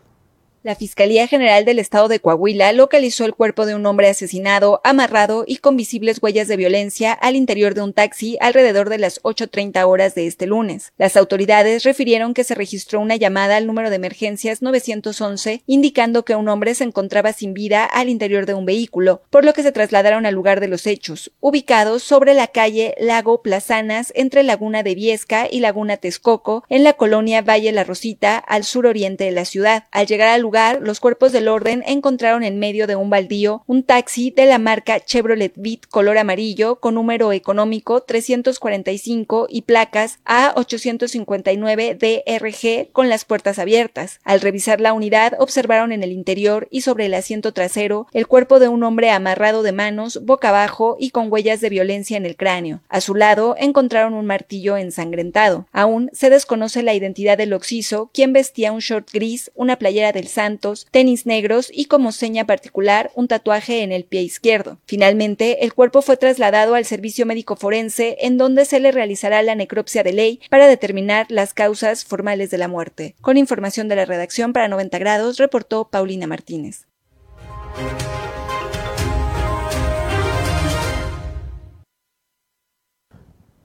La 0.66 0.74
Fiscalía 0.74 1.28
General 1.28 1.64
del 1.64 1.78
Estado 1.78 2.08
de 2.08 2.20
Coahuila 2.20 2.74
localizó 2.74 3.26
el 3.26 3.36
cuerpo 3.36 3.68
de 3.68 3.76
un 3.76 3.86
hombre 3.86 4.10
asesinado, 4.10 4.82
amarrado 4.84 5.44
y 5.46 5.58
con 5.58 5.78
visibles 5.78 6.18
huellas 6.24 6.48
de 6.48 6.58
violencia 6.58 7.14
al 7.14 7.36
interior 7.36 7.76
de 7.76 7.84
un 7.84 7.94
taxi 7.94 8.36
alrededor 8.42 8.90
de 8.90 8.98
las 8.98 9.22
8.30 9.22 9.86
horas 9.86 10.16
de 10.16 10.26
este 10.26 10.48
lunes. 10.48 10.92
Las 10.98 11.18
autoridades 11.18 11.84
refirieron 11.84 12.34
que 12.34 12.44
se 12.44 12.56
registró 12.56 13.00
una 13.00 13.16
llamada 13.16 13.58
al 13.58 13.68
número 13.68 13.92
de 13.92 13.98
emergencias 13.98 14.64
911 14.64 15.62
indicando 15.68 16.26
que 16.26 16.36
un 16.36 16.50
hombre 16.50 16.74
se 16.74 16.84
encontraba 16.84 17.32
sin 17.32 17.54
vida 17.54 17.86
al 17.86 18.10
interior 18.10 18.48
de 18.48 18.56
un 18.56 18.66
vehículo, 18.66 19.22
por 19.30 19.46
lo 19.46 19.54
que 19.54 19.62
se 19.62 19.72
trasladaron 19.72 20.26
al 20.26 20.34
lugar 20.34 20.62
de 20.62 20.68
los 20.68 20.88
hechos, 20.88 21.32
ubicados 21.42 22.02
sobre 22.02 22.34
la 22.34 22.48
calle 22.48 22.96
Lago 23.00 23.44
Plazanas 23.44 24.12
entre 24.16 24.42
Laguna 24.42 24.82
de 24.82 24.96
Viesca 24.96 25.48
y 25.48 25.60
Laguna 25.60 25.98
Texcoco, 25.98 26.64
en 26.70 26.84
la 26.84 26.94
colonia 26.94 27.44
Valle 27.44 27.72
La 27.72 27.84
Rosita, 27.84 28.40
al 28.40 28.64
suroriente 28.64 29.26
de 29.26 29.32
la 29.32 29.46
ciudad. 29.46 29.84
Al 29.92 30.08
llegar 30.08 30.30
al 30.30 30.42
lugar 30.42 30.55
los 30.80 31.00
cuerpos 31.00 31.32
del 31.34 31.50
orden 31.50 31.84
encontraron 31.86 32.44
en 32.44 32.60
medio 32.60 32.88
de 32.88 32.96
un 32.96 33.10
baldío 33.10 33.64
un 33.68 33.84
taxi 33.84 34.32
de 34.32 34.46
la 34.46 34.58
marca 34.58 35.02
Chevrolet 35.02 35.52
Beat 35.56 35.82
color 35.90 36.18
amarillo 36.18 36.78
con 36.78 36.96
número 36.96 37.34
económico 37.34 38.02
345 38.04 39.48
y 39.50 39.64
placas 39.64 40.20
A859 40.26 41.98
DRG 41.98 42.92
con 42.94 43.10
las 43.10 43.26
puertas 43.26 43.60
abiertas. 43.60 44.20
Al 44.24 44.40
revisar 44.40 44.80
la 44.80 44.94
unidad 44.94 45.34
observaron 45.40 45.92
en 45.92 46.04
el 46.04 46.14
interior 46.14 46.68
y 46.72 46.82
sobre 46.82 47.08
el 47.08 47.14
asiento 47.16 47.52
trasero 47.52 48.08
el 48.14 48.28
cuerpo 48.28 48.60
de 48.60 48.70
un 48.70 48.84
hombre 48.84 49.12
amarrado 49.12 49.62
de 49.62 49.74
manos, 49.74 50.24
boca 50.24 50.50
abajo 50.50 50.96
y 51.00 51.10
con 51.10 51.32
huellas 51.32 51.60
de 51.60 51.70
violencia 51.70 52.16
en 52.16 52.26
el 52.26 52.38
cráneo. 52.38 52.80
A 52.88 53.02
su 53.02 53.14
lado 53.14 53.56
encontraron 53.60 54.14
un 54.14 54.26
martillo 54.26 54.78
ensangrentado. 54.78 55.68
Aún 55.74 56.10
se 56.14 56.30
desconoce 56.30 56.82
la 56.82 56.94
identidad 56.94 57.38
del 57.38 57.52
occiso, 57.52 58.10
quien 58.14 58.32
vestía 58.32 58.72
un 58.72 58.80
short 58.80 59.10
gris, 59.12 59.52
una 59.56 59.76
playera 59.78 60.14
del 60.14 60.28
Santos, 60.46 60.86
tenis 60.92 61.26
negros 61.26 61.72
y 61.74 61.86
como 61.86 62.12
seña 62.12 62.46
particular 62.46 63.10
un 63.16 63.28
tatuaje 63.28 63.82
en 63.82 63.92
el 63.92 64.04
pie 64.04 64.22
izquierdo. 64.22 64.78
Finalmente, 64.86 65.66
el 65.66 65.74
cuerpo 65.74 66.04
fue 66.04 66.18
trasladado 66.18 66.76
al 66.76 66.86
servicio 66.86 67.26
médico 67.26 67.56
forense 67.56 68.18
en 68.20 68.38
donde 68.38 68.66
se 68.66 68.80
le 68.80 68.92
realizará 68.92 69.42
la 69.42 69.56
necropsia 69.56 70.04
de 70.04 70.14
ley 70.14 70.40
para 70.52 70.68
determinar 70.68 71.26
las 71.30 71.56
causas 71.56 72.06
formales 72.06 72.52
de 72.52 72.60
la 72.60 72.68
muerte. 72.68 73.16
Con 73.22 73.38
información 73.38 73.88
de 73.88 73.96
la 73.96 74.06
redacción 74.06 74.54
para 74.54 74.68
90 74.68 75.00
grados, 75.00 75.38
reportó 75.38 75.90
Paulina 75.90 76.28
Martínez. 76.28 76.86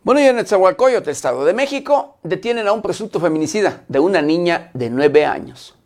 Bueno, 0.02 0.22
y 0.22 0.24
en 0.24 0.36
Netzahualcoyotl, 0.36 1.10
Estado 1.10 1.44
de 1.44 1.52
México, 1.52 2.16
detienen 2.22 2.66
a 2.68 2.72
un 2.72 2.80
presunto 2.80 3.20
feminicida 3.20 3.84
de 3.86 3.98
una 3.98 4.22
niña 4.22 4.70
de 4.72 4.88
nueve 4.88 5.26
años. 5.26 5.76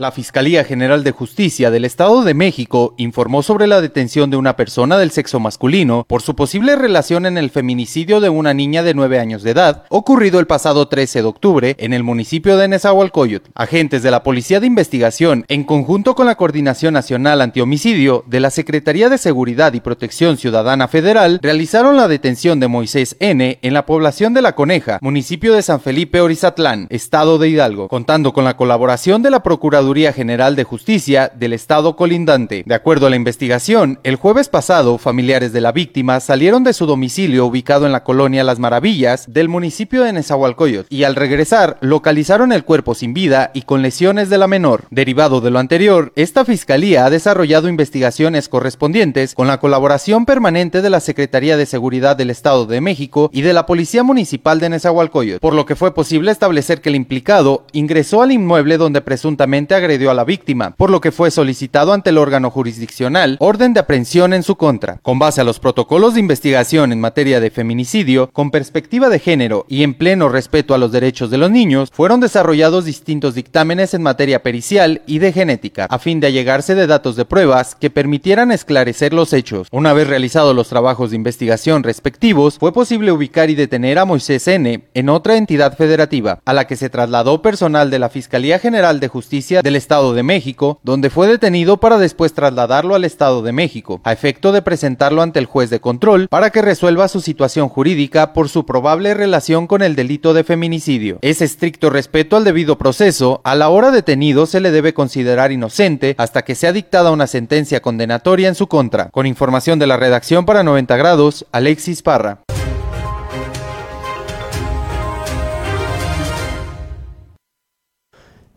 La 0.00 0.12
Fiscalía 0.12 0.64
General 0.64 1.04
de 1.04 1.10
Justicia 1.10 1.70
del 1.70 1.84
Estado 1.84 2.24
de 2.24 2.32
México 2.32 2.94
informó 2.96 3.42
sobre 3.42 3.66
la 3.66 3.82
detención 3.82 4.30
de 4.30 4.38
una 4.38 4.56
persona 4.56 4.96
del 4.96 5.10
sexo 5.10 5.40
masculino 5.40 6.06
por 6.08 6.22
su 6.22 6.34
posible 6.34 6.74
relación 6.74 7.26
en 7.26 7.36
el 7.36 7.50
feminicidio 7.50 8.18
de 8.20 8.30
una 8.30 8.54
niña 8.54 8.82
de 8.82 8.94
9 8.94 9.18
años 9.20 9.42
de 9.42 9.50
edad, 9.50 9.84
ocurrido 9.90 10.40
el 10.40 10.46
pasado 10.46 10.88
13 10.88 11.20
de 11.20 11.28
octubre 11.28 11.76
en 11.78 11.92
el 11.92 12.02
municipio 12.02 12.56
de 12.56 12.68
Nezahualcóyotl. 12.68 13.50
Agentes 13.54 14.02
de 14.02 14.10
la 14.10 14.22
Policía 14.22 14.58
de 14.58 14.68
Investigación, 14.68 15.44
en 15.48 15.64
conjunto 15.64 16.14
con 16.14 16.24
la 16.24 16.36
Coordinación 16.36 16.94
Nacional 16.94 17.42
Antihomicidio 17.42 18.24
de 18.26 18.40
la 18.40 18.48
Secretaría 18.48 19.10
de 19.10 19.18
Seguridad 19.18 19.74
y 19.74 19.80
Protección 19.80 20.38
Ciudadana 20.38 20.88
Federal, 20.88 21.40
realizaron 21.42 21.98
la 21.98 22.08
detención 22.08 22.58
de 22.58 22.68
Moisés 22.68 23.16
N. 23.20 23.58
en 23.60 23.74
la 23.74 23.84
población 23.84 24.32
de 24.32 24.40
La 24.40 24.54
Coneja, 24.54 24.98
municipio 25.02 25.52
de 25.52 25.60
San 25.60 25.82
Felipe 25.82 26.22
Orizatlán, 26.22 26.86
Estado 26.88 27.36
de 27.36 27.50
Hidalgo, 27.50 27.88
contando 27.88 28.32
con 28.32 28.44
la 28.44 28.56
colaboración 28.56 29.20
de 29.20 29.30
la 29.30 29.42
Procuraduría 29.42 29.89
General 29.90 30.54
de 30.54 30.62
Justicia 30.62 31.32
del 31.34 31.52
Estado 31.52 31.96
colindante. 31.96 32.62
De 32.64 32.74
acuerdo 32.76 33.06
a 33.06 33.10
la 33.10 33.16
investigación, 33.16 33.98
el 34.04 34.14
jueves 34.14 34.48
pasado, 34.48 34.98
familiares 34.98 35.52
de 35.52 35.60
la 35.60 35.72
víctima 35.72 36.20
salieron 36.20 36.62
de 36.62 36.72
su 36.72 36.86
domicilio 36.86 37.44
ubicado 37.44 37.86
en 37.86 37.92
la 37.92 38.04
colonia 38.04 38.44
Las 38.44 38.60
Maravillas 38.60 39.24
del 39.32 39.48
municipio 39.48 40.04
de 40.04 40.12
Nezahualcóyotl 40.12 40.94
y 40.94 41.02
al 41.02 41.16
regresar 41.16 41.76
localizaron 41.80 42.52
el 42.52 42.64
cuerpo 42.64 42.94
sin 42.94 43.14
vida 43.14 43.50
y 43.52 43.62
con 43.62 43.82
lesiones 43.82 44.30
de 44.30 44.38
la 44.38 44.46
menor. 44.46 44.84
Derivado 44.90 45.40
de 45.40 45.50
lo 45.50 45.58
anterior, 45.58 46.12
esta 46.14 46.44
fiscalía 46.44 47.04
ha 47.04 47.10
desarrollado 47.10 47.68
investigaciones 47.68 48.48
correspondientes 48.48 49.34
con 49.34 49.48
la 49.48 49.58
colaboración 49.58 50.24
permanente 50.24 50.82
de 50.82 50.90
la 50.90 51.00
Secretaría 51.00 51.56
de 51.56 51.66
Seguridad 51.66 52.14
del 52.14 52.30
Estado 52.30 52.64
de 52.66 52.80
México 52.80 53.28
y 53.32 53.42
de 53.42 53.54
la 53.54 53.66
Policía 53.66 54.04
Municipal 54.04 54.60
de 54.60 54.68
Nezahualcóyotl, 54.68 55.40
por 55.40 55.54
lo 55.54 55.66
que 55.66 55.74
fue 55.74 55.94
posible 55.94 56.30
establecer 56.30 56.80
que 56.80 56.90
el 56.90 56.94
implicado 56.94 57.66
ingresó 57.72 58.22
al 58.22 58.30
inmueble 58.30 58.76
donde 58.76 59.00
presuntamente 59.00 59.69
agredió 59.74 60.10
a 60.10 60.14
la 60.14 60.24
víctima, 60.24 60.74
por 60.76 60.90
lo 60.90 61.00
que 61.00 61.12
fue 61.12 61.30
solicitado 61.30 61.92
ante 61.92 62.10
el 62.10 62.18
órgano 62.18 62.50
jurisdiccional 62.50 63.36
orden 63.40 63.74
de 63.74 63.80
aprehensión 63.80 64.32
en 64.32 64.42
su 64.42 64.56
contra. 64.56 64.98
Con 65.02 65.18
base 65.18 65.40
a 65.40 65.44
los 65.44 65.60
protocolos 65.60 66.14
de 66.14 66.20
investigación 66.20 66.92
en 66.92 67.00
materia 67.00 67.40
de 67.40 67.50
feminicidio, 67.50 68.30
con 68.32 68.50
perspectiva 68.50 69.08
de 69.08 69.18
género 69.18 69.66
y 69.68 69.82
en 69.82 69.94
pleno 69.94 70.28
respeto 70.28 70.74
a 70.74 70.78
los 70.78 70.92
derechos 70.92 71.30
de 71.30 71.38
los 71.38 71.50
niños, 71.50 71.90
fueron 71.92 72.20
desarrollados 72.20 72.84
distintos 72.84 73.34
dictámenes 73.34 73.94
en 73.94 74.02
materia 74.02 74.42
pericial 74.42 75.02
y 75.06 75.18
de 75.18 75.32
genética, 75.32 75.86
a 75.90 75.98
fin 75.98 76.20
de 76.20 76.28
allegarse 76.28 76.74
de 76.74 76.86
datos 76.86 77.16
de 77.16 77.24
pruebas 77.24 77.74
que 77.74 77.90
permitieran 77.90 78.52
esclarecer 78.52 79.12
los 79.12 79.32
hechos. 79.32 79.68
Una 79.70 79.92
vez 79.92 80.08
realizados 80.08 80.54
los 80.54 80.68
trabajos 80.68 81.10
de 81.10 81.16
investigación 81.16 81.82
respectivos, 81.82 82.58
fue 82.58 82.72
posible 82.72 83.12
ubicar 83.12 83.50
y 83.50 83.54
detener 83.54 83.98
a 83.98 84.04
Moisés 84.04 84.46
N. 84.48 84.82
en 84.94 85.08
otra 85.08 85.36
entidad 85.36 85.76
federativa, 85.76 86.40
a 86.44 86.52
la 86.52 86.66
que 86.66 86.76
se 86.76 86.90
trasladó 86.90 87.42
personal 87.42 87.90
de 87.90 87.98
la 87.98 88.08
Fiscalía 88.08 88.58
General 88.58 89.00
de 89.00 89.08
Justicia 89.08 89.59
del 89.62 89.76
Estado 89.76 90.14
de 90.14 90.22
México, 90.22 90.80
donde 90.82 91.10
fue 91.10 91.26
detenido 91.26 91.78
para 91.78 91.98
después 91.98 92.32
trasladarlo 92.32 92.94
al 92.94 93.04
Estado 93.04 93.42
de 93.42 93.52
México, 93.52 94.00
a 94.04 94.12
efecto 94.12 94.52
de 94.52 94.62
presentarlo 94.62 95.22
ante 95.22 95.38
el 95.38 95.46
juez 95.46 95.70
de 95.70 95.80
control 95.80 96.28
para 96.28 96.50
que 96.50 96.62
resuelva 96.62 97.08
su 97.08 97.20
situación 97.20 97.68
jurídica 97.68 98.32
por 98.32 98.48
su 98.48 98.66
probable 98.66 99.14
relación 99.14 99.66
con 99.66 99.82
el 99.82 99.96
delito 99.96 100.34
de 100.34 100.44
feminicidio. 100.44 101.18
Es 101.22 101.42
estricto 101.42 101.90
respeto 101.90 102.36
al 102.36 102.44
debido 102.44 102.78
proceso, 102.78 103.40
a 103.44 103.54
la 103.54 103.68
hora 103.68 103.90
detenido 103.90 104.46
se 104.46 104.60
le 104.60 104.70
debe 104.70 104.94
considerar 104.94 105.52
inocente 105.52 106.14
hasta 106.18 106.42
que 106.42 106.54
sea 106.54 106.72
dictada 106.72 107.10
una 107.10 107.26
sentencia 107.26 107.80
condenatoria 107.80 108.48
en 108.48 108.54
su 108.54 108.66
contra. 108.66 109.10
Con 109.10 109.26
información 109.26 109.78
de 109.78 109.86
la 109.86 109.96
redacción 109.96 110.46
para 110.46 110.62
90 110.62 110.96
grados, 110.96 111.46
Alexis 111.52 112.02
Parra. 112.02 112.40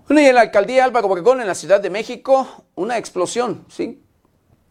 Bueno, 0.08 0.22
y 0.22 0.26
en 0.26 0.36
la 0.36 0.42
alcaldía 0.42 0.84
Álvaro 0.84 1.08
Obregón, 1.08 1.40
en 1.40 1.48
la 1.48 1.56
Ciudad 1.56 1.80
de 1.80 1.90
México, 1.90 2.66
una 2.76 2.98
explosión, 2.98 3.66
¿sí? 3.70 4.04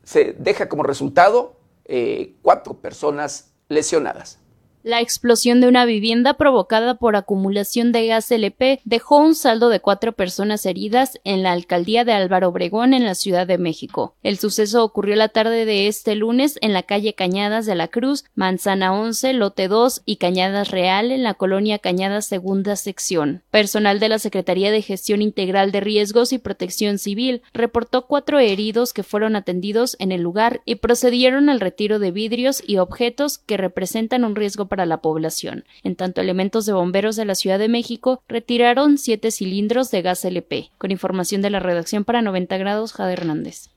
Se 0.05 0.35
deja 0.35 0.68
como 0.68 0.83
resultado 0.83 1.57
eh, 1.87 2.37
cuatro 2.43 2.74
personas 2.74 3.55
lesionadas. 3.68 4.41
La 4.85 5.01
explosión 5.01 5.61
de 5.61 5.68
una 5.68 5.85
vivienda 5.85 6.35
provocada 6.35 6.97
por 6.97 7.14
acumulación 7.14 7.93
de 7.93 8.09
gas 8.09 8.33
LP 8.33 8.80
dejó 8.85 9.18
un 9.18 9.37
saldo 9.37 9.68
de 9.68 9.78
cuatro 9.78 10.12
personas 10.12 10.66
heridas 10.66 11.20
en 11.22 11.45
la 11.45 11.53
alcaldía 11.53 12.05
de 12.05 12.12
Álvaro 12.12 12.49
Obregón 12.49 12.93
en 12.93 13.05
la 13.05 13.14
Ciudad 13.14 13.47
de 13.47 13.59
México. 13.59 14.16
El 14.24 14.39
suceso 14.39 14.83
ocurrió 14.83 15.14
la 15.14 15.28
tarde 15.28 15.66
de 15.66 15.87
este 15.87 16.16
lunes 16.16 16.59
en 16.62 16.72
la 16.72 16.83
calle 16.83 17.14
Cañadas 17.14 17.64
de 17.64 17.76
la 17.76 17.87
Cruz, 17.87 18.24
Manzana 18.35 18.93
11, 18.93 19.35
Lote 19.35 19.68
2 19.68 20.03
y 20.05 20.16
Cañadas 20.16 20.72
Real 20.72 21.12
en 21.12 21.22
la 21.22 21.35
colonia 21.35 21.78
Cañadas 21.78 22.26
Segunda 22.26 22.74
Sección. 22.74 23.45
Personal 23.53 24.01
de 24.01 24.09
la 24.09 24.18
Secretaría 24.18 24.72
de 24.72 24.83
Gestión 24.83 25.22
Integral 25.22 25.70
de 25.70 25.78
Riesgos 25.78 26.33
y 26.33 26.39
Protección 26.39 26.99
Civil 26.99 27.43
reportó 27.53 28.09
cuatro 28.09 28.41
heridos 28.41 28.93
que 28.93 29.05
fueron 29.05 29.37
atendidos 29.37 29.95
en 30.01 30.11
el 30.11 30.22
lugar 30.22 30.61
y 30.64 30.76
procedieron 30.76 31.51
al 31.51 31.61
retiro 31.61 32.01
de 32.01 32.11
vidrios 32.11 32.61
y 32.66 32.78
objetos 32.78 33.39
que 33.39 33.57
representan 33.57 34.24
un 34.24 34.35
riesgo 34.35 34.66
para 34.73 34.87
la 34.87 35.03
población. 35.03 35.66
En 35.83 35.97
tanto, 35.97 36.23
elementos 36.23 36.64
de 36.64 36.73
bomberos 36.73 37.14
de 37.14 37.27
la 37.27 37.35
Ciudad 37.35 37.59
de 37.59 37.68
México 37.68 38.23
retiraron 38.27 38.97
siete 38.97 39.31
cilindros 39.31 39.91
de 39.91 40.01
gas 40.01 40.25
LP. 40.25 40.70
Con 40.79 40.91
información 40.91 41.43
de 41.43 41.51
la 41.51 41.61
redacción 41.61 42.05
para 42.05 42.23
90 42.23 42.57
grados, 42.57 42.95
Jade 42.95 43.12
Hernández. 43.12 43.68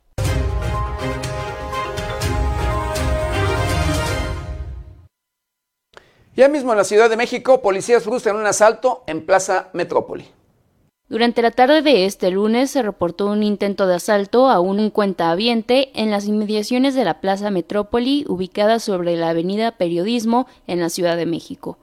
Ya 6.33 6.47
mismo 6.47 6.71
en 6.71 6.77
la 6.77 6.85
Ciudad 6.85 7.09
de 7.09 7.17
México, 7.17 7.61
policías 7.61 8.01
frustran 8.01 8.37
un 8.37 8.45
asalto 8.45 9.03
en 9.05 9.25
Plaza 9.25 9.71
Metrópoli. 9.73 10.23
Durante 11.07 11.43
la 11.43 11.51
tarde 11.51 11.83
de 11.83 12.05
este 12.05 12.31
lunes 12.31 12.71
se 12.71 12.81
reportó 12.81 13.27
un 13.27 13.43
intento 13.43 13.85
de 13.85 13.93
asalto 13.93 14.49
a 14.49 14.59
un 14.59 14.89
cuentahabiente 14.89 15.91
en 15.93 16.09
las 16.09 16.25
inmediaciones 16.25 16.95
de 16.95 17.03
la 17.03 17.21
Plaza 17.21 17.51
Metrópoli, 17.51 18.25
ubicada 18.27 18.79
sobre 18.79 19.15
la 19.15 19.29
Avenida 19.29 19.69
Periodismo 19.69 20.47
en 20.65 20.79
la 20.79 20.89
Ciudad 20.89 21.15
de 21.15 21.27
México. 21.27 21.77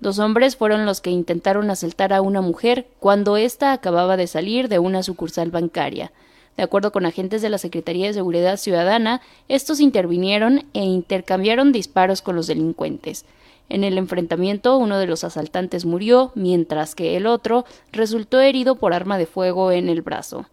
Dos 0.00 0.18
hombres 0.18 0.56
fueron 0.56 0.86
los 0.86 1.02
que 1.02 1.10
intentaron 1.10 1.70
asaltar 1.70 2.14
a 2.14 2.22
una 2.22 2.40
mujer 2.40 2.86
cuando 2.98 3.36
ésta 3.36 3.72
acababa 3.72 4.16
de 4.16 4.26
salir 4.26 4.70
de 4.70 4.78
una 4.78 5.02
sucursal 5.02 5.50
bancaria. 5.50 6.10
De 6.56 6.62
acuerdo 6.62 6.92
con 6.92 7.04
agentes 7.04 7.42
de 7.42 7.50
la 7.50 7.58
Secretaría 7.58 8.06
de 8.06 8.14
Seguridad 8.14 8.56
Ciudadana, 8.56 9.20
estos 9.48 9.80
intervinieron 9.80 10.64
e 10.72 10.80
intercambiaron 10.80 11.72
disparos 11.72 12.22
con 12.22 12.36
los 12.36 12.46
delincuentes. 12.46 13.26
En 13.72 13.84
el 13.84 13.96
enfrentamiento, 13.96 14.76
uno 14.76 14.98
de 14.98 15.06
los 15.06 15.24
asaltantes 15.24 15.86
murió, 15.86 16.30
mientras 16.34 16.94
que 16.94 17.16
el 17.16 17.26
otro 17.26 17.64
resultó 17.90 18.38
herido 18.38 18.74
por 18.74 18.92
arma 18.92 19.16
de 19.16 19.24
fuego 19.24 19.72
en 19.72 19.88
el 19.88 20.02
brazo. 20.02 20.44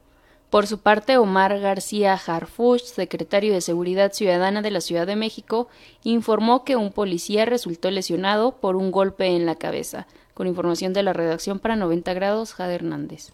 Por 0.50 0.68
su 0.68 0.80
parte, 0.80 1.18
Omar 1.18 1.60
García 1.60 2.14
Harfuch, 2.14 2.82
secretario 2.82 3.52
de 3.52 3.60
Seguridad 3.60 4.14
Ciudadana 4.14 4.62
de 4.62 4.72
la 4.72 4.80
Ciudad 4.80 5.06
de 5.06 5.18
México, 5.18 5.68
informó 6.02 6.64
que 6.64 6.78
un 6.78 6.94
policía 6.94 7.44
resultó 7.44 7.92
lesionado 7.92 8.54
por 8.54 8.78
un 8.78 8.90
golpe 8.90 9.26
en 9.36 9.46
la 9.46 9.56
cabeza. 9.56 10.08
Con 10.34 10.48
información 10.48 10.94
de 10.94 11.04
la 11.04 11.12
redacción 11.12 11.60
para 11.60 11.76
90 11.76 12.14
grados, 12.14 12.54
Jade 12.54 12.76
Hernández. 12.76 13.34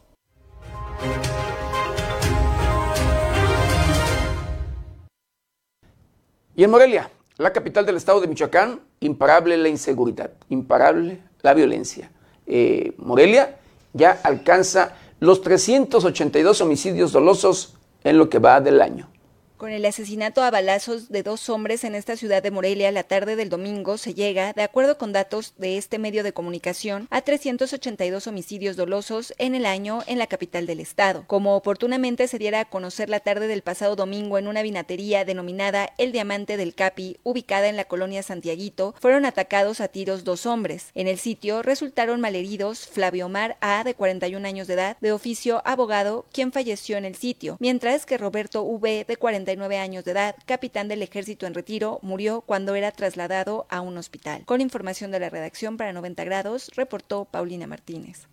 Y 6.56 6.64
en 6.64 6.72
Morelia, 6.72 7.12
la 7.38 7.52
capital 7.52 7.86
del 7.86 7.98
estado 7.98 8.22
de 8.22 8.28
Michoacán, 8.28 8.80
imparable 9.02 9.58
la 9.58 9.70
inseguridad, 9.70 10.32
imparable 10.50 11.22
la 11.42 11.54
violencia. 11.54 12.12
Eh, 12.48 12.94
Morelia 12.98 13.58
ya 13.94 14.20
alcanza 14.24 14.96
los 15.20 15.42
382 15.42 16.62
homicidios 16.62 17.12
dolosos 17.12 17.76
en 18.04 18.18
lo 18.18 18.30
que 18.30 18.40
va 18.40 18.62
del 18.62 18.82
año. 18.82 19.10
Con 19.58 19.72
el 19.72 19.86
asesinato 19.86 20.44
a 20.44 20.52
balazos 20.52 21.08
de 21.08 21.24
dos 21.24 21.48
hombres 21.48 21.86
en 21.86 21.96
esta 21.96 22.18
ciudad 22.18 22.44
de 22.44 22.52
Morelia 22.52 22.92
la 22.92 23.04
tarde 23.04 23.38
del 23.38 23.48
domingo 23.48 23.98
se 23.98 24.14
llega, 24.14 24.52
de 24.52 24.64
acuerdo 24.64 24.98
con 24.98 25.14
datos 25.14 25.54
de 25.58 25.78
este 25.78 25.98
medio 25.98 26.24
de 26.24 26.34
comunicación, 26.34 27.08
a 27.10 27.22
382 27.22 28.28
homicidios 28.28 28.76
dolosos 28.76 29.34
en 29.38 29.56
el 29.56 29.66
año 29.66 30.02
en 30.08 30.20
la 30.20 30.28
capital 30.28 30.66
del 30.66 30.82
estado. 30.82 31.24
Como 31.28 31.56
oportunamente 31.56 32.28
se 32.28 32.38
diera 32.38 32.60
a 32.60 32.66
conocer 32.66 33.10
la 33.10 33.22
tarde 33.22 33.48
del 33.48 33.62
pasado 33.62 33.96
domingo 33.96 34.38
en 34.38 34.50
una 34.50 34.62
vinatería 34.62 35.24
denominada 35.24 35.90
El 35.98 36.12
Diamante 36.12 36.58
del 36.58 36.76
Capi, 36.76 37.18
ubicada 37.24 37.70
en 37.70 37.78
la 37.78 37.86
colonia 37.86 38.24
Santiaguito, 38.24 38.94
fueron 39.00 39.24
atacados 39.24 39.80
a 39.80 39.88
tiros 39.88 40.26
dos 40.26 40.46
hombres. 40.46 40.92
En 40.96 41.08
el 41.08 41.18
sitio 41.18 41.62
resultaron 41.62 42.20
malheridos 42.20 42.88
Flavio 42.88 43.28
Omar 43.28 43.56
A, 43.62 43.86
de 43.86 43.94
41 43.94 44.46
años 44.46 44.68
de 44.68 44.74
edad, 44.74 44.98
de 45.00 45.14
oficio 45.14 45.62
abogado, 45.64 46.26
quien 46.34 46.52
falleció 46.52 46.98
en 46.98 47.06
el 47.06 47.16
sitio, 47.16 47.56
mientras 47.62 48.06
que 48.06 48.18
Roberto 48.18 48.62
V, 48.64 49.06
de 49.08 49.16
40 49.16 49.45
años 49.78 50.04
de 50.06 50.12
edad, 50.12 50.36
capitán 50.46 50.88
del 50.88 51.02
ejército 51.02 51.46
en 51.46 51.54
retiro, 51.54 52.00
murió 52.02 52.42
cuando 52.42 52.76
era 52.76 52.92
trasladado 52.92 53.66
a 53.70 53.82
un 53.82 53.98
hospital. 53.98 54.44
Con 54.46 54.62
información 54.62 55.12
de 55.12 55.20
la 55.20 55.30
redacción 55.30 55.78
para 55.78 55.94
90 55.94 56.24
grados, 56.24 56.72
reportó 56.76 57.26
Paulina 57.26 57.68
Martínez. 57.68 58.28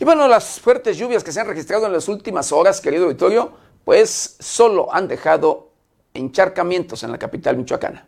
Y 0.00 0.04
bueno, 0.04 0.28
las 0.28 0.60
fuertes 0.60 0.96
lluvias 0.96 1.24
que 1.24 1.32
se 1.32 1.40
han 1.40 1.48
registrado 1.48 1.86
en 1.86 1.92
las 1.92 2.08
últimas 2.08 2.52
horas, 2.52 2.80
querido 2.80 3.06
auditorio, 3.06 3.52
pues 3.84 4.36
solo 4.38 4.94
han 4.94 5.08
dejado 5.08 5.72
encharcamientos 6.14 7.02
en 7.02 7.10
la 7.10 7.18
capital 7.18 7.56
michoacana. 7.56 8.06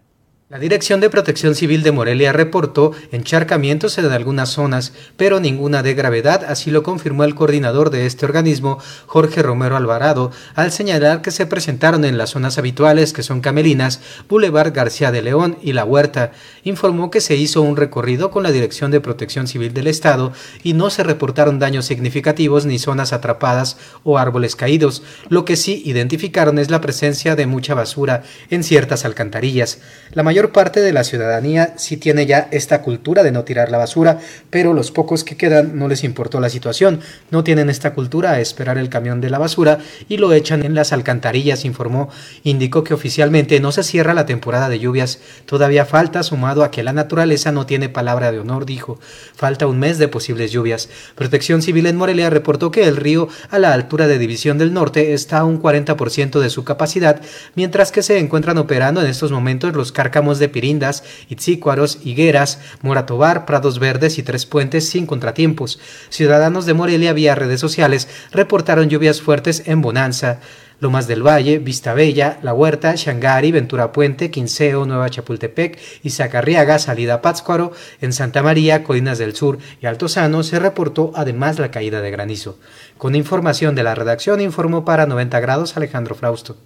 La 0.50 0.58
Dirección 0.58 0.98
de 0.98 1.10
Protección 1.10 1.54
Civil 1.54 1.84
de 1.84 1.92
Morelia 1.92 2.32
reportó 2.32 2.90
encharcamientos 3.12 3.98
en 3.98 4.06
algunas 4.06 4.48
zonas, 4.48 4.92
pero 5.16 5.38
ninguna 5.38 5.84
de 5.84 5.94
gravedad, 5.94 6.44
así 6.44 6.72
lo 6.72 6.82
confirmó 6.82 7.22
el 7.22 7.36
coordinador 7.36 7.90
de 7.90 8.04
este 8.04 8.26
organismo, 8.26 8.80
Jorge 9.06 9.44
Romero 9.44 9.76
Alvarado, 9.76 10.32
al 10.56 10.72
señalar 10.72 11.22
que 11.22 11.30
se 11.30 11.46
presentaron 11.46 12.04
en 12.04 12.18
las 12.18 12.30
zonas 12.30 12.58
habituales 12.58 13.12
que 13.12 13.22
son 13.22 13.40
Camelinas, 13.40 14.00
Boulevard 14.28 14.72
García 14.74 15.12
de 15.12 15.22
León 15.22 15.56
y 15.62 15.72
La 15.72 15.84
Huerta. 15.84 16.32
Informó 16.64 17.12
que 17.12 17.20
se 17.20 17.36
hizo 17.36 17.62
un 17.62 17.76
recorrido 17.76 18.32
con 18.32 18.42
la 18.42 18.50
Dirección 18.50 18.90
de 18.90 19.00
Protección 19.00 19.46
Civil 19.46 19.72
del 19.72 19.86
Estado 19.86 20.32
y 20.64 20.72
no 20.72 20.90
se 20.90 21.04
reportaron 21.04 21.60
daños 21.60 21.84
significativos 21.84 22.66
ni 22.66 22.80
zonas 22.80 23.12
atrapadas 23.12 23.76
o 24.02 24.18
árboles 24.18 24.56
caídos. 24.56 25.04
Lo 25.28 25.44
que 25.44 25.54
sí 25.54 25.80
identificaron 25.86 26.58
es 26.58 26.70
la 26.70 26.80
presencia 26.80 27.36
de 27.36 27.46
mucha 27.46 27.74
basura 27.74 28.24
en 28.50 28.64
ciertas 28.64 29.04
alcantarillas. 29.04 29.78
La 30.12 30.24
mayor 30.24 30.39
parte 30.48 30.80
de 30.80 30.94
la 30.94 31.04
ciudadanía 31.04 31.74
sí 31.76 31.98
tiene 31.98 32.24
ya 32.24 32.48
esta 32.50 32.80
cultura 32.80 33.22
de 33.22 33.32
no 33.32 33.44
tirar 33.44 33.70
la 33.70 33.76
basura, 33.76 34.18
pero 34.48 34.72
los 34.72 34.90
pocos 34.90 35.22
que 35.22 35.36
quedan 35.36 35.78
no 35.78 35.88
les 35.88 36.02
importó 36.02 36.40
la 36.40 36.48
situación, 36.48 37.00
no 37.30 37.44
tienen 37.44 37.68
esta 37.68 37.92
cultura 37.92 38.32
a 38.32 38.40
esperar 38.40 38.78
el 38.78 38.88
camión 38.88 39.20
de 39.20 39.28
la 39.28 39.38
basura 39.38 39.78
y 40.08 40.16
lo 40.16 40.32
echan 40.32 40.64
en 40.64 40.74
las 40.74 40.92
alcantarillas, 40.92 41.64
informó. 41.64 42.08
Indicó 42.42 42.82
que 42.82 42.94
oficialmente 42.94 43.60
no 43.60 43.72
se 43.72 43.82
cierra 43.82 44.14
la 44.14 44.26
temporada 44.26 44.68
de 44.68 44.78
lluvias, 44.78 45.20
todavía 45.44 45.84
falta 45.84 46.22
sumado 46.22 46.64
a 46.64 46.70
que 46.70 46.82
la 46.82 46.92
naturaleza 46.92 47.52
no 47.52 47.66
tiene 47.66 47.88
palabra 47.88 48.32
de 48.32 48.38
honor, 48.38 48.64
dijo. 48.64 48.98
Falta 49.34 49.66
un 49.66 49.78
mes 49.78 49.98
de 49.98 50.08
posibles 50.08 50.52
lluvias. 50.52 50.88
Protección 51.14 51.60
Civil 51.60 51.86
en 51.86 51.96
Morelia 51.96 52.30
reportó 52.30 52.70
que 52.70 52.88
el 52.88 52.96
río 52.96 53.28
a 53.50 53.58
la 53.58 53.72
altura 53.72 54.06
de 54.06 54.18
División 54.18 54.58
del 54.58 54.72
Norte 54.72 55.12
está 55.12 55.38
a 55.38 55.44
un 55.44 55.60
40% 55.60 56.40
de 56.40 56.50
su 56.50 56.64
capacidad, 56.64 57.20
mientras 57.54 57.92
que 57.92 58.02
se 58.02 58.18
encuentran 58.18 58.58
operando 58.58 59.00
en 59.00 59.08
estos 59.08 59.32
momentos 59.32 59.74
los 59.74 59.92
cárcamos 59.92 60.29
de 60.38 60.48
Pirindas, 60.48 61.04
Itzícuaros, 61.28 61.98
Higueras, 62.04 62.60
Moratobar, 62.82 63.46
Prados 63.46 63.78
Verdes 63.78 64.18
y 64.18 64.22
Tres 64.22 64.46
Puentes 64.46 64.88
sin 64.88 65.06
contratiempos. 65.06 65.80
Ciudadanos 66.08 66.66
de 66.66 66.74
Morelia 66.74 67.12
vía 67.12 67.34
redes 67.34 67.60
sociales 67.60 68.08
reportaron 68.32 68.88
lluvias 68.88 69.20
fuertes 69.20 69.64
en 69.66 69.82
Bonanza. 69.82 70.40
Lomas 70.80 71.06
del 71.06 71.22
Valle, 71.22 71.58
Vista 71.58 71.92
Bella, 71.92 72.38
La 72.42 72.54
Huerta, 72.54 72.94
Shangari, 72.96 73.52
Ventura 73.52 73.92
Puente, 73.92 74.30
Quinceo, 74.30 74.86
Nueva 74.86 75.10
Chapultepec 75.10 75.78
y 76.02 76.10
Zacarriaga, 76.10 76.78
salida 76.78 77.20
Pátzcuaro, 77.20 77.72
en 78.00 78.14
Santa 78.14 78.42
María, 78.42 78.82
Colinas 78.82 79.18
del 79.18 79.36
Sur 79.36 79.58
y 79.82 79.86
Altozano 79.86 80.42
se 80.42 80.58
reportó 80.58 81.12
además 81.14 81.58
la 81.58 81.70
caída 81.70 82.00
de 82.00 82.10
granizo. 82.10 82.58
Con 82.96 83.14
información 83.14 83.74
de 83.74 83.82
la 83.82 83.94
redacción 83.94 84.40
informó 84.40 84.86
para 84.86 85.04
90 85.04 85.38
grados 85.40 85.76
Alejandro 85.76 86.14
Frausto. 86.14 86.56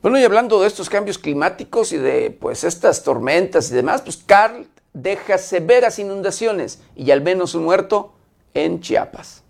Bueno, 0.00 0.18
y 0.18 0.22
hablando 0.22 0.60
de 0.60 0.68
estos 0.68 0.88
cambios 0.88 1.18
climáticos 1.18 1.92
y 1.92 1.96
de 1.96 2.30
pues 2.30 2.62
estas 2.62 3.02
tormentas 3.02 3.70
y 3.70 3.74
demás, 3.74 4.02
pues 4.02 4.22
Carl 4.24 4.66
deja 4.92 5.38
severas 5.38 5.98
inundaciones 5.98 6.80
y 6.94 7.10
al 7.10 7.20
menos 7.20 7.54
un 7.56 7.64
muerto 7.64 8.12
en 8.54 8.80
Chiapas. 8.80 9.42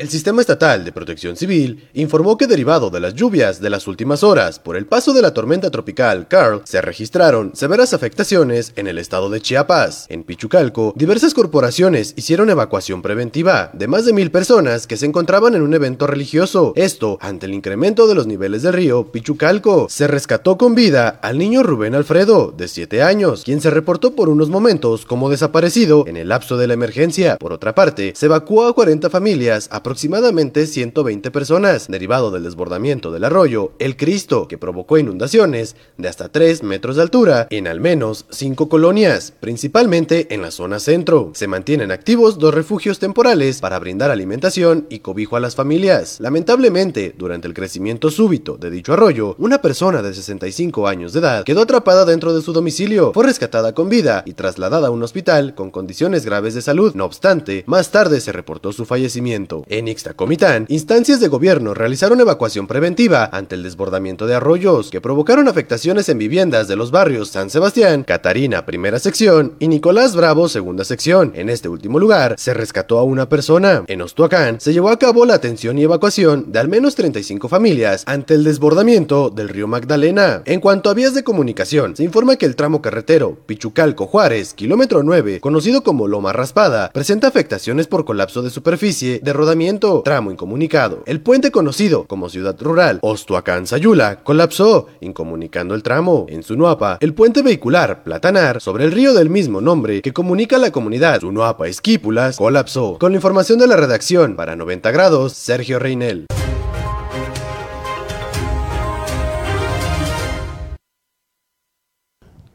El 0.00 0.08
Sistema 0.08 0.40
Estatal 0.40 0.82
de 0.82 0.92
Protección 0.92 1.36
Civil 1.36 1.86
informó 1.92 2.38
que 2.38 2.46
derivado 2.46 2.88
de 2.88 3.00
las 3.00 3.12
lluvias 3.12 3.60
de 3.60 3.68
las 3.68 3.86
últimas 3.86 4.24
horas 4.24 4.58
por 4.58 4.74
el 4.76 4.86
paso 4.86 5.12
de 5.12 5.20
la 5.20 5.34
tormenta 5.34 5.70
tropical 5.70 6.26
Carl, 6.26 6.62
se 6.64 6.80
registraron 6.80 7.50
severas 7.54 7.92
afectaciones 7.92 8.72
en 8.76 8.86
el 8.86 8.96
estado 8.96 9.28
de 9.28 9.42
Chiapas. 9.42 10.06
En 10.08 10.24
Pichucalco, 10.24 10.94
diversas 10.96 11.34
corporaciones 11.34 12.14
hicieron 12.16 12.48
evacuación 12.48 13.02
preventiva 13.02 13.72
de 13.74 13.88
más 13.88 14.06
de 14.06 14.14
mil 14.14 14.30
personas 14.30 14.86
que 14.86 14.96
se 14.96 15.04
encontraban 15.04 15.54
en 15.54 15.60
un 15.60 15.74
evento 15.74 16.06
religioso. 16.06 16.72
Esto 16.76 17.18
ante 17.20 17.44
el 17.44 17.52
incremento 17.52 18.06
de 18.06 18.14
los 18.14 18.26
niveles 18.26 18.62
del 18.62 18.72
río 18.72 19.12
Pichucalco. 19.12 19.86
Se 19.90 20.06
rescató 20.06 20.56
con 20.56 20.74
vida 20.74 21.20
al 21.20 21.36
niño 21.36 21.62
Rubén 21.62 21.94
Alfredo, 21.94 22.54
de 22.56 22.68
7 22.68 23.02
años, 23.02 23.44
quien 23.44 23.60
se 23.60 23.68
reportó 23.68 24.14
por 24.14 24.30
unos 24.30 24.48
momentos 24.48 25.04
como 25.04 25.28
desaparecido 25.28 26.06
en 26.06 26.16
el 26.16 26.30
lapso 26.30 26.56
de 26.56 26.68
la 26.68 26.72
emergencia. 26.72 27.36
Por 27.36 27.52
otra 27.52 27.74
parte, 27.74 28.14
se 28.16 28.24
evacuó 28.24 28.66
a 28.66 28.74
40 28.74 29.10
familias 29.10 29.68
a 29.70 29.82
aproximadamente 29.90 30.68
120 30.68 31.32
personas, 31.32 31.88
derivado 31.88 32.30
del 32.30 32.44
desbordamiento 32.44 33.10
del 33.10 33.24
arroyo 33.24 33.72
El 33.80 33.96
Cristo, 33.96 34.46
que 34.46 34.56
provocó 34.56 34.98
inundaciones 34.98 35.74
de 35.98 36.06
hasta 36.06 36.28
3 36.28 36.62
metros 36.62 36.94
de 36.94 37.02
altura 37.02 37.48
en 37.50 37.66
al 37.66 37.80
menos 37.80 38.24
5 38.30 38.68
colonias, 38.68 39.32
principalmente 39.40 40.32
en 40.32 40.42
la 40.42 40.52
zona 40.52 40.78
centro. 40.78 41.32
Se 41.34 41.48
mantienen 41.48 41.90
activos 41.90 42.38
dos 42.38 42.54
refugios 42.54 43.00
temporales 43.00 43.60
para 43.60 43.80
brindar 43.80 44.12
alimentación 44.12 44.86
y 44.90 45.00
cobijo 45.00 45.34
a 45.34 45.40
las 45.40 45.56
familias. 45.56 46.18
Lamentablemente, 46.20 47.12
durante 47.18 47.48
el 47.48 47.54
crecimiento 47.54 48.12
súbito 48.12 48.58
de 48.58 48.70
dicho 48.70 48.92
arroyo, 48.92 49.34
una 49.40 49.60
persona 49.60 50.02
de 50.02 50.14
65 50.14 50.86
años 50.86 51.12
de 51.12 51.18
edad 51.18 51.42
quedó 51.42 51.62
atrapada 51.62 52.04
dentro 52.04 52.32
de 52.32 52.42
su 52.42 52.52
domicilio, 52.52 53.10
fue 53.12 53.26
rescatada 53.26 53.74
con 53.74 53.88
vida 53.88 54.22
y 54.24 54.34
trasladada 54.34 54.86
a 54.86 54.92
un 54.92 55.02
hospital 55.02 55.56
con 55.56 55.72
condiciones 55.72 56.24
graves 56.24 56.54
de 56.54 56.62
salud. 56.62 56.94
No 56.94 57.06
obstante, 57.06 57.64
más 57.66 57.90
tarde 57.90 58.20
se 58.20 58.30
reportó 58.30 58.72
su 58.72 58.86
fallecimiento. 58.86 59.64
En 59.80 59.88
Ixtacomitán, 59.88 60.66
instancias 60.68 61.20
de 61.20 61.28
gobierno 61.28 61.72
realizaron 61.72 62.20
evacuación 62.20 62.66
preventiva 62.66 63.30
ante 63.32 63.54
el 63.54 63.62
desbordamiento 63.62 64.26
de 64.26 64.34
arroyos 64.34 64.90
que 64.90 65.00
provocaron 65.00 65.48
afectaciones 65.48 66.10
en 66.10 66.18
viviendas 66.18 66.68
de 66.68 66.76
los 66.76 66.90
barrios 66.90 67.30
San 67.30 67.48
Sebastián, 67.48 68.04
Catarina, 68.04 68.66
primera 68.66 68.98
sección, 68.98 69.54
y 69.58 69.68
Nicolás 69.68 70.14
Bravo, 70.14 70.50
segunda 70.50 70.84
sección. 70.84 71.32
En 71.34 71.48
este 71.48 71.70
último 71.70 71.98
lugar, 71.98 72.34
se 72.36 72.52
rescató 72.52 72.98
a 72.98 73.04
una 73.04 73.30
persona. 73.30 73.84
En 73.86 74.02
Ostuacán, 74.02 74.60
se 74.60 74.74
llevó 74.74 74.90
a 74.90 74.98
cabo 74.98 75.24
la 75.24 75.32
atención 75.32 75.78
y 75.78 75.84
evacuación 75.84 76.52
de 76.52 76.58
al 76.58 76.68
menos 76.68 76.94
35 76.94 77.48
familias 77.48 78.02
ante 78.04 78.34
el 78.34 78.44
desbordamiento 78.44 79.30
del 79.30 79.48
río 79.48 79.66
Magdalena. 79.66 80.42
En 80.44 80.60
cuanto 80.60 80.90
a 80.90 80.94
vías 80.94 81.14
de 81.14 81.24
comunicación, 81.24 81.96
se 81.96 82.04
informa 82.04 82.36
que 82.36 82.44
el 82.44 82.54
tramo 82.54 82.82
carretero 82.82 83.38
Pichucalco-Juárez, 83.46 84.52
kilómetro 84.52 85.02
9, 85.02 85.40
conocido 85.40 85.82
como 85.82 86.06
Loma 86.06 86.34
Raspada, 86.34 86.90
presenta 86.92 87.28
afectaciones 87.28 87.86
por 87.86 88.04
colapso 88.04 88.42
de 88.42 88.50
superficie, 88.50 89.20
de 89.22 89.32
rodamiento 89.32 89.59
tramo 90.04 90.30
incomunicado. 90.30 91.02
El 91.04 91.20
puente 91.20 91.50
conocido 91.50 92.06
como 92.06 92.30
Ciudad 92.30 92.56
Rural 92.58 92.98
Ostuacán 93.02 93.66
Sayula 93.66 94.22
colapsó, 94.22 94.86
incomunicando 95.00 95.74
el 95.74 95.82
tramo. 95.82 96.24
En 96.30 96.42
Sunuapa, 96.42 96.96
el 97.00 97.12
puente 97.12 97.42
vehicular 97.42 98.02
Platanar 98.02 98.62
sobre 98.62 98.84
el 98.84 98.92
río 98.92 99.12
del 99.12 99.28
mismo 99.28 99.60
nombre 99.60 100.00
que 100.00 100.14
comunica 100.14 100.56
la 100.56 100.70
comunidad 100.70 101.20
Sunuapa 101.20 101.68
Esquípulas 101.68 102.38
colapsó. 102.38 102.96
Con 102.98 103.12
la 103.12 103.16
información 103.16 103.58
de 103.58 103.66
la 103.66 103.76
redacción 103.76 104.34
para 104.34 104.56
90 104.56 104.90
grados, 104.92 105.34
Sergio 105.34 105.78
Reinel. 105.78 106.26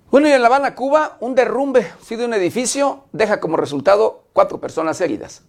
Bueno, 0.09 0.29
y 0.29 0.31
en 0.31 0.41
La 0.41 0.47
Habana, 0.47 0.75
Cuba, 0.75 1.17
un 1.19 1.35
derrumbe 1.35 1.85
de 2.09 2.25
un 2.25 2.33
edificio 2.33 3.03
deja 3.11 3.41
como 3.41 3.57
resultado 3.57 4.23
cuatro 4.31 4.61
personas 4.61 5.01
heridas. 5.01 5.43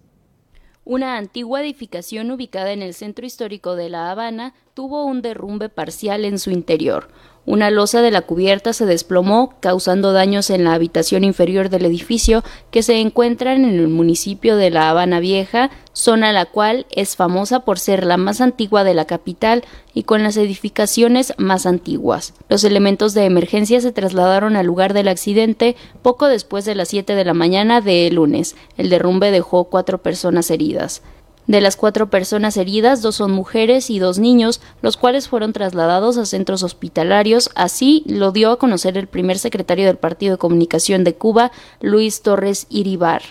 Una 0.89 1.17
antigua 1.17 1.63
edificación 1.63 2.31
ubicada 2.31 2.71
en 2.71 2.81
el 2.81 2.95
centro 2.95 3.27
histórico 3.27 3.75
de 3.75 3.89
La 3.89 4.13
Habana 4.13 4.55
tuvo 4.73 5.05
un 5.05 5.21
derrumbe 5.21 5.69
parcial 5.69 6.25
en 6.25 6.39
su 6.39 6.53
interior. 6.53 7.09
Una 7.47 7.71
losa 7.71 8.03
de 8.03 8.11
la 8.11 8.23
cubierta 8.23 8.73
se 8.73 8.87
desplomó, 8.87 9.55
causando 9.61 10.13
daños 10.13 10.51
en 10.51 10.65
la 10.65 10.75
habitación 10.75 11.23
inferior 11.23 11.71
del 11.71 11.85
edificio 11.85 12.43
que 12.73 12.83
se 12.83 13.01
encuentra 13.01 13.55
en 13.55 13.65
el 13.65 13.87
municipio 13.87 14.57
de 14.57 14.71
La 14.71 14.91
Habana 14.91 15.21
Vieja, 15.21 15.71
zona 15.93 16.33
la 16.33 16.47
cual 16.47 16.87
es 16.91 17.15
famosa 17.15 17.61
por 17.61 17.79
ser 17.79 18.05
la 18.05 18.17
más 18.17 18.41
antigua 18.41 18.83
de 18.83 18.95
la 18.95 19.05
capital 19.05 19.63
y 19.95 20.03
con 20.03 20.25
las 20.25 20.37
edificaciones 20.37 21.35
más 21.39 21.67
antiguas. 21.67 22.35
Los 22.49 22.65
elementos 22.65 23.15
de 23.15 23.27
emergencia 23.27 23.81
se 23.81 23.93
trasladaron 23.93 24.57
al 24.57 24.67
lugar 24.67 24.93
del 24.93 25.07
accidente 25.07 25.77
poco 26.03 26.27
después 26.27 26.65
de 26.65 26.75
las 26.75 26.89
7 26.89 27.15
de 27.15 27.25
la 27.25 27.33
mañana 27.33 27.81
de 27.81 28.11
lunes. 28.11 28.57
El 28.77 28.91
derrumbe 28.91 29.31
dejó 29.31 29.65
cuatro 29.65 29.99
personas 29.99 30.51
heridas. 30.51 31.01
De 31.47 31.61
las 31.61 31.77
cuatro 31.77 32.11
personas 32.11 32.57
heridas, 32.57 33.03
dos 33.03 33.17
son 33.17 33.31
mujeres 33.31 33.89
y 33.89 34.01
dos 34.01 34.19
niños, 34.19 34.61
los 34.83 34.97
cuales 34.97 35.29
fueron 35.29 35.53
trasladados 35.53 36.19
a 36.19 36.27
centros 36.27 36.65
hospitalarios. 36.65 37.51
Así 37.55 38.03
lo 38.07 38.33
dio 38.33 38.51
a 38.51 38.59
conocer 38.59 38.99
el 38.99 39.07
primer 39.07 39.39
secretario 39.39 39.87
del 39.87 39.97
Partido 39.97 40.33
de 40.33 40.39
Comunicación 40.39 41.05
de 41.05 41.15
Cuba, 41.15 41.53
Luis 41.81 42.23
Torres 42.23 42.67
Iribar. 42.69 43.23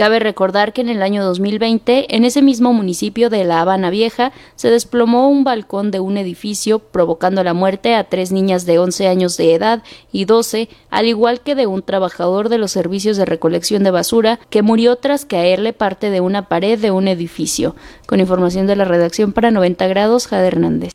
Cabe 0.00 0.18
recordar 0.18 0.72
que 0.72 0.80
en 0.80 0.88
el 0.88 1.02
año 1.02 1.22
2020, 1.22 2.16
en 2.16 2.24
ese 2.24 2.40
mismo 2.40 2.72
municipio 2.72 3.28
de 3.28 3.44
La 3.44 3.60
Habana 3.60 3.90
Vieja, 3.90 4.32
se 4.56 4.70
desplomó 4.70 5.28
un 5.28 5.44
balcón 5.44 5.90
de 5.90 6.00
un 6.00 6.16
edificio, 6.16 6.78
provocando 6.78 7.44
la 7.44 7.52
muerte 7.52 7.94
a 7.94 8.04
tres 8.04 8.32
niñas 8.32 8.64
de 8.64 8.78
11 8.78 9.08
años 9.08 9.36
de 9.36 9.54
edad 9.54 9.82
y 10.10 10.24
12, 10.24 10.70
al 10.88 11.06
igual 11.06 11.42
que 11.42 11.54
de 11.54 11.66
un 11.66 11.82
trabajador 11.82 12.48
de 12.48 12.56
los 12.56 12.72
servicios 12.72 13.18
de 13.18 13.26
recolección 13.26 13.84
de 13.84 13.90
basura, 13.90 14.40
que 14.48 14.62
murió 14.62 14.96
tras 14.96 15.26
caerle 15.26 15.74
parte 15.74 16.08
de 16.08 16.22
una 16.22 16.48
pared 16.48 16.78
de 16.78 16.90
un 16.90 17.06
edificio. 17.06 17.76
Con 18.06 18.20
información 18.20 18.66
de 18.66 18.76
la 18.76 18.86
redacción 18.86 19.34
para 19.34 19.50
90 19.50 19.86
grados, 19.86 20.28
Jade 20.28 20.46
Hernández. 20.46 20.92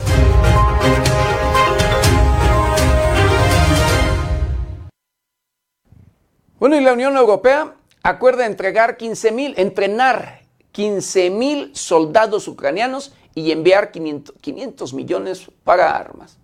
Bueno, 6.58 6.76
y 6.76 6.84
la 6.84 6.94
Unión 6.94 7.16
Europea 7.16 7.76
acuerda 8.06 8.46
entregar 8.46 8.98
15 8.98 9.32
mil, 9.32 9.54
entrenar 9.58 10.42
15 10.74 11.30
mil 11.32 11.76
soldados 11.76 12.48
ucranianos 12.48 13.14
y 13.34 13.52
enviar 13.52 13.92
500, 13.92 14.36
500 14.40 14.94
millones 14.94 15.52
para 15.64 15.96
armas. 15.96 16.38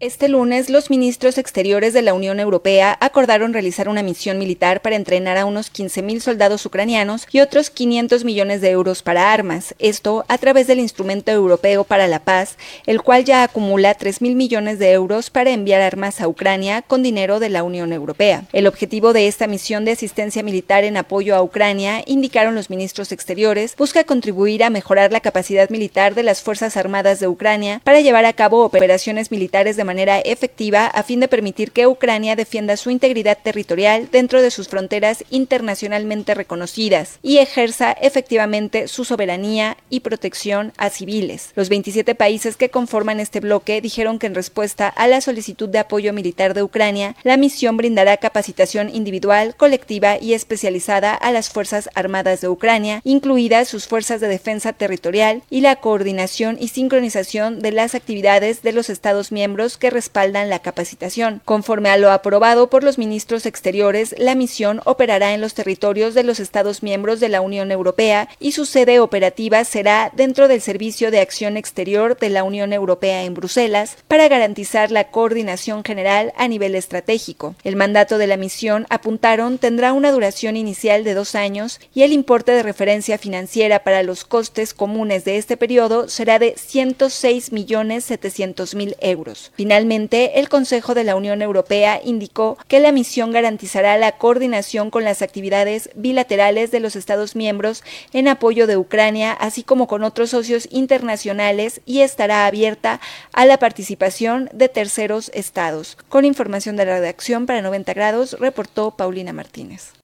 Este 0.00 0.26
lunes, 0.26 0.70
los 0.70 0.90
ministros 0.90 1.38
exteriores 1.38 1.92
de 1.92 2.02
la 2.02 2.14
Unión 2.14 2.40
Europea 2.40 2.98
acordaron 3.00 3.52
realizar 3.52 3.88
una 3.88 4.02
misión 4.02 4.38
militar 4.38 4.82
para 4.82 4.96
entrenar 4.96 5.36
a 5.36 5.44
unos 5.44 5.72
15.000 5.72 6.18
soldados 6.18 6.66
ucranianos 6.66 7.28
y 7.30 7.38
otros 7.38 7.70
500 7.70 8.24
millones 8.24 8.60
de 8.60 8.70
euros 8.70 9.02
para 9.02 9.32
armas, 9.32 9.76
esto 9.78 10.24
a 10.26 10.36
través 10.38 10.66
del 10.66 10.80
Instrumento 10.80 11.30
Europeo 11.30 11.84
para 11.84 12.08
la 12.08 12.18
Paz, 12.18 12.56
el 12.86 13.02
cual 13.02 13.24
ya 13.24 13.44
acumula 13.44 13.96
3.000 13.96 14.34
millones 14.34 14.80
de 14.80 14.90
euros 14.90 15.30
para 15.30 15.52
enviar 15.52 15.80
armas 15.80 16.20
a 16.20 16.26
Ucrania 16.26 16.82
con 16.82 17.04
dinero 17.04 17.38
de 17.38 17.50
la 17.50 17.62
Unión 17.62 17.92
Europea. 17.92 18.46
El 18.52 18.66
objetivo 18.66 19.12
de 19.12 19.28
esta 19.28 19.46
misión 19.46 19.84
de 19.84 19.92
asistencia 19.92 20.42
militar 20.42 20.82
en 20.82 20.96
apoyo 20.96 21.36
a 21.36 21.42
Ucrania, 21.42 22.02
indicaron 22.04 22.56
los 22.56 22.68
ministros 22.68 23.12
exteriores, 23.12 23.76
busca 23.76 24.02
contribuir 24.02 24.64
a 24.64 24.70
mejorar 24.70 25.12
la 25.12 25.20
capacidad 25.20 25.70
militar 25.70 26.16
de 26.16 26.24
las 26.24 26.42
Fuerzas 26.42 26.76
Armadas 26.76 27.20
de 27.20 27.28
Ucrania 27.28 27.80
para 27.84 28.00
llevar 28.00 28.24
a 28.24 28.32
cabo 28.32 28.64
operaciones 28.64 29.30
militares 29.30 29.76
de 29.76 29.83
manera 29.84 30.18
efectiva 30.20 30.86
a 30.86 31.02
fin 31.02 31.20
de 31.20 31.28
permitir 31.28 31.72
que 31.72 31.86
Ucrania 31.86 32.36
defienda 32.36 32.76
su 32.76 32.90
integridad 32.90 33.38
territorial 33.42 34.08
dentro 34.10 34.42
de 34.42 34.50
sus 34.50 34.68
fronteras 34.68 35.24
internacionalmente 35.30 36.34
reconocidas 36.34 37.18
y 37.22 37.38
ejerza 37.38 37.92
efectivamente 37.92 38.88
su 38.88 39.04
soberanía 39.04 39.76
y 39.90 40.00
protección 40.00 40.72
a 40.76 40.90
civiles. 40.90 41.52
Los 41.54 41.68
27 41.68 42.14
países 42.14 42.56
que 42.56 42.70
conforman 42.70 43.20
este 43.20 43.40
bloque 43.40 43.80
dijeron 43.80 44.18
que 44.18 44.26
en 44.26 44.34
respuesta 44.34 44.88
a 44.88 45.06
la 45.06 45.20
solicitud 45.20 45.68
de 45.68 45.78
apoyo 45.78 46.12
militar 46.12 46.54
de 46.54 46.62
Ucrania, 46.62 47.16
la 47.22 47.36
misión 47.36 47.76
brindará 47.76 48.16
capacitación 48.16 48.88
individual, 48.94 49.54
colectiva 49.56 50.18
y 50.20 50.34
especializada 50.34 51.14
a 51.14 51.30
las 51.32 51.50
Fuerzas 51.50 51.88
Armadas 51.94 52.40
de 52.40 52.48
Ucrania, 52.48 53.00
incluidas 53.04 53.68
sus 53.68 53.86
fuerzas 53.86 54.20
de 54.20 54.28
defensa 54.28 54.72
territorial 54.72 55.42
y 55.50 55.60
la 55.60 55.76
coordinación 55.76 56.56
y 56.60 56.68
sincronización 56.68 57.60
de 57.60 57.72
las 57.72 57.94
actividades 57.94 58.62
de 58.62 58.72
los 58.72 58.90
Estados 58.90 59.32
miembros 59.32 59.73
que 59.76 59.90
respaldan 59.90 60.48
la 60.48 60.60
capacitación. 60.60 61.40
Conforme 61.44 61.90
a 61.90 61.96
lo 61.96 62.10
aprobado 62.10 62.70
por 62.70 62.84
los 62.84 62.98
ministros 62.98 63.46
exteriores, 63.46 64.14
la 64.18 64.34
misión 64.34 64.80
operará 64.84 65.34
en 65.34 65.40
los 65.40 65.54
territorios 65.54 66.14
de 66.14 66.24
los 66.24 66.40
Estados 66.40 66.82
miembros 66.82 67.20
de 67.20 67.28
la 67.28 67.40
Unión 67.40 67.70
Europea 67.70 68.28
y 68.38 68.52
su 68.52 68.66
sede 68.66 69.00
operativa 69.00 69.64
será 69.64 70.12
dentro 70.14 70.48
del 70.48 70.60
Servicio 70.60 71.10
de 71.10 71.20
Acción 71.20 71.56
Exterior 71.56 72.16
de 72.18 72.30
la 72.30 72.44
Unión 72.44 72.72
Europea 72.72 73.24
en 73.24 73.34
Bruselas 73.34 73.96
para 74.08 74.28
garantizar 74.28 74.90
la 74.90 75.10
coordinación 75.10 75.84
general 75.84 76.32
a 76.36 76.48
nivel 76.48 76.74
estratégico. 76.74 77.54
El 77.64 77.76
mandato 77.76 78.18
de 78.18 78.26
la 78.26 78.36
misión, 78.36 78.86
apuntaron, 78.90 79.58
tendrá 79.58 79.92
una 79.92 80.12
duración 80.12 80.56
inicial 80.56 81.04
de 81.04 81.14
dos 81.14 81.34
años 81.34 81.80
y 81.94 82.02
el 82.02 82.12
importe 82.12 82.52
de 82.52 82.62
referencia 82.62 83.18
financiera 83.18 83.84
para 83.84 84.02
los 84.02 84.24
costes 84.24 84.74
comunes 84.74 85.24
de 85.24 85.38
este 85.38 85.56
periodo 85.56 86.08
será 86.08 86.38
de 86.38 86.54
106 86.56 87.52
millones 87.52 88.04
700 88.04 88.74
mil 88.74 88.96
euros. 89.00 89.52
Finalmente, 89.64 90.40
el 90.40 90.50
Consejo 90.50 90.92
de 90.92 91.04
la 91.04 91.16
Unión 91.16 91.40
Europea 91.40 91.98
indicó 92.04 92.58
que 92.68 92.80
la 92.80 92.92
misión 92.92 93.32
garantizará 93.32 93.96
la 93.96 94.12
coordinación 94.12 94.90
con 94.90 95.04
las 95.04 95.22
actividades 95.22 95.88
bilaterales 95.94 96.70
de 96.70 96.80
los 96.80 96.96
Estados 96.96 97.34
miembros 97.34 97.82
en 98.12 98.28
apoyo 98.28 98.66
de 98.66 98.76
Ucrania, 98.76 99.32
así 99.32 99.62
como 99.62 99.86
con 99.86 100.04
otros 100.04 100.28
socios 100.28 100.68
internacionales 100.70 101.80
y 101.86 102.00
estará 102.00 102.44
abierta 102.44 103.00
a 103.32 103.46
la 103.46 103.58
participación 103.58 104.50
de 104.52 104.68
terceros 104.68 105.30
estados. 105.32 105.96
Con 106.10 106.26
información 106.26 106.76
de 106.76 106.84
la 106.84 106.98
redacción 106.98 107.46
para 107.46 107.62
90 107.62 107.94
grados, 107.94 108.36
reportó 108.38 108.90
Paulina 108.90 109.32
Martínez. 109.32 109.94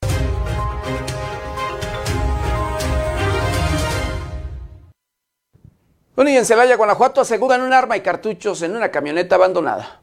Bueno, 6.21 6.35
y 6.35 6.37
en 6.37 6.45
Celaya, 6.45 6.77
Guanajuato, 6.77 7.19
aseguran 7.19 7.61
un 7.61 7.73
arma 7.73 7.97
y 7.97 8.01
cartuchos 8.01 8.61
en 8.61 8.75
una 8.75 8.91
camioneta 8.91 9.37
abandonada. 9.37 10.00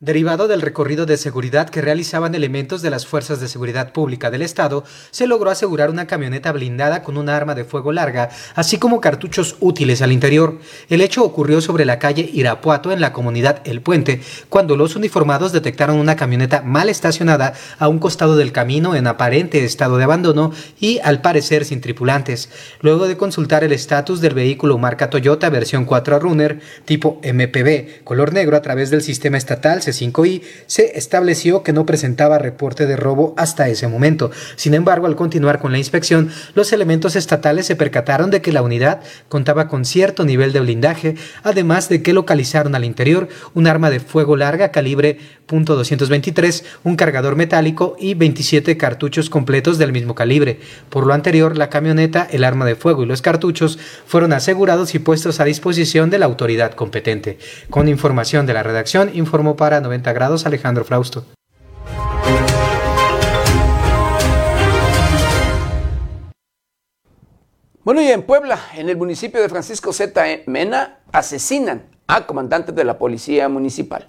Derivado 0.00 0.46
del 0.46 0.62
recorrido 0.62 1.06
de 1.06 1.16
seguridad 1.16 1.70
que 1.70 1.82
realizaban 1.82 2.36
elementos 2.36 2.82
de 2.82 2.90
las 2.90 3.04
Fuerzas 3.04 3.40
de 3.40 3.48
Seguridad 3.48 3.92
Pública 3.92 4.30
del 4.30 4.42
Estado, 4.42 4.84
se 5.10 5.26
logró 5.26 5.50
asegurar 5.50 5.90
una 5.90 6.06
camioneta 6.06 6.52
blindada 6.52 7.02
con 7.02 7.16
una 7.16 7.36
arma 7.36 7.56
de 7.56 7.64
fuego 7.64 7.90
larga, 7.90 8.28
así 8.54 8.78
como 8.78 9.00
cartuchos 9.00 9.56
útiles 9.58 10.00
al 10.00 10.12
interior. 10.12 10.60
El 10.88 11.00
hecho 11.00 11.24
ocurrió 11.24 11.60
sobre 11.60 11.84
la 11.84 11.98
calle 11.98 12.30
Irapuato 12.32 12.92
en 12.92 13.00
la 13.00 13.12
comunidad 13.12 13.60
El 13.64 13.82
Puente, 13.82 14.20
cuando 14.48 14.76
los 14.76 14.94
uniformados 14.94 15.50
detectaron 15.50 15.98
una 15.98 16.14
camioneta 16.14 16.62
mal 16.62 16.88
estacionada 16.90 17.54
a 17.80 17.88
un 17.88 17.98
costado 17.98 18.36
del 18.36 18.52
camino 18.52 18.94
en 18.94 19.08
aparente 19.08 19.64
estado 19.64 19.96
de 19.96 20.04
abandono 20.04 20.52
y 20.78 21.00
al 21.02 21.22
parecer 21.22 21.64
sin 21.64 21.80
tripulantes. 21.80 22.50
Luego 22.82 23.08
de 23.08 23.16
consultar 23.16 23.64
el 23.64 23.72
estatus 23.72 24.20
del 24.20 24.34
vehículo 24.34 24.78
marca 24.78 25.10
Toyota 25.10 25.50
versión 25.50 25.84
4 25.86 26.20
Runner 26.20 26.60
tipo 26.84 27.20
MPB, 27.24 28.04
color 28.04 28.32
negro 28.32 28.56
a 28.56 28.62
través 28.62 28.90
del 28.90 29.02
sistema 29.02 29.38
estatal 29.38 29.82
5i, 29.90 30.42
se 30.66 30.98
estableció 30.98 31.62
que 31.62 31.72
no 31.72 31.86
presentaba 31.86 32.38
reporte 32.38 32.86
de 32.86 32.96
robo 32.96 33.34
hasta 33.36 33.68
ese 33.68 33.88
momento. 33.88 34.30
Sin 34.56 34.74
embargo, 34.74 35.06
al 35.06 35.16
continuar 35.16 35.58
con 35.58 35.72
la 35.72 35.78
inspección, 35.78 36.30
los 36.54 36.72
elementos 36.72 37.16
estatales 37.16 37.66
se 37.66 37.76
percataron 37.76 38.30
de 38.30 38.42
que 38.42 38.52
la 38.52 38.62
unidad 38.62 39.00
contaba 39.28 39.68
con 39.68 39.84
cierto 39.84 40.24
nivel 40.24 40.52
de 40.52 40.60
blindaje, 40.60 41.16
además 41.42 41.88
de 41.88 42.02
que 42.02 42.12
localizaron 42.12 42.74
al 42.74 42.84
interior 42.84 43.28
un 43.54 43.66
arma 43.66 43.90
de 43.90 44.00
fuego 44.00 44.36
larga 44.36 44.70
calibre 44.70 45.18
.223, 45.48 46.64
un 46.84 46.96
cargador 46.96 47.36
metálico 47.36 47.96
y 47.98 48.14
27 48.14 48.76
cartuchos 48.76 49.30
completos 49.30 49.78
del 49.78 49.92
mismo 49.92 50.14
calibre. 50.14 50.60
Por 50.90 51.06
lo 51.06 51.14
anterior, 51.14 51.56
la 51.56 51.70
camioneta, 51.70 52.28
el 52.30 52.44
arma 52.44 52.64
de 52.66 52.76
fuego 52.76 53.02
y 53.02 53.06
los 53.06 53.22
cartuchos 53.22 53.78
fueron 54.06 54.32
asegurados 54.32 54.94
y 54.94 54.98
puestos 54.98 55.40
a 55.40 55.44
disposición 55.44 56.10
de 56.10 56.18
la 56.18 56.26
autoridad 56.26 56.74
competente. 56.74 57.38
Con 57.70 57.88
información 57.88 58.46
de 58.46 58.54
la 58.54 58.62
redacción, 58.62 59.10
informó 59.14 59.56
para 59.56 59.80
90 59.80 60.12
grados 60.12 60.46
Alejandro 60.46 60.84
Frausto. 60.84 61.24
Bueno, 67.88 68.02
y 68.02 68.08
en 68.08 68.22
Puebla, 68.22 68.60
en 68.74 68.90
el 68.90 68.98
municipio 68.98 69.40
de 69.40 69.48
Francisco 69.48 69.94
Z. 69.94 70.22
Mena, 70.44 70.98
asesinan 71.10 71.84
a 72.06 72.26
comandantes 72.26 72.74
de 72.74 72.84
la 72.84 72.98
policía 72.98 73.48
municipal. 73.48 74.08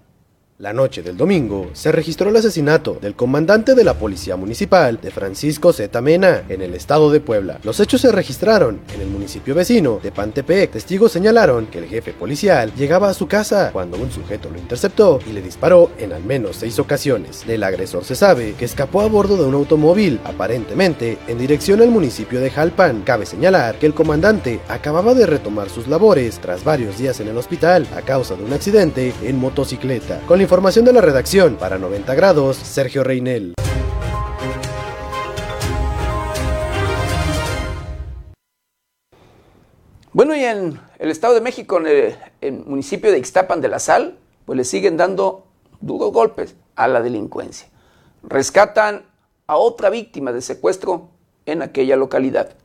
La 0.59 0.73
noche 0.73 1.01
del 1.01 1.15
domingo 1.15 1.69
se 1.71 1.89
registró 1.89 2.29
el 2.29 2.35
asesinato 2.35 2.97
del 3.01 3.15
comandante 3.15 3.75
de 3.75 3.85
la 3.85 3.93
Policía 3.93 4.35
Municipal 4.35 4.99
de 5.01 5.09
Francisco 5.09 5.71
Z. 5.71 6.01
Mena 6.01 6.43
en 6.49 6.61
el 6.61 6.73
estado 6.73 7.09
de 7.11 7.21
Puebla. 7.21 7.59
Los 7.63 7.79
hechos 7.79 8.01
se 8.01 8.11
registraron 8.11 8.81
en 8.93 8.99
el 8.99 9.07
municipio 9.07 9.55
vecino 9.55 10.01
de 10.03 10.11
Pantepec. 10.11 10.71
Testigos 10.71 11.13
señalaron 11.13 11.67
que 11.67 11.77
el 11.77 11.85
jefe 11.85 12.11
policial 12.11 12.73
llegaba 12.75 13.07
a 13.07 13.13
su 13.13 13.25
casa 13.25 13.69
cuando 13.71 13.95
un 13.95 14.11
sujeto 14.11 14.49
lo 14.49 14.59
interceptó 14.59 15.21
y 15.25 15.31
le 15.31 15.41
disparó 15.41 15.91
en 15.97 16.11
al 16.11 16.25
menos 16.25 16.57
seis 16.57 16.77
ocasiones. 16.77 17.47
Del 17.47 17.63
agresor 17.63 18.03
se 18.03 18.17
sabe 18.17 18.53
que 18.55 18.65
escapó 18.65 18.99
a 18.99 19.07
bordo 19.07 19.37
de 19.37 19.45
un 19.45 19.55
automóvil, 19.55 20.19
aparentemente 20.25 21.19
en 21.29 21.37
dirección 21.37 21.81
al 21.81 21.89
municipio 21.89 22.41
de 22.41 22.51
Jalpan. 22.51 23.03
Cabe 23.03 23.25
señalar 23.25 23.79
que 23.79 23.85
el 23.85 23.93
comandante 23.93 24.59
acababa 24.67 25.13
de 25.13 25.25
retomar 25.25 25.69
sus 25.69 25.87
labores 25.87 26.37
tras 26.39 26.65
varios 26.65 26.97
días 26.97 27.21
en 27.21 27.29
el 27.29 27.37
hospital 27.37 27.87
a 27.95 28.01
causa 28.01 28.35
de 28.35 28.43
un 28.43 28.51
accidente 28.51 29.13
en 29.23 29.39
motocicleta. 29.39 30.19
Con 30.27 30.48
información 30.49 30.83
de 30.83 30.93
la 30.93 31.01
redacción 31.01 31.57
para 31.57 31.77
90 31.77 32.15
grados, 32.15 32.57
Sergio 32.57 33.03
Reinel. 33.03 33.53
Bueno, 40.11 40.35
y 40.35 40.43
en 40.43 40.79
el 40.97 41.11
Estado 41.11 41.35
de 41.35 41.41
México, 41.41 41.77
en 41.77 42.15
el, 42.41 42.65
municipio 42.65 43.11
de 43.11 43.19
Ixtapan 43.19 43.61
de 43.61 43.67
la 43.67 43.77
Sal, 43.77 44.17
pues 44.45 44.57
le 44.57 44.63
siguen 44.63 44.97
dando 44.97 45.45
duros 45.81 46.11
golpes 46.11 46.55
a 46.75 46.87
la 46.87 47.03
delincuencia. 47.03 47.67
Rescatan 48.23 49.05
a 49.45 49.55
otra 49.55 49.91
víctima 49.91 50.31
de 50.31 50.41
secuestro 50.41 51.11
en 51.45 51.61
aquella 51.61 51.95
localidad. 51.95 52.55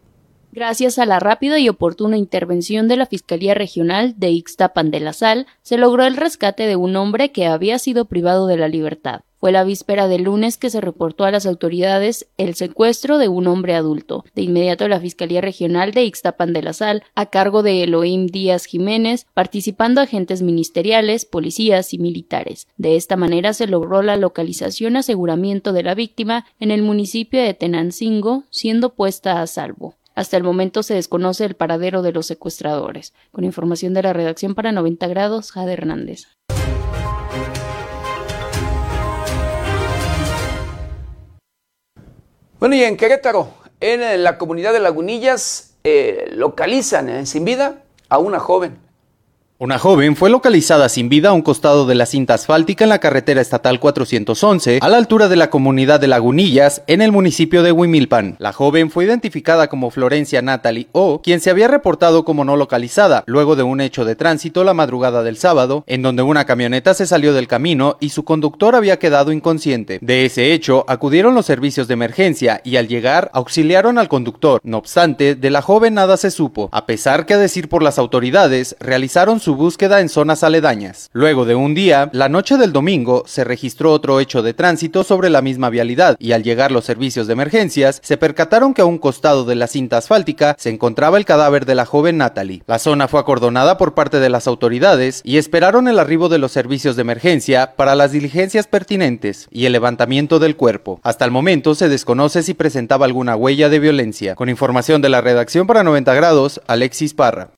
Gracias 0.55 1.00
a 1.00 1.05
la 1.05 1.18
rápida 1.18 1.59
y 1.59 1.68
oportuna 1.68 2.16
intervención 2.16 2.86
de 2.86 2.96
la 2.96 3.07
Fiscalía 3.07 3.55
Regional 3.55 4.14
de 4.18 4.30
Ixtapan 4.30 4.92
de 4.92 5.00
la 5.00 5.12
Sal, 5.12 5.48
se 5.62 5.78
logró 5.78 6.05
el 6.05 6.16
rescate 6.16 6.68
de 6.68 6.76
un 6.76 6.94
hombre 6.94 7.32
que 7.32 7.46
había 7.46 7.80
sido 7.80 8.05
privado 8.05 8.46
de 8.46 8.57
la 8.57 8.68
libertad. 8.68 9.22
Fue 9.40 9.50
la 9.50 9.64
víspera 9.64 10.07
del 10.07 10.22
lunes 10.22 10.57
que 10.57 10.70
se 10.70 10.80
reportó 10.80 11.24
a 11.24 11.32
las 11.32 11.44
autoridades 11.44 12.28
el 12.36 12.55
secuestro 12.55 13.18
de 13.18 13.26
un 13.26 13.48
hombre 13.48 13.74
adulto. 13.74 14.24
De 14.36 14.42
inmediato 14.42 14.86
la 14.86 15.00
Fiscalía 15.00 15.40
Regional 15.40 15.90
de 15.90 16.05
Ixtapan 16.05 16.52
de 16.52 16.62
la 16.62 16.72
Sal, 16.72 17.02
a 17.16 17.26
cargo 17.26 17.64
de 17.64 17.82
Elohim 17.82 18.26
Díaz 18.26 18.66
Jiménez, 18.66 19.26
participando 19.34 20.00
agentes 20.00 20.42
ministeriales, 20.42 21.24
policías 21.24 21.92
y 21.92 21.98
militares. 21.98 22.68
De 22.76 22.94
esta 22.94 23.16
manera 23.16 23.55
se 23.55 23.66
logró 23.66 24.02
la 24.02 24.16
localización 24.16 24.94
aseguramiento 24.94 25.72
de 25.72 25.82
la 25.82 25.96
víctima 25.96 26.46
en 26.61 26.70
el 26.70 26.82
municipio 26.82 27.42
de 27.42 27.55
Tenancingo, 27.55 28.44
siendo 28.50 28.94
puesta 28.94 29.42
a 29.42 29.48
salvo. 29.48 29.96
Hasta 30.15 30.37
el 30.37 30.45
momento 30.45 30.85
se 30.85 30.95
desconoce 30.95 31.45
el 31.45 31.57
paradero 31.57 32.03
de 32.03 32.12
los 32.12 32.27
secuestradores. 32.27 33.12
Con 33.33 33.43
información 33.43 33.95
de 33.95 34.03
la 34.03 34.12
redacción 34.12 34.55
para 34.55 34.71
90 34.71 35.09
grados, 35.09 35.51
Jade 35.51 35.73
Hernández. 35.73 36.29
Bueno, 42.61 42.77
y 42.77 42.85
en 42.85 42.97
Querétaro, 42.97 43.49
en 43.81 44.23
la 44.23 44.39
comunidad 44.39 44.73
de 44.73 44.81
Lagunillas, 44.81 45.77
eh, 45.83 46.31
localizan 46.33 47.09
eh, 47.09 47.27
sin 47.27 47.45
vida 47.45 47.83
a 48.09 48.19
una 48.19 48.39
joven. 48.39 48.84
Una 49.57 49.78
joven 49.78 50.16
fue 50.16 50.30
localizada 50.30 50.88
sin 50.88 51.09
vida 51.09 51.28
a 51.28 51.32
un 51.32 51.40
costado 51.40 51.86
de 51.86 51.94
la 51.94 52.07
cinta 52.07 52.34
asfáltica 52.34 52.82
en 52.82 52.88
la 52.88 52.98
carretera 52.98 53.40
estatal 53.40 53.78
411, 53.78 54.80
a 54.82 54.88
la 54.88 54.96
altura 54.96 55.28
de 55.28 55.36
la 55.36 55.48
comunidad 55.48 56.00
de 56.00 56.09
Lagunillas, 56.09 56.82
en 56.88 57.00
el 57.00 57.12
municipio 57.12 57.62
de 57.62 57.70
Huimilpan. 57.70 58.34
La 58.40 58.52
joven 58.52 58.90
fue 58.90 59.05
identificada 59.05 59.68
como 59.68 59.92
Florencia 59.92 60.42
Natalie 60.42 60.88
O, 60.90 61.22
quien 61.22 61.38
se 61.38 61.50
había 61.50 61.68
reportado 61.68 62.24
como 62.24 62.44
no 62.44 62.57
localizada, 62.57 63.22
luego 63.26 63.55
de 63.55 63.62
un 63.62 63.80
hecho 63.80 64.05
de 64.05 64.16
tránsito 64.16 64.64
la 64.64 64.74
madrugada 64.74 65.22
del 65.22 65.36
sábado, 65.36 65.84
en 65.86 66.02
donde 66.02 66.24
una 66.24 66.46
camioneta 66.46 66.92
se 66.92 67.07
salió 67.07 67.32
del 67.32 67.46
camino 67.46 67.96
y 68.00 68.09
su 68.09 68.24
conductor 68.24 68.74
había 68.74 68.98
quedado 68.98 69.30
inconsciente. 69.30 70.00
De 70.02 70.24
ese 70.24 70.52
hecho, 70.52 70.84
acudieron 70.88 71.36
los 71.36 71.46
servicios 71.46 71.86
de 71.86 71.94
emergencia 71.94 72.61
y 72.64 72.74
al 72.74 72.88
llegar 72.88 73.30
auxiliaron 73.32 73.98
al 73.98 74.09
conductor. 74.09 74.61
No 74.64 74.78
obstante, 74.78 75.36
de 75.36 75.50
la 75.50 75.62
joven 75.62 75.94
nada 75.94 76.16
se 76.16 76.32
supo, 76.32 76.68
a 76.72 76.86
pesar 76.86 77.24
que 77.24 77.34
a 77.34 77.38
decir 77.38 77.68
por 77.68 77.84
las 77.84 78.00
autoridades, 78.00 78.74
realizaron 78.80 79.43
su 79.45 79.57
búsqueda 79.57 80.01
en 80.01 80.09
zonas 80.09 80.42
aledañas. 80.42 81.11
Luego 81.12 81.45
de 81.45 81.55
un 81.55 81.74
día, 81.74 82.09
la 82.12 82.30
noche 82.30 82.57
del 82.57 82.72
domingo, 82.72 83.24
se 83.26 83.45
registró 83.45 83.92
otro 83.92 84.18
hecho 84.18 84.42
de 84.42 84.55
tránsito 84.55 85.05
sobre 85.05 85.28
la 85.28 85.42
misma 85.42 85.68
vialidad 85.68 86.16
y 86.18 86.32
al 86.32 86.42
llegar 86.42 86.72
los 86.72 86.86
servicios 86.86 87.26
de 87.26 87.34
emergencias, 87.34 88.01
se 88.03 88.16
percataron 88.16 88.72
que 88.72 88.80
a 88.80 88.86
un 88.86 88.97
costado 88.97 89.45
de 89.45 89.55
la 89.55 89.66
cinta 89.66 89.99
asfáltica 89.99 90.57
se 90.59 90.70
encontraba 90.70 91.18
el 91.18 91.26
cadáver 91.26 91.66
de 91.66 91.74
la 91.74 91.84
joven 91.84 92.16
Natalie. 92.16 92.62
La 92.66 92.78
zona 92.78 93.07
fue 93.07 93.20
acordonada 93.20 93.76
por 93.76 93.92
parte 93.92 94.18
de 94.18 94.30
las 94.30 94.47
autoridades 94.47 95.20
y 95.24 95.36
esperaron 95.36 95.88
el 95.88 95.99
arribo 95.99 96.30
de 96.30 96.38
los 96.38 96.53
servicios 96.53 96.97
de 96.97 97.03
emergencia 97.03 97.74
para 97.76 97.95
las 97.95 98.12
diligencias 98.12 98.66
pertinentes 98.66 99.47
y 99.51 99.66
el 99.66 99.72
levantamiento 99.72 100.38
del 100.38 100.57
cuerpo. 100.57 101.01
Hasta 101.03 101.26
el 101.26 101.30
momento 101.30 101.74
se 101.74 101.90
desconoce 101.90 102.42
si 102.42 102.55
presentaba 102.55 103.05
alguna 103.05 103.36
huella 103.36 103.68
de 103.68 103.78
violencia. 103.78 104.36
Con 104.36 104.49
información 104.49 105.03
de 105.03 105.11
la 105.11 105.20
redacción 105.20 105.66
para 105.66 105.82
90 105.82 106.14
grados, 106.14 106.62
Alexis 106.66 107.12
Parra. 107.12 107.51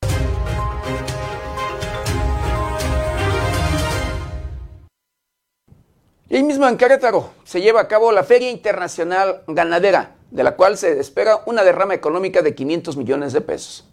Y 6.29 6.35
ahí 6.35 6.43
mismo 6.43 6.67
en 6.67 6.75
Querétaro 6.75 7.31
se 7.45 7.61
lleva 7.61 7.79
a 7.79 7.87
cabo 7.87 8.11
la 8.11 8.23
Feria 8.23 8.51
Internacional 8.51 9.43
Ganadera, 9.47 10.15
de 10.29 10.43
la 10.43 10.57
cual 10.57 10.77
se 10.77 10.99
espera 10.99 11.39
una 11.45 11.63
derrama 11.63 11.93
económica 11.93 12.41
de 12.41 12.53
500 12.53 12.97
millones 12.97 13.31
de 13.31 13.39
pesos. 13.39 13.85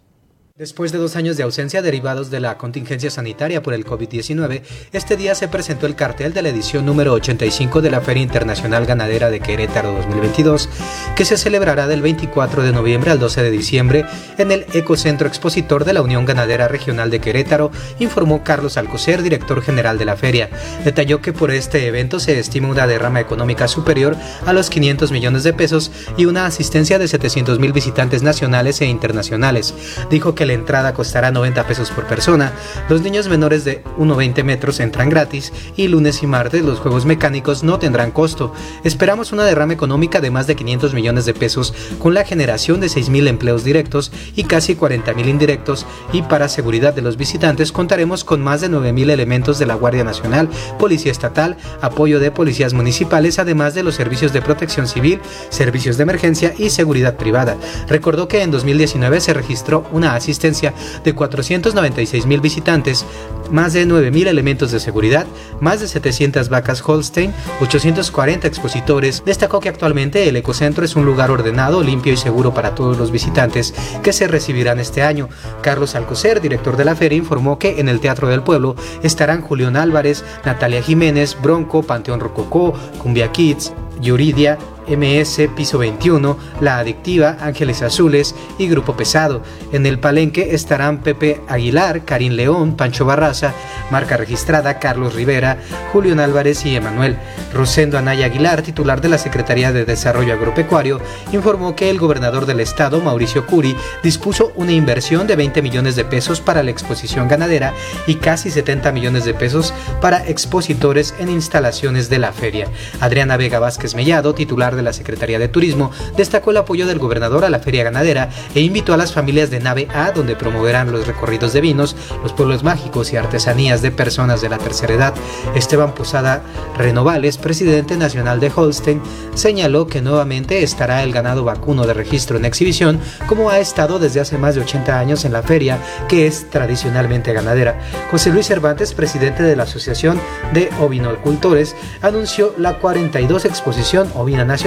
Después 0.57 0.93
de 0.93 0.99
dos 0.99 1.17
años 1.17 1.35
de 1.35 1.43
ausencia 1.43 1.81
derivados 1.81 2.31
de 2.31 2.39
la 2.39 2.57
contingencia 2.57 3.11
sanitaria 3.11 3.61
por 3.61 3.73
el 3.73 3.85
COVID-19, 3.85 4.61
este 4.93 5.17
día 5.17 5.35
se 5.35 5.49
presentó 5.49 5.85
el 5.85 5.97
cartel 5.97 6.33
de 6.33 6.41
la 6.41 6.47
edición 6.47 6.85
número 6.85 7.11
85 7.11 7.81
de 7.81 7.91
la 7.91 7.99
Feria 7.99 8.23
Internacional 8.23 8.85
Ganadera 8.85 9.29
de 9.29 9.41
Querétaro 9.41 9.91
2022, 9.91 10.69
que 11.17 11.25
se 11.25 11.35
celebrará 11.35 11.87
del 11.87 12.01
24 12.01 12.63
de 12.63 12.71
noviembre 12.71 13.11
al 13.11 13.19
12 13.19 13.43
de 13.43 13.51
diciembre 13.51 14.05
en 14.37 14.49
el 14.53 14.65
Ecocentro 14.71 15.27
Expositor 15.27 15.83
de 15.83 15.91
la 15.91 16.01
Unión 16.01 16.23
Ganadera 16.23 16.69
Regional 16.69 17.09
de 17.09 17.19
Querétaro, 17.19 17.69
informó 17.99 18.41
Carlos 18.41 18.77
Alcocer, 18.77 19.23
director 19.23 19.61
general 19.61 19.97
de 19.97 20.05
la 20.05 20.15
feria. 20.15 20.49
Detalló 20.85 21.21
que 21.21 21.33
por 21.33 21.51
este 21.51 21.85
evento 21.85 22.21
se 22.21 22.39
estima 22.39 22.69
una 22.69 22.87
derrama 22.87 23.19
económica 23.19 23.67
superior 23.67 24.15
a 24.45 24.53
los 24.53 24.69
500 24.69 25.11
millones 25.11 25.43
de 25.43 25.51
pesos 25.51 25.91
y 26.15 26.27
una 26.27 26.45
asistencia 26.45 26.97
de 26.97 27.09
700 27.09 27.59
mil 27.59 27.73
visitantes 27.73 28.23
nacionales 28.23 28.79
e 28.79 28.85
internacionales. 28.85 29.73
Dijo 30.09 30.33
que 30.33 30.44
la 30.45 30.53
entrada 30.53 30.93
costará 30.93 31.31
90 31.31 31.65
pesos 31.67 31.91
por 31.91 32.05
persona, 32.05 32.53
los 32.89 33.01
niños 33.01 33.27
menores 33.27 33.65
de 33.65 33.83
1,20 33.97 34.43
metros 34.43 34.79
entran 34.79 35.09
gratis 35.09 35.51
y 35.75 35.87
lunes 35.87 36.23
y 36.23 36.27
martes 36.27 36.63
los 36.63 36.79
juegos 36.79 37.05
mecánicos 37.05 37.63
no 37.63 37.79
tendrán 37.79 38.11
costo. 38.11 38.53
Esperamos 38.83 39.31
una 39.31 39.43
derrama 39.43 39.73
económica 39.73 40.21
de 40.21 40.31
más 40.31 40.47
de 40.47 40.55
500 40.55 40.93
millones 40.93 41.25
de 41.25 41.33
pesos 41.33 41.73
con 41.99 42.13
la 42.13 42.23
generación 42.23 42.79
de 42.79 42.87
6.000 42.87 43.27
empleos 43.27 43.63
directos 43.63 44.11
y 44.35 44.43
casi 44.43 44.75
40.000 44.75 45.27
indirectos 45.27 45.85
y 46.13 46.21
para 46.21 46.47
seguridad 46.47 46.93
de 46.93 47.01
los 47.01 47.17
visitantes 47.17 47.71
contaremos 47.71 48.23
con 48.23 48.41
más 48.41 48.61
de 48.61 48.69
9.000 48.69 49.09
elementos 49.11 49.59
de 49.59 49.65
la 49.65 49.75
Guardia 49.75 50.03
Nacional, 50.03 50.49
Policía 50.79 51.11
Estatal, 51.11 51.57
apoyo 51.81 52.19
de 52.19 52.31
policías 52.31 52.73
municipales, 52.73 53.39
además 53.39 53.73
de 53.73 53.83
los 53.83 53.95
servicios 53.95 54.33
de 54.33 54.41
protección 54.41 54.87
civil, 54.87 55.19
servicios 55.49 55.97
de 55.97 56.03
emergencia 56.03 56.53
y 56.57 56.69
seguridad 56.69 57.17
privada. 57.17 57.57
Recordó 57.87 58.27
que 58.27 58.41
en 58.41 58.51
2019 58.51 59.19
se 59.21 59.33
registró 59.33 59.87
una 59.91 60.15
asistencia 60.15 60.34
de 60.39 61.13
496 61.13 62.25
mil 62.25 62.41
visitantes, 62.41 63.05
más 63.51 63.73
de 63.73 63.85
9 63.85 64.11
mil 64.11 64.27
elementos 64.27 64.71
de 64.71 64.79
seguridad, 64.79 65.25
más 65.59 65.79
de 65.79 65.87
700 65.87 66.49
vacas 66.49 66.83
Holstein, 66.85 67.33
840 67.61 68.47
expositores. 68.47 69.23
Destacó 69.25 69.59
que 69.59 69.69
actualmente 69.69 70.27
el 70.27 70.35
ecocentro 70.35 70.83
es 70.83 70.95
un 70.95 71.05
lugar 71.05 71.31
ordenado, 71.31 71.83
limpio 71.83 72.13
y 72.13 72.17
seguro 72.17 72.53
para 72.53 72.75
todos 72.75 72.97
los 72.97 73.11
visitantes 73.11 73.73
que 74.03 74.13
se 74.13 74.27
recibirán 74.27 74.79
este 74.79 75.03
año. 75.03 75.29
Carlos 75.61 75.95
Alcocer, 75.95 76.41
director 76.41 76.77
de 76.77 76.85
la 76.85 76.95
feria, 76.95 77.17
informó 77.17 77.59
que 77.59 77.79
en 77.79 77.89
el 77.89 77.99
Teatro 77.99 78.27
del 78.27 78.43
Pueblo 78.43 78.75
estarán 79.03 79.41
Julián 79.41 79.75
Álvarez, 79.75 80.23
Natalia 80.45 80.81
Jiménez, 80.81 81.37
Bronco, 81.41 81.83
Panteón 81.83 82.19
Rococó, 82.19 82.73
Cumbia 83.01 83.31
Kids, 83.31 83.73
Yuridia, 84.01 84.57
MS 84.87 85.49
Piso 85.55 85.77
21, 85.77 86.37
La 86.61 86.79
Adictiva, 86.79 87.37
Ángeles 87.41 87.81
Azules 87.81 88.35
y 88.57 88.67
Grupo 88.67 88.95
Pesado. 88.95 89.41
En 89.71 89.85
el 89.85 89.99
palenque 89.99 90.55
estarán 90.55 90.99
Pepe 90.99 91.41
Aguilar, 91.47 92.05
Karim 92.05 92.33
León, 92.33 92.75
Pancho 92.75 93.05
Barraza, 93.05 93.53
marca 93.91 94.17
registrada 94.17 94.79
Carlos 94.79 95.13
Rivera, 95.13 95.57
Julián 95.91 96.19
Álvarez 96.19 96.65
y 96.65 96.75
Emanuel. 96.75 97.17
Rosendo 97.53 97.97
Anaya 97.97 98.25
Aguilar, 98.25 98.61
titular 98.61 99.01
de 99.01 99.09
la 99.09 99.17
Secretaría 99.17 99.71
de 99.71 99.85
Desarrollo 99.85 100.33
Agropecuario, 100.33 100.99
informó 101.31 101.75
que 101.75 101.89
el 101.89 101.99
gobernador 101.99 102.45
del 102.45 102.59
estado, 102.59 103.01
Mauricio 103.01 103.45
Curi, 103.45 103.75
dispuso 104.03 104.51
una 104.55 104.71
inversión 104.71 105.27
de 105.27 105.35
20 105.35 105.61
millones 105.61 105.95
de 105.95 106.05
pesos 106.05 106.41
para 106.41 106.63
la 106.63 106.71
exposición 106.71 107.27
ganadera 107.27 107.73
y 108.07 108.15
casi 108.15 108.49
70 108.49 108.91
millones 108.91 109.25
de 109.25 109.33
pesos 109.33 109.73
para 110.01 110.27
expositores 110.27 111.15
en 111.19 111.29
instalaciones 111.29 112.09
de 112.09 112.19
la 112.19 112.33
feria. 112.33 112.67
Adriana 112.99 113.37
Vega 113.37 113.59
Vázquez 113.59 113.95
Mellado, 113.95 114.35
titular 114.35 114.74
de 114.75 114.83
la 114.83 114.93
Secretaría 114.93 115.39
de 115.39 115.47
Turismo, 115.47 115.91
destacó 116.17 116.51
el 116.51 116.57
apoyo 116.57 116.87
del 116.87 116.99
gobernador 116.99 117.45
a 117.45 117.49
la 117.49 117.59
feria 117.59 117.83
ganadera 117.83 118.29
e 118.53 118.61
invitó 118.61 118.93
a 118.93 118.97
las 118.97 119.13
familias 119.13 119.49
de 119.49 119.59
nave 119.59 119.87
A, 119.93 120.11
donde 120.11 120.35
promoverán 120.35 120.91
los 120.91 121.07
recorridos 121.07 121.53
de 121.53 121.61
vinos, 121.61 121.95
los 122.23 122.33
pueblos 122.33 122.63
mágicos 122.63 123.11
y 123.13 123.17
artesanías 123.17 123.81
de 123.81 123.91
personas 123.91 124.41
de 124.41 124.49
la 124.49 124.57
tercera 124.57 124.93
edad. 124.93 125.13
Esteban 125.55 125.93
Posada 125.93 126.43
Renovales, 126.77 127.37
presidente 127.37 127.97
nacional 127.97 128.39
de 128.39 128.51
Holstein, 128.53 129.01
señaló 129.33 129.87
que 129.87 130.01
nuevamente 130.01 130.63
estará 130.63 131.03
el 131.03 131.13
ganado 131.13 131.43
vacuno 131.43 131.85
de 131.85 131.93
registro 131.93 132.37
en 132.37 132.45
exhibición, 132.45 132.99
como 133.27 133.49
ha 133.49 133.59
estado 133.59 133.99
desde 133.99 134.19
hace 134.19 134.37
más 134.37 134.55
de 134.55 134.61
80 134.61 134.99
años 134.99 135.25
en 135.25 135.33
la 135.33 135.43
feria, 135.43 135.79
que 136.07 136.27
es 136.27 136.49
tradicionalmente 136.49 137.33
ganadera. 137.33 137.79
José 138.11 138.31
Luis 138.31 138.47
Cervantes, 138.47 138.93
presidente 138.93 139.43
de 139.43 139.55
la 139.55 139.63
Asociación 139.63 140.19
de 140.53 140.69
Ovinocultores, 140.79 141.75
anunció 142.01 142.53
la 142.57 142.79
42 142.79 143.45
exposición 143.45 144.09
ovina 144.15 144.43
nacional 144.43 144.64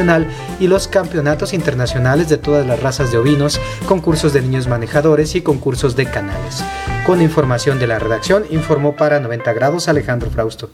y 0.60 0.68
los 0.68 0.86
campeonatos 0.86 1.52
internacionales 1.52 2.28
de 2.28 2.36
todas 2.36 2.64
las 2.64 2.80
razas 2.80 3.10
de 3.10 3.18
ovinos, 3.18 3.60
concursos 3.88 4.32
de 4.32 4.42
niños 4.42 4.68
manejadores 4.68 5.34
y 5.34 5.42
concursos 5.42 5.96
de 5.96 6.08
canales. 6.08 6.62
Con 7.04 7.20
información 7.20 7.80
de 7.80 7.88
la 7.88 7.98
redacción, 7.98 8.44
informó 8.50 8.94
para 8.94 9.18
90 9.18 9.52
grados 9.54 9.88
Alejandro 9.88 10.30
Frausto. 10.30 10.70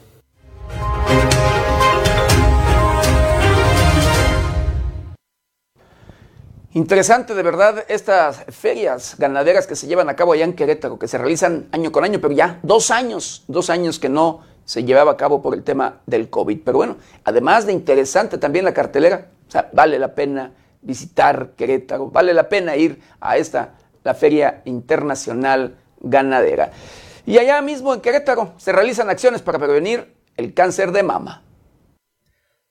Interesante 6.75 7.35
de 7.35 7.43
verdad 7.43 7.85
estas 7.89 8.45
ferias 8.49 9.14
ganaderas 9.16 9.66
que 9.66 9.77
se 9.77 9.87
llevan 9.87 10.11
a 10.11 10.16
cabo 10.16 10.33
allá 10.33 10.45
en 10.45 10.53
Querétaro, 10.53 10.99
que 10.99 11.09
se 11.09 11.16
realizan 11.16 11.68
año 11.72 11.93
con 11.93 12.05
año, 12.05 12.20
pero 12.20 12.35
ya 12.35 12.59
dos 12.62 12.91
años, 12.91 13.45
dos 13.47 13.70
años 13.70 13.99
que 13.99 14.11
no 14.11 14.43
se 14.64 14.84
llevaba 14.84 15.12
a 15.12 15.16
cabo 15.16 15.42
por 15.42 15.54
el 15.54 15.62
tema 15.62 16.00
del 16.06 16.30
COVID. 16.30 16.60
Pero 16.64 16.78
bueno, 16.78 16.96
además 17.24 17.66
de 17.66 17.72
interesante 17.72 18.38
también 18.38 18.64
la 18.64 18.74
cartelera, 18.74 19.28
o 19.46 19.50
sea, 19.50 19.68
vale 19.72 19.98
la 19.98 20.14
pena 20.14 20.52
visitar 20.82 21.50
Querétaro, 21.56 22.10
vale 22.10 22.34
la 22.34 22.48
pena 22.48 22.76
ir 22.76 23.00
a 23.20 23.36
esta, 23.36 23.74
la 24.02 24.14
Feria 24.14 24.62
Internacional 24.64 25.76
Ganadera. 26.00 26.70
Y 27.26 27.38
allá 27.38 27.62
mismo 27.62 27.94
en 27.94 28.00
Querétaro 28.00 28.52
se 28.58 28.72
realizan 28.72 29.08
acciones 29.08 29.40
para 29.40 29.58
prevenir 29.58 30.14
el 30.36 30.52
cáncer 30.52 30.92
de 30.92 31.02
mama. 31.02 31.43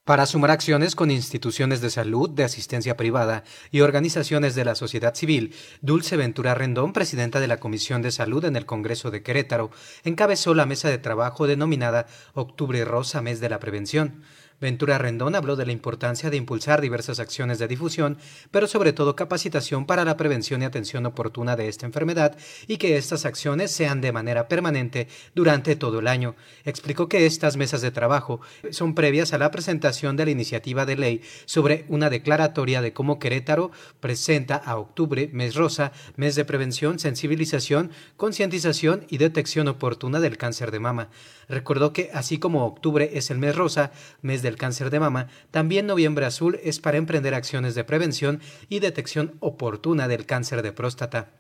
Para 0.06 0.26
sumar 0.26 0.52
acciones 0.52 0.96
con 0.96 1.12
instituciones 1.12 1.80
de 1.80 1.90
salud, 1.90 2.30
de 2.30 2.44
asistencia 2.44 2.98
privada 2.98 3.46
y 3.72 3.80
organizaciones 3.80 4.54
de 4.54 4.66
la 4.66 4.76
sociedad 4.76 5.16
civil, 5.16 5.56
Dulce 5.80 6.18
Ventura 6.18 6.54
Rendón, 6.54 6.92
presidenta 6.92 7.40
de 7.40 7.48
la 7.48 7.62
Comisión 7.62 8.02
de 8.02 8.12
Salud 8.12 8.44
en 8.44 8.58
el 8.58 8.66
Congreso 8.66 9.12
de 9.12 9.24
Querétaro, 9.24 9.72
encabezó 10.04 10.56
la 10.56 10.66
mesa 10.66 10.90
de 10.90 10.98
trabajo 10.98 11.48
denominada 11.48 12.08
Octubre 12.34 12.84
Rosa, 12.84 13.22
Mes 13.22 13.40
de 13.40 13.48
la 13.48 13.60
Prevención. 13.60 14.24
Ventura 14.64 14.98
Rendón 14.98 15.36
habló 15.36 15.58
de 15.58 15.66
la 15.66 15.74
importancia 15.74 16.30
de 16.30 16.38
impulsar 16.38 16.80
diversas 16.80 17.20
acciones 17.20 17.60
de 17.60 17.68
difusión, 17.68 18.18
pero 18.50 18.66
sobre 18.66 18.94
todo 18.94 19.14
capacitación 19.14 19.86
para 19.86 20.06
la 20.06 20.16
prevención 20.16 20.62
y 20.62 20.66
atención 20.66 21.06
oportuna 21.06 21.58
de 21.58 21.68
esta 21.68 21.86
enfermedad 21.86 22.38
y 22.66 22.78
que 22.78 22.96
estas 22.96 23.26
acciones 23.26 23.72
sean 23.72 24.00
de 24.00 24.14
manera 24.14 24.48
permanente 24.48 25.10
durante 25.36 25.76
todo 25.76 26.00
el 26.00 26.08
año. 26.08 26.38
Explicó 26.64 27.10
que 27.10 27.26
estas 27.26 27.58
mesas 27.58 27.82
de 27.82 27.92
trabajo 27.92 28.40
son 28.72 28.96
previas 28.96 29.34
a 29.34 29.38
la 29.38 29.52
presentación 29.52 30.16
de 30.16 30.24
la 30.24 30.32
iniciativa 30.32 30.86
de 30.86 30.96
ley 30.96 31.22
sobre 31.44 31.84
una 31.90 32.10
declaratoria 32.10 32.82
de 32.82 32.94
cómo 32.94 33.20
Querétaro 33.20 33.72
presenta 34.00 34.56
a 34.56 34.78
octubre, 34.78 35.30
mes 35.34 35.56
rosa, 35.56 35.92
mes 36.16 36.36
de 36.36 36.46
prevención, 36.46 37.00
sensibilización, 37.00 37.92
concientización 38.16 39.06
y 39.10 39.18
detección 39.18 39.68
oportuna 39.68 40.22
del 40.22 40.38
cáncer 40.38 40.72
de 40.72 40.80
mama. 40.80 41.10
Recordó 41.50 41.94
que 41.94 42.10
así 42.14 42.40
como 42.40 42.66
octubre 42.66 43.12
es 43.14 43.32
el 43.32 43.38
mes 43.38 43.56
rosa, 43.56 43.92
mes 44.22 44.42
del 44.42 44.56
cáncer 44.56 44.90
de 44.90 45.00
mama, 45.00 45.28
también 45.52 45.88
noviembre 45.88 46.26
azul 46.26 46.60
es 46.64 46.80
para 46.80 46.98
emprender 46.98 47.34
acciones 47.34 47.76
de 47.76 47.84
prevención 47.84 48.42
y 48.70 48.80
detección 48.80 49.34
oportuna 49.40 50.08
del 50.08 50.26
cáncer 50.26 50.62
de 50.62 50.72
próstata. 50.72 51.32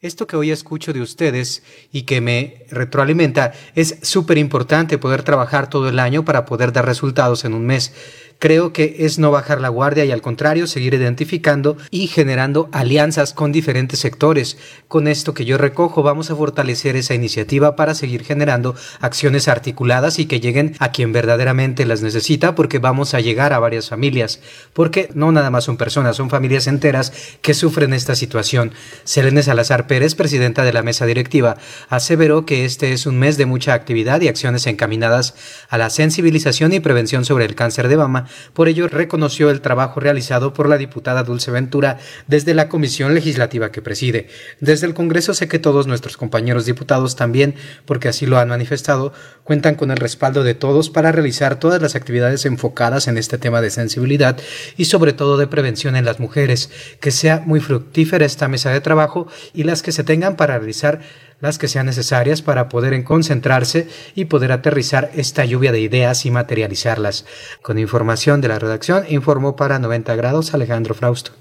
Esto 0.00 0.26
que 0.26 0.36
hoy 0.36 0.50
escucho 0.50 0.92
de 0.92 1.00
ustedes 1.00 1.62
y 1.90 2.02
que 2.02 2.20
me 2.20 2.66
retroalimenta 2.68 3.52
es 3.74 3.96
súper 4.02 4.36
importante 4.36 4.98
poder 4.98 5.22
trabajar 5.22 5.70
todo 5.70 5.88
el 5.88 5.98
año 5.98 6.26
para 6.26 6.44
poder 6.44 6.72
dar 6.72 6.84
resultados 6.84 7.46
en 7.46 7.54
un 7.54 7.64
mes 7.64 7.94
creo 8.38 8.72
que 8.72 8.96
es 9.00 9.18
no 9.18 9.30
bajar 9.30 9.60
la 9.60 9.68
guardia 9.68 10.04
y 10.04 10.12
al 10.12 10.22
contrario 10.22 10.66
seguir 10.66 10.94
identificando 10.94 11.76
y 11.90 12.06
generando 12.06 12.68
alianzas 12.72 13.32
con 13.32 13.52
diferentes 13.52 13.98
sectores. 14.00 14.58
Con 14.88 15.08
esto 15.08 15.34
que 15.34 15.44
yo 15.44 15.58
recojo 15.58 16.02
vamos 16.02 16.30
a 16.30 16.36
fortalecer 16.36 16.96
esa 16.96 17.14
iniciativa 17.14 17.76
para 17.76 17.94
seguir 17.94 18.24
generando 18.24 18.74
acciones 19.00 19.48
articuladas 19.48 20.18
y 20.18 20.26
que 20.26 20.40
lleguen 20.40 20.74
a 20.78 20.90
quien 20.92 21.12
verdaderamente 21.12 21.86
las 21.86 22.02
necesita 22.02 22.54
porque 22.54 22.78
vamos 22.78 23.14
a 23.14 23.20
llegar 23.20 23.52
a 23.52 23.58
varias 23.58 23.88
familias, 23.88 24.40
porque 24.72 25.08
no 25.14 25.32
nada 25.32 25.50
más 25.50 25.64
son 25.64 25.76
personas, 25.76 26.16
son 26.16 26.30
familias 26.30 26.66
enteras 26.66 27.12
que 27.42 27.54
sufren 27.54 27.92
esta 27.94 28.14
situación. 28.14 28.72
Selene 29.04 29.42
Salazar 29.42 29.86
Pérez, 29.86 30.14
presidenta 30.14 30.64
de 30.64 30.72
la 30.72 30.82
mesa 30.82 31.06
directiva, 31.06 31.56
aseveró 31.88 32.46
que 32.46 32.64
este 32.64 32.92
es 32.92 33.06
un 33.06 33.18
mes 33.18 33.36
de 33.36 33.46
mucha 33.46 33.74
actividad 33.74 34.20
y 34.20 34.28
acciones 34.28 34.66
encaminadas 34.66 35.34
a 35.68 35.78
la 35.78 35.90
sensibilización 35.90 36.72
y 36.72 36.80
prevención 36.80 37.24
sobre 37.24 37.44
el 37.44 37.54
cáncer 37.54 37.88
de 37.88 37.96
mama 37.96 38.23
por 38.52 38.68
ello, 38.68 38.88
reconoció 38.88 39.50
el 39.50 39.60
trabajo 39.60 40.00
realizado 40.00 40.52
por 40.52 40.68
la 40.68 40.78
diputada 40.78 41.22
Dulce 41.22 41.50
Ventura 41.50 41.98
desde 42.26 42.54
la 42.54 42.68
comisión 42.68 43.14
legislativa 43.14 43.70
que 43.70 43.82
preside. 43.82 44.28
Desde 44.60 44.86
el 44.86 44.94
Congreso 44.94 45.34
sé 45.34 45.48
que 45.48 45.58
todos 45.58 45.86
nuestros 45.86 46.16
compañeros 46.16 46.66
diputados 46.66 47.16
también, 47.16 47.54
porque 47.86 48.08
así 48.08 48.26
lo 48.26 48.38
han 48.38 48.48
manifestado, 48.48 49.12
cuentan 49.44 49.74
con 49.74 49.90
el 49.90 49.96
respaldo 49.96 50.42
de 50.42 50.54
todos 50.54 50.90
para 50.90 51.12
realizar 51.12 51.58
todas 51.58 51.80
las 51.80 51.94
actividades 51.94 52.46
enfocadas 52.46 53.08
en 53.08 53.18
este 53.18 53.38
tema 53.38 53.60
de 53.60 53.70
sensibilidad 53.70 54.38
y 54.76 54.86
sobre 54.86 55.12
todo 55.12 55.36
de 55.36 55.46
prevención 55.46 55.96
en 55.96 56.04
las 56.04 56.20
mujeres, 56.20 56.70
que 57.00 57.10
sea 57.10 57.42
muy 57.44 57.60
fructífera 57.60 58.26
esta 58.26 58.48
mesa 58.48 58.70
de 58.70 58.80
trabajo 58.80 59.28
y 59.52 59.64
las 59.64 59.82
que 59.82 59.92
se 59.92 60.04
tengan 60.04 60.36
para 60.36 60.58
realizar 60.58 61.00
las 61.40 61.58
que 61.58 61.68
sean 61.68 61.86
necesarias 61.86 62.42
para 62.42 62.68
poder 62.68 63.02
concentrarse 63.04 63.88
y 64.14 64.26
poder 64.26 64.52
aterrizar 64.52 65.10
esta 65.14 65.44
lluvia 65.44 65.72
de 65.72 65.80
ideas 65.80 66.26
y 66.26 66.30
materializarlas. 66.30 67.26
Con 67.62 67.78
información 67.78 68.40
de 68.40 68.48
la 68.48 68.58
redacción, 68.58 69.04
informó 69.08 69.56
para 69.56 69.78
90 69.78 70.14
grados 70.16 70.54
Alejandro 70.54 70.94
Frausto. 70.94 71.32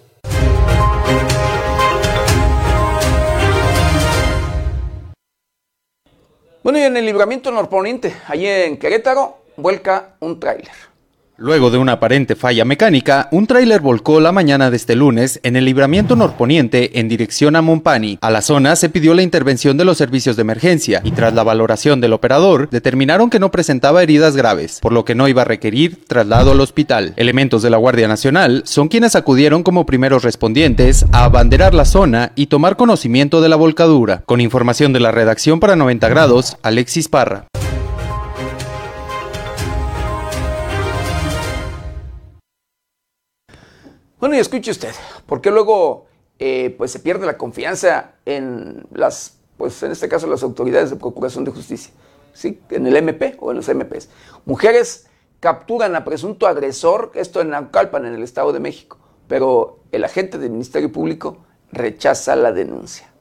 Bueno, 6.64 6.80
y 6.80 6.84
en 6.84 6.96
el 6.96 7.06
libramiento 7.06 7.52
norponiente, 7.52 8.16
allí 8.28 8.48
en 8.48 8.78
Querétaro, 8.78 9.44
vuelca 9.58 10.16
un 10.22 10.40
tráiler. 10.40 10.93
Luego 11.38 11.72
de 11.72 11.80
una 11.80 11.94
aparente 11.94 12.36
falla 12.36 12.64
mecánica, 12.64 13.28
un 13.32 13.48
tráiler 13.48 13.82
volcó 13.82 14.20
la 14.20 14.32
mañana 14.32 14.70
de 14.70 14.78
este 14.78 14.96
lunes 14.96 15.40
en 15.42 15.56
el 15.56 15.66
libramiento 15.66 16.16
norponiente 16.16 17.00
en 17.00 17.10
dirección 17.10 17.56
a 17.56 17.64
Montpani. 17.64 18.20
A 18.22 18.30
la 18.30 18.44
zona 18.44 18.76
se 18.76 18.90
pidió 18.90 19.16
la 19.16 19.24
intervención 19.24 19.76
de 19.76 19.84
los 19.84 19.98
servicios 19.98 20.36
de 20.36 20.44
emergencia 20.44 21.02
y 21.04 21.10
tras 21.10 21.34
la 21.34 21.42
valoración 21.42 22.02
del 22.02 22.14
operador 22.14 22.70
determinaron 22.70 23.32
que 23.32 23.40
no 23.40 23.50
presentaba 23.50 24.04
heridas 24.04 24.36
graves, 24.36 24.78
por 24.80 24.92
lo 24.94 25.06
que 25.06 25.16
no 25.16 25.28
iba 25.28 25.42
a 25.42 25.46
requerir 25.46 26.06
traslado 26.06 26.52
al 26.52 26.62
hospital. 26.62 27.14
Elementos 27.16 27.64
de 27.64 27.72
la 27.72 27.78
Guardia 27.78 28.08
Nacional 28.08 28.62
son 28.68 28.88
quienes 28.88 29.16
acudieron 29.16 29.64
como 29.64 29.88
primeros 29.88 30.24
respondientes 30.24 31.04
a 31.14 31.24
abanderar 31.24 31.74
la 31.74 31.86
zona 31.86 32.32
y 32.36 32.46
tomar 32.46 32.78
conocimiento 32.78 33.42
de 33.42 33.50
la 33.50 33.56
volcadura. 33.56 34.22
Con 34.28 34.40
información 34.40 34.94
de 34.94 35.00
la 35.00 35.10
redacción 35.10 35.60
para 35.60 35.76
90 35.76 36.10
grados, 36.10 36.58
Alexis 36.62 37.10
Parra. 37.10 37.48
Bueno, 44.24 44.38
y 44.38 44.40
escuche 44.40 44.72
usted, 44.72 44.94
porque 45.26 45.52
luego 45.52 46.06
eh, 46.40 46.74
pues 46.78 46.92
se 46.92 47.00
pierde 47.00 47.26
la 47.26 47.38
confianza 47.38 48.14
en 48.26 48.86
las, 48.94 49.38
pues 49.58 49.84
en 49.84 49.92
este 49.92 50.08
caso 50.08 50.28
las 50.28 50.44
autoridades 50.44 50.92
de 50.92 50.96
Procuración 50.96 51.44
de 51.44 51.52
Justicia, 51.52 51.94
¿sí? 52.32 52.62
en 52.70 52.88
el 52.88 52.96
MP 52.96 53.36
o 53.42 53.52
en 53.52 53.58
los 53.58 53.68
MPs. 53.68 54.08
Mujeres 54.46 55.08
capturan 55.42 55.94
a 55.98 56.06
presunto 56.06 56.48
agresor, 56.48 57.12
esto 57.16 57.42
en 57.42 57.50
Naucalpan, 57.50 58.06
en 58.06 58.14
el 58.14 58.24
Estado 58.24 58.54
de 58.54 58.62
México, 58.62 58.98
pero 59.28 59.80
el 59.92 60.06
agente 60.06 60.38
del 60.38 60.52
Ministerio 60.52 60.90
Público 60.90 61.40
rechaza 61.74 62.38
la 62.38 62.54
denuncia. 62.54 63.13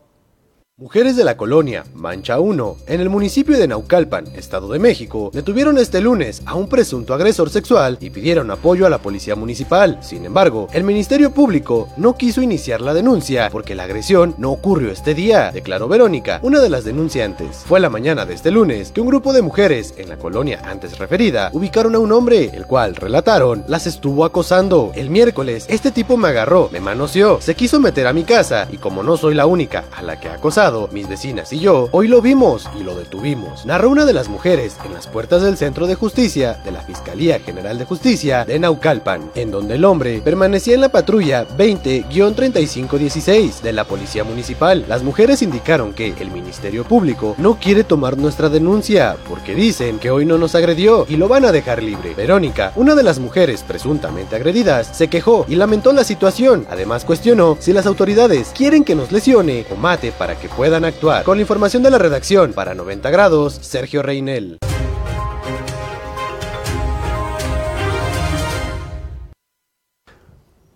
Mujeres 0.82 1.14
de 1.14 1.22
la 1.22 1.36
colonia 1.36 1.84
Mancha 1.94 2.40
1, 2.40 2.76
en 2.88 3.00
el 3.00 3.08
municipio 3.08 3.56
de 3.56 3.68
Naucalpan, 3.68 4.26
Estado 4.34 4.66
de 4.72 4.80
México, 4.80 5.30
detuvieron 5.32 5.78
este 5.78 6.00
lunes 6.00 6.42
a 6.44 6.56
un 6.56 6.66
presunto 6.66 7.14
agresor 7.14 7.50
sexual 7.50 7.98
y 8.00 8.10
pidieron 8.10 8.50
apoyo 8.50 8.84
a 8.84 8.90
la 8.90 8.98
policía 8.98 9.36
municipal. 9.36 10.00
Sin 10.02 10.24
embargo, 10.24 10.66
el 10.72 10.82
Ministerio 10.82 11.30
Público 11.30 11.88
no 11.96 12.16
quiso 12.16 12.42
iniciar 12.42 12.80
la 12.80 12.94
denuncia 12.94 13.48
porque 13.52 13.76
la 13.76 13.84
agresión 13.84 14.34
no 14.38 14.50
ocurrió 14.50 14.90
este 14.90 15.14
día, 15.14 15.52
declaró 15.52 15.86
Verónica, 15.86 16.40
una 16.42 16.58
de 16.58 16.68
las 16.68 16.82
denunciantes. 16.82 17.58
Fue 17.58 17.78
la 17.78 17.88
mañana 17.88 18.26
de 18.26 18.34
este 18.34 18.50
lunes 18.50 18.90
que 18.90 19.00
un 19.00 19.06
grupo 19.06 19.32
de 19.32 19.42
mujeres 19.42 19.94
en 19.98 20.08
la 20.08 20.16
colonia 20.16 20.62
antes 20.64 20.98
referida 20.98 21.50
ubicaron 21.52 21.94
a 21.94 22.00
un 22.00 22.10
hombre, 22.10 22.50
el 22.52 22.66
cual, 22.66 22.96
relataron, 22.96 23.62
las 23.68 23.86
estuvo 23.86 24.24
acosando. 24.24 24.90
El 24.96 25.10
miércoles, 25.10 25.64
este 25.68 25.92
tipo 25.92 26.16
me 26.16 26.26
agarró, 26.26 26.70
me 26.72 26.80
manoseó, 26.80 27.40
se 27.40 27.54
quiso 27.54 27.78
meter 27.78 28.08
a 28.08 28.12
mi 28.12 28.24
casa 28.24 28.66
y 28.72 28.78
como 28.78 29.04
no 29.04 29.16
soy 29.16 29.36
la 29.36 29.46
única 29.46 29.84
a 29.96 30.02
la 30.02 30.18
que 30.18 30.26
ha 30.26 30.34
acosado, 30.34 30.71
mis 30.92 31.08
vecinas 31.08 31.52
y 31.52 31.58
yo, 31.58 31.88
hoy 31.92 32.08
lo 32.08 32.22
vimos 32.22 32.68
y 32.78 32.82
lo 32.82 32.94
detuvimos. 32.94 33.66
Narró 33.66 33.90
una 33.90 34.06
de 34.06 34.12
las 34.12 34.28
mujeres 34.28 34.76
en 34.84 34.94
las 34.94 35.06
puertas 35.06 35.42
del 35.42 35.56
Centro 35.56 35.86
de 35.86 35.94
Justicia 35.94 36.60
de 36.64 36.72
la 36.72 36.80
Fiscalía 36.80 37.38
General 37.40 37.78
de 37.78 37.84
Justicia 37.84 38.44
de 38.44 38.58
Naucalpan, 38.58 39.30
en 39.34 39.50
donde 39.50 39.74
el 39.74 39.84
hombre 39.84 40.20
permanecía 40.24 40.74
en 40.74 40.80
la 40.80 40.88
patrulla 40.88 41.46
20-3516 41.56 43.60
de 43.60 43.72
la 43.72 43.84
Policía 43.84 44.24
Municipal. 44.24 44.84
Las 44.88 45.02
mujeres 45.02 45.42
indicaron 45.42 45.92
que 45.92 46.14
el 46.22 46.30
Ministerio 46.30 46.84
Público 46.84 47.34
no 47.38 47.58
quiere 47.58 47.84
tomar 47.84 48.16
nuestra 48.16 48.48
denuncia 48.48 49.16
porque 49.28 49.54
dicen 49.54 49.98
que 49.98 50.10
hoy 50.10 50.24
no 50.24 50.38
nos 50.38 50.54
agredió 50.54 51.04
y 51.08 51.16
lo 51.16 51.28
van 51.28 51.44
a 51.44 51.52
dejar 51.52 51.82
libre. 51.82 52.14
Verónica, 52.14 52.72
una 52.76 52.94
de 52.94 53.02
las 53.02 53.18
mujeres 53.18 53.64
presuntamente 53.66 54.36
agredidas, 54.36 54.96
se 54.96 55.08
quejó 55.08 55.44
y 55.48 55.56
lamentó 55.56 55.92
la 55.92 56.04
situación. 56.04 56.66
Además 56.70 57.04
cuestionó 57.04 57.56
si 57.60 57.72
las 57.72 57.86
autoridades 57.86 58.52
quieren 58.54 58.84
que 58.84 58.94
nos 58.94 59.12
lesione 59.12 59.66
o 59.70 59.76
mate 59.76 60.12
para 60.12 60.38
que 60.38 60.48
puedan 60.56 60.84
actuar. 60.84 61.24
Con 61.24 61.38
la 61.38 61.42
información 61.42 61.82
de 61.82 61.90
la 61.90 61.98
redacción 61.98 62.52
para 62.52 62.74
90 62.74 63.10
grados, 63.10 63.58
Sergio 63.60 64.02
Reinel. 64.02 64.58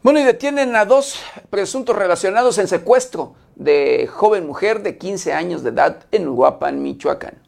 Bueno, 0.03 0.21
y 0.21 0.23
detienen 0.23 0.77
a 0.77 0.85
dos 0.85 1.19
presuntos 1.51 1.97
relacionados 1.97 2.59
en 2.59 2.69
secuestro 2.69 3.35
de 3.57 4.07
joven 4.07 4.47
mujer 4.47 4.83
de 4.83 4.99
15 4.99 5.33
años 5.33 5.65
de 5.65 5.71
edad 5.71 6.05
en 6.13 6.29
Uruapan, 6.29 6.81
Michoacán. 6.81 7.43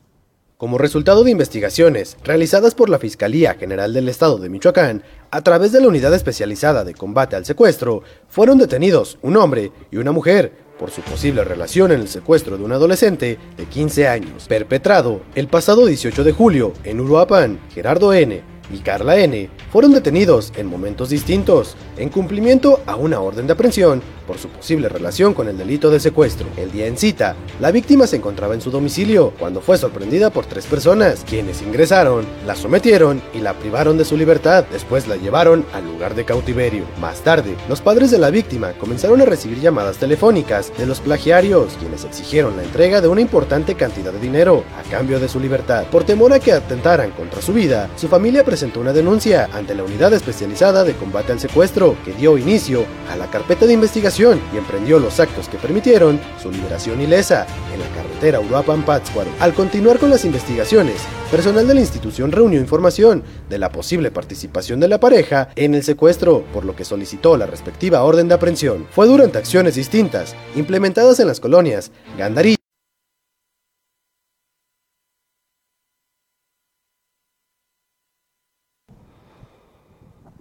Como 0.57 0.77
resultado 0.77 1.23
de 1.23 1.31
investigaciones 1.31 2.17
realizadas 2.25 2.75
por 2.75 2.89
la 2.89 2.99
Fiscalía 2.99 3.55
General 3.55 3.95
del 3.95 4.09
Estado 4.09 4.39
de 4.39 4.49
Michoacán, 4.49 5.05
a 5.31 5.43
través 5.43 5.71
de 5.71 5.81
la 5.81 5.87
Unidad 5.87 6.13
Especializada 6.13 6.83
de 6.83 6.95
Combate 6.95 7.37
al 7.37 7.45
Secuestro, 7.45 8.03
fueron 8.27 8.59
detenidos 8.59 9.19
un 9.23 9.37
hombre 9.37 9.71
y 9.93 9.99
una 9.99 10.11
mujer 10.11 10.51
por 10.79 10.91
su 10.91 11.03
posible 11.03 11.45
relación 11.45 11.93
en 11.93 12.01
el 12.01 12.09
secuestro 12.09 12.57
de 12.57 12.65
un 12.65 12.73
adolescente 12.73 13.39
de 13.57 13.65
15 13.67 14.09
años, 14.09 14.47
perpetrado 14.49 15.23
el 15.35 15.49
pasado 15.49 15.87
18 15.87 16.25
de 16.25 16.33
julio 16.33 16.73
en 16.85 17.01
Uruapan. 17.01 17.59
Gerardo 17.75 18.13
N 18.13 18.58
y 18.73 18.79
Carla 18.79 19.17
N. 19.19 19.49
fueron 19.71 19.93
detenidos 19.93 20.53
en 20.57 20.67
momentos 20.67 21.11
distintos, 21.11 21.77
en 21.97 22.09
cumplimiento 22.09 22.81
a 22.87 22.97
una 22.97 23.21
orden 23.21 23.47
de 23.47 23.53
aprehensión 23.53 24.03
por 24.27 24.39
su 24.39 24.49
posible 24.49 24.91
relación 24.91 25.33
con 25.33 25.49
el 25.49 25.57
delito 25.57 25.91
de 25.91 25.99
secuestro. 26.01 26.47
El 26.59 26.71
día 26.71 26.87
en 26.87 26.99
cita, 26.99 27.35
la 27.61 27.71
víctima 27.71 28.07
se 28.07 28.17
encontraba 28.17 28.53
en 28.53 28.61
su 28.61 28.71
domicilio 28.71 29.33
cuando 29.39 29.63
fue 29.63 29.79
sorprendida 29.79 30.29
por 30.29 30.45
tres 30.45 30.67
personas, 30.67 31.25
quienes 31.27 31.63
ingresaron, 31.63 32.27
la 32.47 32.55
sometieron 32.55 33.23
y 33.33 33.39
la 33.39 33.55
privaron 33.55 33.97
de 33.97 34.05
su 34.05 34.19
libertad. 34.19 34.67
Después 34.71 35.09
la 35.09 35.17
llevaron 35.17 35.65
al 35.73 35.87
lugar 35.87 36.15
de 36.15 36.27
cautiverio. 36.27 36.85
Más 37.01 37.21
tarde, 37.23 37.57
los 37.71 37.81
padres 37.81 38.11
de 38.11 38.19
la 38.19 38.29
víctima 38.29 38.73
comenzaron 38.73 39.23
a 39.23 39.25
recibir 39.25 39.61
llamadas 39.61 39.97
telefónicas 39.97 40.73
de 40.77 40.85
los 40.85 41.01
plagiarios, 41.01 41.73
quienes 41.81 42.05
exigieron 42.05 42.57
la 42.57 42.65
entrega 42.65 43.01
de 43.01 43.09
una 43.09 43.23
importante 43.23 43.77
cantidad 43.77 44.13
de 44.13 44.21
dinero 44.21 44.63
a 44.79 44.91
cambio 44.91 45.19
de 45.21 45.29
su 45.29 45.41
libertad. 45.41 45.85
Por 45.91 46.05
temor 46.05 46.35
a 46.35 46.39
que 46.39 46.53
atentaran 46.53 47.13
contra 47.13 47.41
su 47.41 47.55
vida, 47.55 47.89
su 47.97 48.09
familia 48.09 48.45
presentó 48.45 48.58
una 48.67 48.93
denuncia 48.93 49.49
ante 49.53 49.75
la 49.75 49.85
Unidad 49.85 50.13
Especializada 50.13 50.83
de 50.83 50.95
Combate 50.95 51.31
al 51.31 51.39
Secuestro, 51.39 51.97
que 52.05 52.13
dio 52.13 52.37
inicio 52.37 52.85
a 53.09 53.17
la 53.17 53.31
carpeta 53.31 53.67
de 53.67 53.73
investigación 53.73 54.41
y 54.53 54.57
emprendió 54.57 54.99
los 54.99 55.21
actos 55.21 55.49
que 55.49 55.59
permitieron 55.59 56.21
su 56.43 56.51
liberación 56.51 57.01
ilesa 57.01 57.47
en 57.73 57.79
la 57.79 57.87
carretera 57.95 58.41
Uruapan-Pátzcuaro. 58.41 59.31
Al 59.39 59.55
continuar 59.55 59.99
con 59.99 60.11
las 60.11 60.25
investigaciones, 60.25 61.03
personal 61.31 61.69
de 61.69 61.75
la 61.75 61.81
institución 61.81 62.33
reunió 62.33 62.59
información 62.59 63.23
de 63.49 63.59
la 63.59 63.71
posible 63.71 64.11
participación 64.11 64.81
de 64.81 64.89
la 64.89 64.99
pareja 64.99 65.51
en 65.55 65.75
el 65.75 65.85
secuestro, 65.85 66.45
por 66.53 66.65
lo 66.65 66.75
que 66.75 66.85
solicitó 66.85 67.37
la 67.37 67.47
respectiva 67.47 68.03
orden 68.03 68.27
de 68.27 68.35
aprehensión. 68.35 68.89
Fue 68.91 69.07
durante 69.07 69.39
acciones 69.39 69.77
distintas, 69.77 70.35
implementadas 70.57 71.21
en 71.21 71.29
las 71.29 71.39
colonias 71.39 71.93
Gandarí 72.17 72.58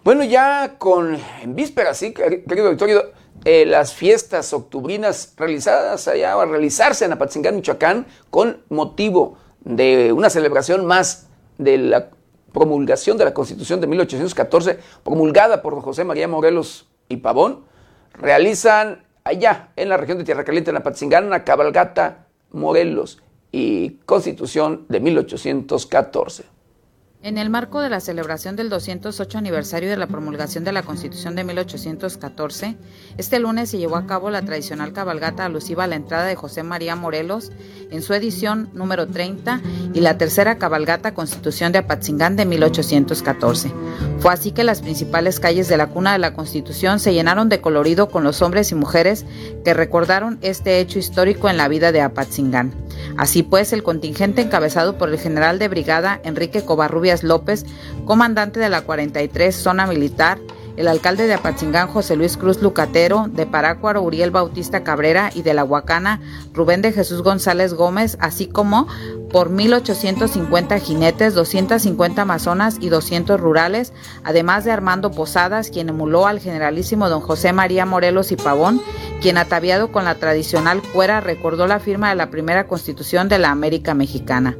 Bueno, 0.08 0.24
ya 0.24 0.76
con 0.78 1.18
en 1.42 1.54
vísperas, 1.54 1.98
sí, 1.98 2.14
querido 2.14 2.70
Victorio, 2.70 3.12
eh, 3.44 3.66
las 3.66 3.94
fiestas 3.94 4.54
octubrinas 4.54 5.34
realizadas 5.36 6.08
allá, 6.08 6.32
a 6.32 6.46
realizarse 6.46 7.04
en 7.04 7.12
Apatzingán, 7.12 7.58
Michoacán, 7.58 8.08
con 8.30 8.64
motivo 8.70 9.38
de 9.66 10.14
una 10.14 10.30
celebración 10.30 10.86
más 10.86 11.28
de 11.58 11.78
la 11.78 12.10
promulgación 12.54 13.18
de 13.18 13.26
la 13.26 13.34
Constitución 13.34 13.82
de 13.82 13.88
1814, 13.88 14.80
promulgada 15.04 15.62
por 15.62 15.78
José 15.82 16.06
María 16.06 16.30
Morelos 16.30 16.88
y 17.10 17.18
Pavón, 17.18 17.66
realizan 18.14 19.04
allá 19.26 19.72
en 19.76 19.90
la 19.90 19.98
región 19.98 20.20
de 20.20 20.24
Tierra 20.24 20.46
Caliente, 20.46 20.70
en 20.70 20.78
Apatzingán, 20.78 21.26
una 21.26 21.44
cabalgata 21.44 22.28
Morelos 22.52 23.22
y 23.52 23.98
Constitución 24.06 24.86
de 24.88 25.02
1814. 25.02 26.57
En 27.24 27.40
el 27.40 27.50
marco 27.50 27.82
de 27.82 27.90
la 27.90 28.00
celebración 28.00 28.56
del 28.56 28.70
208 28.70 29.40
aniversario 29.40 29.90
de 29.90 29.98
la 29.98 30.06
promulgación 30.06 30.64
de 30.64 30.72
la 30.72 30.84
Constitución 30.84 31.36
de 31.36 31.44
1814, 31.44 32.78
este 33.18 33.40
lunes 33.40 33.72
se 33.72 33.80
llevó 33.80 33.96
a 33.96 34.06
cabo 34.06 34.30
la 34.30 34.44
tradicional 34.44 34.94
cabalgata 34.94 35.44
alusiva 35.44 35.86
a 35.86 35.88
la 35.88 35.96
entrada 35.96 36.28
de 36.28 36.36
José 36.36 36.62
María 36.62 36.96
Morelos 36.96 37.52
en 37.92 38.02
su 38.02 38.14
edición 38.14 38.70
número 38.74 39.08
30 39.08 39.62
y 39.94 40.02
la 40.02 40.18
tercera 40.18 40.58
cabalgata 40.58 41.14
Constitución 41.14 41.72
de 41.72 41.80
Apatzingán 41.80 42.36
de 42.36 42.46
1814. 42.46 43.72
Fue 44.20 44.34
así 44.34 44.52
que 44.52 44.64
las 44.64 44.82
principales 44.82 45.40
calles 45.40 45.68
de 45.68 45.78
la 45.78 45.88
cuna 45.88 46.14
de 46.14 46.20
la 46.20 46.34
Constitución 46.34 47.00
se 47.00 47.14
llenaron 47.14 47.50
de 47.50 47.62
colorido 47.62 48.10
con 48.10 48.24
los 48.24 48.42
hombres 48.42 48.72
y 48.72 48.76
mujeres 48.76 49.26
que 49.64 49.74
recordaron 49.74 50.38
este 50.42 50.80
hecho 50.80 51.00
histórico 51.00 51.50
en 51.50 51.58
la 51.58 51.68
vida 51.68 51.92
de 51.92 52.02
Apatzingán. 52.02 52.74
Así 53.18 53.44
pues, 53.44 53.74
el 53.74 53.84
contingente 53.84 54.42
encabezado 54.42 54.98
por 54.98 55.10
el 55.10 55.20
general 55.20 55.60
de 55.60 55.68
brigada 55.68 56.20
Enrique 56.24 56.64
Covarrubias 56.64 57.24
López, 57.24 57.66
comandante 58.06 58.60
de 58.60 58.70
la 58.70 58.82
43 58.82 59.56
Zona 59.56 59.88
Militar, 59.88 60.40
el 60.78 60.88
alcalde 60.88 61.28
de 61.28 61.34
Apatzingán 61.34 61.88
José 61.88 62.16
Luis 62.16 62.38
Cruz 62.38 62.62
Lucatero, 62.62 63.28
de 63.30 63.46
Parácuaro 63.46 64.02
Uriel 64.04 64.32
Bautista 64.32 64.84
Cabrera 64.84 65.32
y 65.34 65.42
de 65.42 65.54
la 65.54 65.64
Huacana 65.64 66.22
Rubén 66.54 66.82
de 66.82 66.94
Jesús 66.94 67.24
González 67.24 67.74
Gómez, 67.74 68.18
así 68.22 68.48
como 68.48 68.88
por 69.32 69.52
1.850 69.52 70.80
jinetes, 70.80 71.34
250 71.34 72.22
amazonas 72.22 72.78
y 72.80 72.90
200 72.90 73.40
rurales, 73.40 73.92
además 74.24 74.64
de 74.64 74.72
Armando 74.72 75.12
Posadas, 75.12 75.70
quien 75.70 75.90
emuló 75.90 76.28
al 76.28 76.40
generalísimo 76.40 77.10
don 77.10 77.22
José 77.22 77.52
María 77.54 77.86
Morelos 77.86 78.32
y 78.32 78.36
Pavón, 78.36 78.82
quien 79.22 79.38
ataviado 79.38 79.92
con 79.92 80.06
la 80.06 80.16
tradicional 80.16 80.82
cuera 80.94 81.20
recordó 81.20 81.68
la 81.68 81.80
firma 81.80 82.10
de 82.10 82.16
la 82.16 82.30
primera 82.30 82.68
constitución 82.68 83.28
de 83.30 83.40
la 83.40 83.50
América 83.50 83.94
Mexicana. 83.94 84.56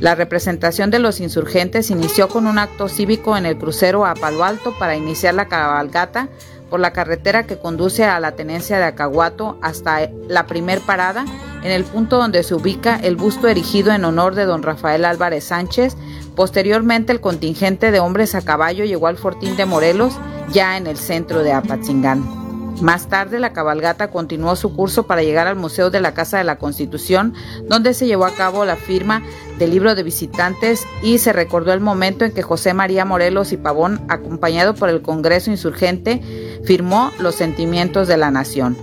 La 0.00 0.14
representación 0.14 0.90
de 0.90 1.00
los 1.00 1.20
insurgentes 1.20 1.90
inició 1.90 2.28
con 2.28 2.46
un 2.46 2.58
acto 2.58 2.88
cívico 2.88 3.36
en 3.36 3.46
el 3.46 3.58
crucero 3.58 4.06
a 4.06 4.14
Palo 4.14 4.44
Alto 4.44 4.72
para 4.78 4.96
iniciar 4.96 5.34
la 5.34 5.48
cabalgata 5.58 6.28
por 6.70 6.80
la 6.80 6.92
carretera 6.92 7.46
que 7.46 7.58
conduce 7.58 8.04
a 8.04 8.20
la 8.20 8.32
tenencia 8.32 8.78
de 8.78 8.84
Acahuato 8.84 9.58
hasta 9.62 10.10
la 10.28 10.46
primer 10.46 10.80
parada, 10.80 11.24
en 11.62 11.70
el 11.70 11.84
punto 11.84 12.18
donde 12.18 12.42
se 12.42 12.54
ubica 12.54 12.96
el 12.96 13.16
busto 13.16 13.48
erigido 13.48 13.92
en 13.92 14.04
honor 14.04 14.34
de 14.34 14.44
don 14.44 14.62
Rafael 14.62 15.04
Álvarez 15.04 15.44
Sánchez. 15.44 15.96
Posteriormente 16.36 17.12
el 17.12 17.20
contingente 17.20 17.90
de 17.90 18.00
hombres 18.00 18.34
a 18.34 18.42
caballo 18.42 18.84
llegó 18.84 19.06
al 19.06 19.16
Fortín 19.16 19.56
de 19.56 19.64
Morelos, 19.64 20.18
ya 20.52 20.76
en 20.76 20.86
el 20.86 20.98
centro 20.98 21.42
de 21.42 21.52
Apatzingán. 21.52 22.47
Más 22.80 23.08
tarde, 23.08 23.40
la 23.40 23.52
cabalgata 23.52 24.10
continuó 24.10 24.54
su 24.54 24.74
curso 24.74 25.06
para 25.06 25.22
llegar 25.22 25.48
al 25.48 25.56
Museo 25.56 25.90
de 25.90 26.00
la 26.00 26.14
Casa 26.14 26.38
de 26.38 26.44
la 26.44 26.58
Constitución, 26.58 27.34
donde 27.64 27.92
se 27.92 28.06
llevó 28.06 28.24
a 28.24 28.34
cabo 28.34 28.64
la 28.64 28.76
firma 28.76 29.22
del 29.58 29.70
libro 29.70 29.96
de 29.96 30.04
visitantes 30.04 30.86
y 31.02 31.18
se 31.18 31.32
recordó 31.32 31.72
el 31.72 31.80
momento 31.80 32.24
en 32.24 32.32
que 32.32 32.42
José 32.42 32.74
María 32.74 33.04
Morelos 33.04 33.52
y 33.52 33.56
Pavón, 33.56 34.04
acompañado 34.08 34.74
por 34.74 34.88
el 34.88 35.02
Congreso 35.02 35.50
Insurgente, 35.50 36.60
firmó 36.64 37.10
los 37.18 37.34
sentimientos 37.34 38.06
de 38.06 38.16
la 38.16 38.30
nación. 38.30 38.76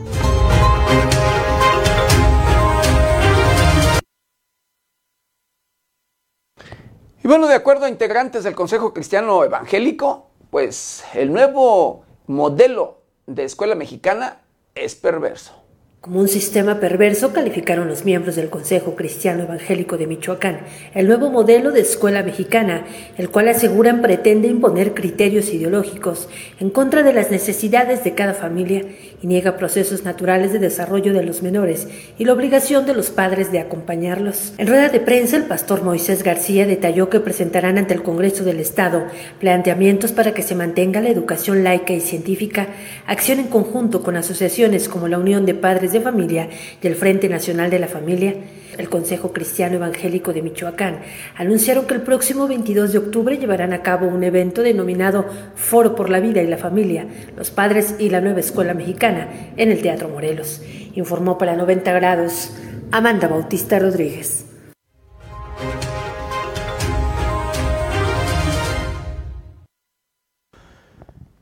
Y 7.24 7.28
bueno, 7.28 7.48
de 7.48 7.56
acuerdo 7.56 7.86
a 7.86 7.90
integrantes 7.90 8.44
del 8.44 8.54
Consejo 8.54 8.94
Cristiano 8.94 9.44
Evangélico, 9.44 10.30
pues 10.52 11.04
el 11.14 11.34
nuevo 11.34 12.04
modelo 12.28 13.05
de 13.28 13.44
escuela 13.44 13.76
mexicana 13.76 14.42
es 14.76 14.96
perverso. 14.96 15.65
Como 16.06 16.20
un 16.20 16.28
sistema 16.28 16.80
perverso 16.80 17.34
calificaron 17.34 17.88
los 17.88 18.06
miembros 18.06 18.36
del 18.36 18.52
Consejo 18.52 18.94
Cristiano 18.96 19.42
Evangélico 19.42 19.98
de 19.98 20.06
Michoacán 20.06 20.60
el 20.94 21.08
nuevo 21.08 21.32
modelo 21.32 21.72
de 21.72 21.82
escuela 21.82 22.22
mexicana, 22.22 22.86
el 23.18 23.32
cual 23.32 23.48
aseguran 23.48 24.04
pretende 24.04 24.48
imponer 24.48 24.94
criterios 24.94 25.52
ideológicos 25.52 26.30
en 26.60 26.70
contra 26.70 27.02
de 27.02 27.12
las 27.12 27.32
necesidades 27.32 28.04
de 28.04 28.14
cada 28.14 28.36
familia 28.36 28.84
y 29.20 29.26
niega 29.26 29.58
procesos 29.58 30.04
naturales 30.04 30.54
de 30.54 30.60
desarrollo 30.60 31.12
de 31.12 31.24
los 31.24 31.42
menores 31.42 31.88
y 32.20 32.26
la 32.26 32.34
obligación 32.34 32.86
de 32.86 32.94
los 32.94 33.10
padres 33.10 33.52
de 33.52 33.58
acompañarlos. 33.58 34.54
En 34.60 34.68
rueda 34.68 34.90
de 34.90 35.00
prensa, 35.00 35.38
el 35.38 35.46
pastor 35.46 35.82
Moisés 35.82 36.22
García 36.22 36.68
detalló 36.68 37.10
que 37.10 37.20
presentarán 37.20 37.80
ante 37.80 37.96
el 37.96 38.04
Congreso 38.04 38.44
del 38.44 38.60
Estado 38.60 39.08
planteamientos 39.40 40.12
para 40.12 40.36
que 40.36 40.44
se 40.44 40.54
mantenga 40.54 41.02
la 41.02 41.10
educación 41.10 41.64
laica 41.64 41.94
y 41.94 42.00
científica, 42.00 42.68
acción 43.08 43.40
en 43.40 43.48
conjunto 43.48 44.04
con 44.04 44.18
asociaciones 44.18 44.88
como 44.88 45.08
la 45.08 45.18
Unión 45.18 45.48
de 45.48 45.56
Padres 45.56 45.95
de 45.96 46.02
Familia 46.02 46.50
y 46.82 46.88
el 46.88 46.96
Frente 46.96 47.30
Nacional 47.30 47.70
de 47.72 47.80
la 47.80 47.88
Familia, 47.88 48.36
el 48.78 48.90
Consejo 48.90 49.32
Cristiano 49.32 49.76
Evangélico 49.76 50.34
de 50.34 50.42
Michoacán, 50.42 51.00
anunciaron 51.36 51.88
que 51.88 51.94
el 51.96 52.02
próximo 52.02 52.48
22 52.48 52.92
de 52.92 53.00
octubre 53.00 53.38
llevarán 53.38 53.74
a 53.74 53.82
cabo 53.82 54.08
un 54.08 54.24
evento 54.24 54.62
denominado 54.62 55.26
Foro 55.56 55.96
por 55.96 56.10
la 56.10 56.20
Vida 56.20 56.42
y 56.42 56.48
la 56.48 56.58
Familia, 56.58 57.08
los 57.38 57.52
Padres 57.52 57.96
y 57.98 58.10
la 58.10 58.22
Nueva 58.22 58.42
Escuela 58.42 58.74
Mexicana 58.74 59.28
en 59.58 59.72
el 59.72 59.82
Teatro 59.82 60.10
Morelos. 60.10 60.62
Informó 60.94 61.38
para 61.38 61.56
90 61.56 61.92
grados 61.94 62.52
Amanda 62.92 63.28
Bautista 63.28 63.80
Rodríguez. 63.80 64.55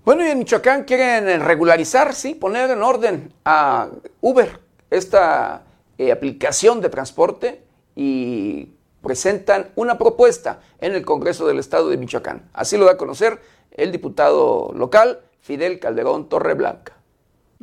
Bueno, 0.05 0.25
y 0.25 0.30
en 0.30 0.39
Michoacán 0.39 0.84
quieren 0.84 1.39
regularizar, 1.39 2.13
sí, 2.13 2.35
poner 2.35 2.69
en 2.69 2.84
orden 2.84 3.34
a 3.45 3.88
Uber, 4.19 4.59
esta 4.89 5.63
eh, 5.97 6.11
aplicación 6.11 6.81
de 6.81 6.89
transporte, 6.89 7.63
y 7.95 8.73
presentan 9.01 9.71
una 9.77 9.97
propuesta 9.97 10.59
en 10.81 10.93
el 10.93 11.05
Congreso 11.05 11.47
del 11.47 11.59
Estado 11.59 11.88
de 11.88 11.95
Michoacán. 11.95 12.49
Así 12.51 12.75
lo 12.75 12.84
da 12.84 12.93
a 12.93 12.97
conocer 12.97 13.39
el 13.71 13.93
diputado 13.93 14.73
local 14.75 15.21
Fidel 15.39 15.80
Calderón 15.80 16.27
Torreblanca. 16.27 16.97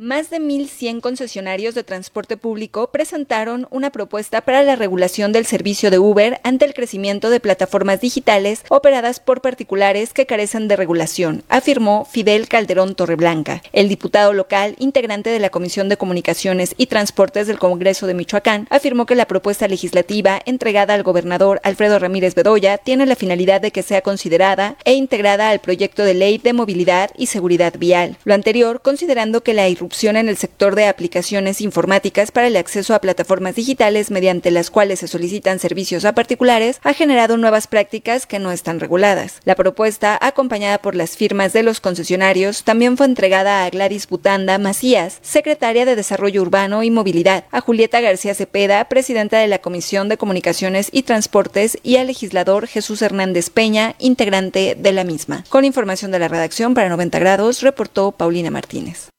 Más 0.03 0.31
de 0.31 0.39
1.100 0.39 0.99
concesionarios 0.99 1.75
de 1.75 1.83
transporte 1.83 2.35
público 2.35 2.89
presentaron 2.89 3.67
una 3.69 3.91
propuesta 3.91 4.41
para 4.41 4.63
la 4.63 4.75
regulación 4.75 5.31
del 5.31 5.45
servicio 5.45 5.91
de 5.91 5.99
Uber 5.99 6.41
ante 6.43 6.65
el 6.65 6.73
crecimiento 6.73 7.29
de 7.29 7.39
plataformas 7.39 8.01
digitales 8.01 8.63
operadas 8.69 9.19
por 9.19 9.41
particulares 9.41 10.11
que 10.11 10.25
carecen 10.25 10.67
de 10.67 10.75
regulación, 10.75 11.43
afirmó 11.49 12.05
Fidel 12.05 12.47
Calderón 12.47 12.95
Torreblanca. 12.95 13.61
El 13.73 13.89
diputado 13.89 14.33
local, 14.33 14.75
integrante 14.79 15.29
de 15.29 15.37
la 15.37 15.51
Comisión 15.51 15.87
de 15.87 15.97
Comunicaciones 15.97 16.73
y 16.79 16.87
Transportes 16.87 17.45
del 17.45 17.59
Congreso 17.59 18.07
de 18.07 18.15
Michoacán, 18.15 18.65
afirmó 18.71 19.05
que 19.05 19.13
la 19.13 19.27
propuesta 19.27 19.67
legislativa 19.67 20.41
entregada 20.47 20.95
al 20.95 21.03
gobernador 21.03 21.61
Alfredo 21.61 21.99
Ramírez 21.99 22.33
Bedoya 22.33 22.79
tiene 22.79 23.05
la 23.05 23.15
finalidad 23.15 23.61
de 23.61 23.69
que 23.69 23.83
sea 23.83 24.01
considerada 24.01 24.77
e 24.83 24.95
integrada 24.95 25.51
al 25.51 25.59
proyecto 25.59 26.03
de 26.03 26.15
ley 26.15 26.39
de 26.39 26.53
movilidad 26.53 27.11
y 27.19 27.27
seguridad 27.27 27.75
vial. 27.77 28.17
Lo 28.23 28.33
anterior, 28.33 28.81
considerando 28.81 29.43
que 29.43 29.53
la 29.53 29.69
irrupción 29.69 29.90
en 29.91 30.29
el 30.29 30.37
sector 30.37 30.75
de 30.75 30.87
aplicaciones 30.87 31.59
informáticas 31.61 32.31
para 32.31 32.47
el 32.47 32.55
acceso 32.55 32.95
a 32.95 33.01
plataformas 33.01 33.55
digitales 33.55 34.09
mediante 34.09 34.49
las 34.49 34.71
cuales 34.71 34.99
se 34.99 35.07
solicitan 35.07 35.59
servicios 35.59 36.05
a 36.05 36.15
particulares 36.15 36.79
ha 36.83 36.93
generado 36.93 37.37
nuevas 37.37 37.67
prácticas 37.67 38.25
que 38.25 38.39
no 38.39 38.51
están 38.51 38.79
reguladas. 38.79 39.41
La 39.43 39.55
propuesta, 39.55 40.17
acompañada 40.19 40.79
por 40.79 40.95
las 40.95 41.17
firmas 41.17 41.53
de 41.53 41.63
los 41.63 41.81
concesionarios, 41.81 42.63
también 42.63 42.95
fue 42.97 43.05
entregada 43.05 43.65
a 43.65 43.69
Gladys 43.69 44.07
Butanda 44.07 44.57
Macías, 44.57 45.19
secretaria 45.21 45.85
de 45.85 45.95
Desarrollo 45.95 46.41
Urbano 46.41 46.83
y 46.83 46.89
Movilidad, 46.89 47.43
a 47.51 47.61
Julieta 47.61 47.99
García 47.99 48.33
Cepeda, 48.33 48.85
presidenta 48.85 49.39
de 49.39 49.47
la 49.47 49.59
Comisión 49.59 50.09
de 50.09 50.17
Comunicaciones 50.17 50.89
y 50.91 51.03
Transportes, 51.03 51.77
y 51.83 51.97
al 51.97 52.07
legislador 52.07 52.65
Jesús 52.65 53.01
Hernández 53.01 53.49
Peña, 53.49 53.95
integrante 53.99 54.75
de 54.79 54.91
la 54.93 55.03
misma. 55.03 55.43
Con 55.49 55.65
información 55.65 56.11
de 56.11 56.19
la 56.19 56.29
redacción 56.29 56.73
para 56.73 56.89
90 56.89 57.19
grados, 57.19 57.61
reportó 57.61 58.13
Paulina 58.13 58.49
Martínez. 58.49 59.11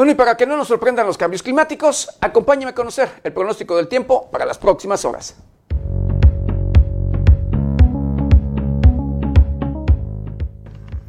Bueno, 0.00 0.12
y 0.12 0.14
para 0.14 0.34
que 0.34 0.46
no 0.46 0.56
nos 0.56 0.68
sorprendan 0.68 1.06
los 1.06 1.18
cambios 1.18 1.42
climáticos, 1.42 2.08
acompáñame 2.22 2.70
a 2.70 2.74
conocer 2.74 3.10
el 3.22 3.34
pronóstico 3.34 3.76
del 3.76 3.86
tiempo 3.86 4.30
para 4.30 4.46
las 4.46 4.56
próximas 4.56 5.04
horas. 5.04 5.36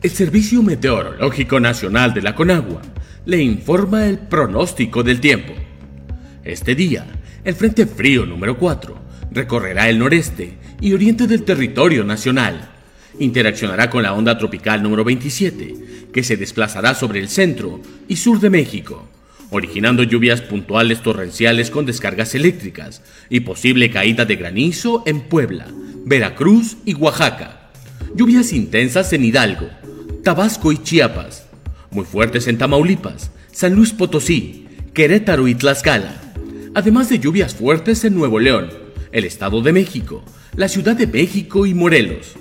El 0.01 0.09
Servicio 0.09 0.61
Meteorológico 0.61 1.59
Nacional 1.61 2.13
de 2.13 2.21
la 2.21 2.35
Conagua 2.35 2.81
le 3.23 3.37
informa 3.37 4.07
el 4.07 4.17
pronóstico 4.17 5.03
del 5.03 5.21
tiempo. 5.21 5.53
Este 6.43 6.75
día, 6.75 7.05
el 7.43 7.55
Frente 7.55 7.85
Frío 7.85 8.25
número 8.25 8.57
4 8.57 8.95
recorrerá 9.31 9.87
el 9.87 9.99
noreste 9.99 10.57
y 10.81 10.93
oriente 10.93 11.27
del 11.27 11.43
territorio 11.43 12.03
nacional 12.03 12.69
interaccionará 13.19 13.89
con 13.89 14.03
la 14.03 14.13
onda 14.13 14.37
tropical 14.37 14.81
número 14.81 15.03
27, 15.03 16.09
que 16.11 16.23
se 16.23 16.37
desplazará 16.37 16.95
sobre 16.95 17.19
el 17.19 17.29
centro 17.29 17.79
y 18.07 18.15
sur 18.15 18.39
de 18.39 18.49
México, 18.49 19.07
originando 19.51 20.03
lluvias 20.03 20.41
puntuales 20.41 21.01
torrenciales 21.01 21.69
con 21.69 21.85
descargas 21.85 22.33
eléctricas 22.35 23.03
y 23.29 23.41
posible 23.41 23.91
caída 23.91 24.25
de 24.25 24.35
granizo 24.35 25.03
en 25.05 25.21
Puebla, 25.21 25.67
Veracruz 26.05 26.77
y 26.85 26.95
Oaxaca. 26.95 27.69
Lluvias 28.15 28.51
intensas 28.51 29.13
en 29.13 29.23
Hidalgo, 29.23 29.69
Tabasco 30.23 30.71
y 30.71 30.77
Chiapas, 30.77 31.45
muy 31.91 32.05
fuertes 32.05 32.47
en 32.47 32.57
Tamaulipas, 32.57 33.31
San 33.51 33.75
Luis 33.75 33.91
Potosí, 33.91 34.67
Querétaro 34.93 35.47
y 35.47 35.55
Tlaxcala, 35.55 36.21
además 36.73 37.09
de 37.09 37.19
lluvias 37.19 37.53
fuertes 37.53 38.03
en 38.03 38.15
Nuevo 38.15 38.39
León, 38.39 38.69
el 39.11 39.25
Estado 39.25 39.61
de 39.61 39.73
México, 39.73 40.23
la 40.55 40.67
Ciudad 40.67 40.97
de 40.97 41.07
México 41.07 41.65
y 41.65 41.73
Morelos. 41.73 42.33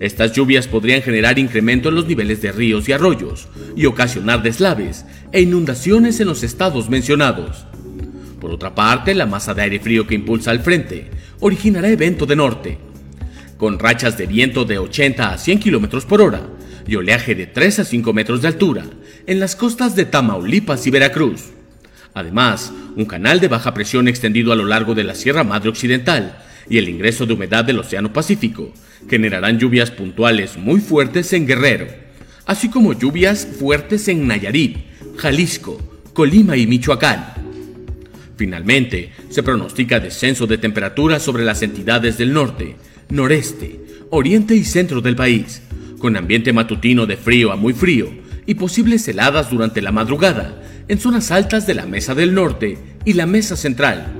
Estas 0.00 0.32
lluvias 0.32 0.66
podrían 0.66 1.02
generar 1.02 1.38
incremento 1.38 1.88
en 1.88 1.94
los 1.94 2.06
niveles 2.06 2.42
de 2.42 2.50
ríos 2.50 2.88
y 2.88 2.92
arroyos 2.92 3.48
y 3.76 3.86
ocasionar 3.86 4.42
deslaves 4.42 5.04
e 5.30 5.40
inundaciones 5.40 6.18
en 6.18 6.26
los 6.26 6.42
estados 6.42 6.90
mencionados. 6.90 7.64
Por 8.40 8.50
otra 8.50 8.74
parte, 8.74 9.14
la 9.14 9.26
masa 9.26 9.54
de 9.54 9.62
aire 9.62 9.78
frío 9.78 10.06
que 10.06 10.16
impulsa 10.16 10.50
al 10.50 10.60
frente 10.60 11.10
originará 11.38 11.88
evento 11.88 12.26
de 12.26 12.34
norte, 12.34 12.78
con 13.56 13.78
rachas 13.78 14.18
de 14.18 14.26
viento 14.26 14.64
de 14.64 14.78
80 14.78 15.32
a 15.32 15.38
100 15.38 15.60
km 15.60 16.04
por 16.06 16.22
hora 16.22 16.42
y 16.88 16.96
oleaje 16.96 17.36
de 17.36 17.46
3 17.46 17.78
a 17.78 17.84
5 17.84 18.12
metros 18.12 18.42
de 18.42 18.48
altura 18.48 18.84
en 19.26 19.38
las 19.38 19.54
costas 19.54 19.94
de 19.94 20.04
Tamaulipas 20.04 20.86
y 20.88 20.90
Veracruz. 20.90 21.52
Además, 22.14 22.72
un 22.96 23.04
canal 23.06 23.38
de 23.38 23.48
baja 23.48 23.72
presión 23.74 24.08
extendido 24.08 24.52
a 24.52 24.56
lo 24.56 24.64
largo 24.64 24.94
de 24.94 25.04
la 25.04 25.14
Sierra 25.14 25.44
Madre 25.44 25.68
Occidental 25.68 26.36
y 26.68 26.78
el 26.78 26.88
ingreso 26.88 27.26
de 27.26 27.34
humedad 27.34 27.64
del 27.64 27.78
Océano 27.78 28.12
Pacífico 28.12 28.72
generarán 29.08 29.58
lluvias 29.58 29.90
puntuales 29.90 30.56
muy 30.56 30.80
fuertes 30.80 31.32
en 31.32 31.46
Guerrero, 31.46 31.86
así 32.46 32.68
como 32.68 32.92
lluvias 32.92 33.46
fuertes 33.46 34.08
en 34.08 34.26
Nayarit, 34.26 34.78
Jalisco, 35.16 35.78
Colima 36.12 36.56
y 36.56 36.66
Michoacán. 36.66 37.34
Finalmente, 38.36 39.12
se 39.28 39.42
pronostica 39.42 40.00
descenso 40.00 40.46
de 40.46 40.58
temperatura 40.58 41.20
sobre 41.20 41.44
las 41.44 41.62
entidades 41.62 42.18
del 42.18 42.32
norte, 42.32 42.76
noreste, 43.08 43.80
oriente 44.10 44.54
y 44.54 44.64
centro 44.64 45.00
del 45.00 45.16
país, 45.16 45.62
con 45.98 46.16
ambiente 46.16 46.52
matutino 46.52 47.06
de 47.06 47.16
frío 47.16 47.52
a 47.52 47.56
muy 47.56 47.72
frío 47.72 48.10
y 48.46 48.54
posibles 48.54 49.06
heladas 49.08 49.50
durante 49.50 49.80
la 49.80 49.92
madrugada 49.92 50.62
en 50.88 50.98
zonas 50.98 51.30
altas 51.30 51.66
de 51.66 51.74
la 51.74 51.86
Mesa 51.86 52.14
del 52.14 52.34
Norte 52.34 52.78
y 53.04 53.14
la 53.14 53.26
Mesa 53.26 53.56
Central. 53.56 54.12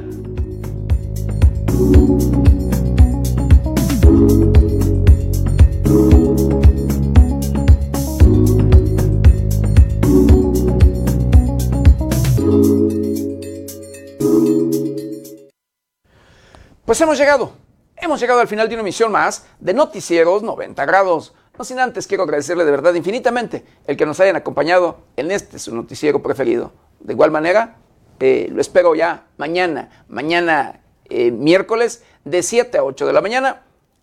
Pues 16.84 17.00
hemos 17.00 17.16
llegado, 17.16 17.52
hemos 17.96 18.20
llegado 18.20 18.40
al 18.40 18.48
final 18.48 18.68
de 18.68 18.74
una 18.74 18.82
emisión 18.82 19.10
más 19.10 19.46
de 19.58 19.72
Noticieros 19.72 20.42
90 20.42 20.84
grados. 20.84 21.32
No 21.58 21.64
sin 21.64 21.78
antes 21.78 22.06
quiero 22.06 22.24
agradecerle 22.24 22.66
de 22.66 22.70
verdad 22.70 22.92
infinitamente 22.92 23.64
el 23.86 23.96
que 23.96 24.04
nos 24.04 24.20
hayan 24.20 24.36
acompañado 24.36 24.98
en 25.16 25.30
este 25.30 25.58
su 25.58 25.74
noticiero 25.74 26.22
preferido. 26.22 26.72
De 27.00 27.14
igual 27.14 27.30
manera, 27.30 27.78
eh, 28.20 28.48
lo 28.52 28.60
espero 28.60 28.94
ya 28.94 29.28
mañana, 29.38 30.04
mañana 30.08 30.82
eh, 31.06 31.30
miércoles 31.30 32.04
de 32.26 32.42
7 32.42 32.76
a 32.76 32.84
8 32.84 33.06
de 33.06 33.12
la 33.14 33.22
mañana 33.22 33.62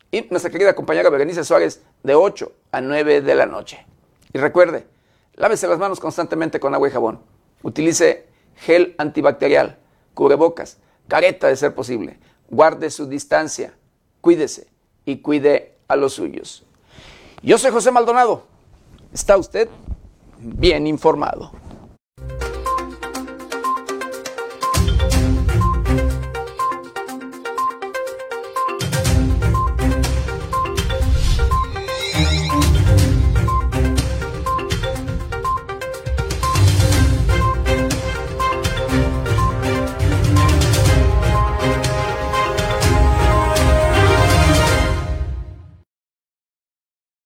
y 0.10 0.26
nuestra 0.32 0.50
querida 0.50 0.74
compañera 0.74 1.12
Berenice 1.12 1.44
Suárez 1.44 1.84
de 2.02 2.16
8 2.16 2.52
a 2.72 2.82
9 2.82 3.22
de 3.22 3.36
la 3.36 3.46
noche. 3.46 3.86
Y 4.34 4.40
recuerde, 4.40 4.88
lávese 5.36 5.68
las 5.68 5.78
manos 5.78 6.00
constantemente 6.00 6.60
con 6.60 6.74
agua 6.74 6.88
y 6.88 6.92
jabón. 6.92 7.22
Utilice 7.62 8.26
gel 8.56 8.96
antibacterial, 8.98 9.78
cubrebocas, 10.16 10.80
careta 11.08 11.48
de 11.48 11.56
ser 11.56 11.76
posible 11.76 12.18
guarde 12.52 12.92
su 12.92 13.08
distancia, 13.08 13.74
cuídese 14.20 14.68
y 15.06 15.18
cuide 15.18 15.78
a 15.88 15.96
los 15.96 16.14
suyos. 16.14 16.64
Yo 17.42 17.58
soy 17.58 17.72
José 17.72 17.90
Maldonado. 17.90 18.44
¿Está 19.12 19.38
usted 19.38 19.68
bien 20.38 20.86
informado? 20.86 21.52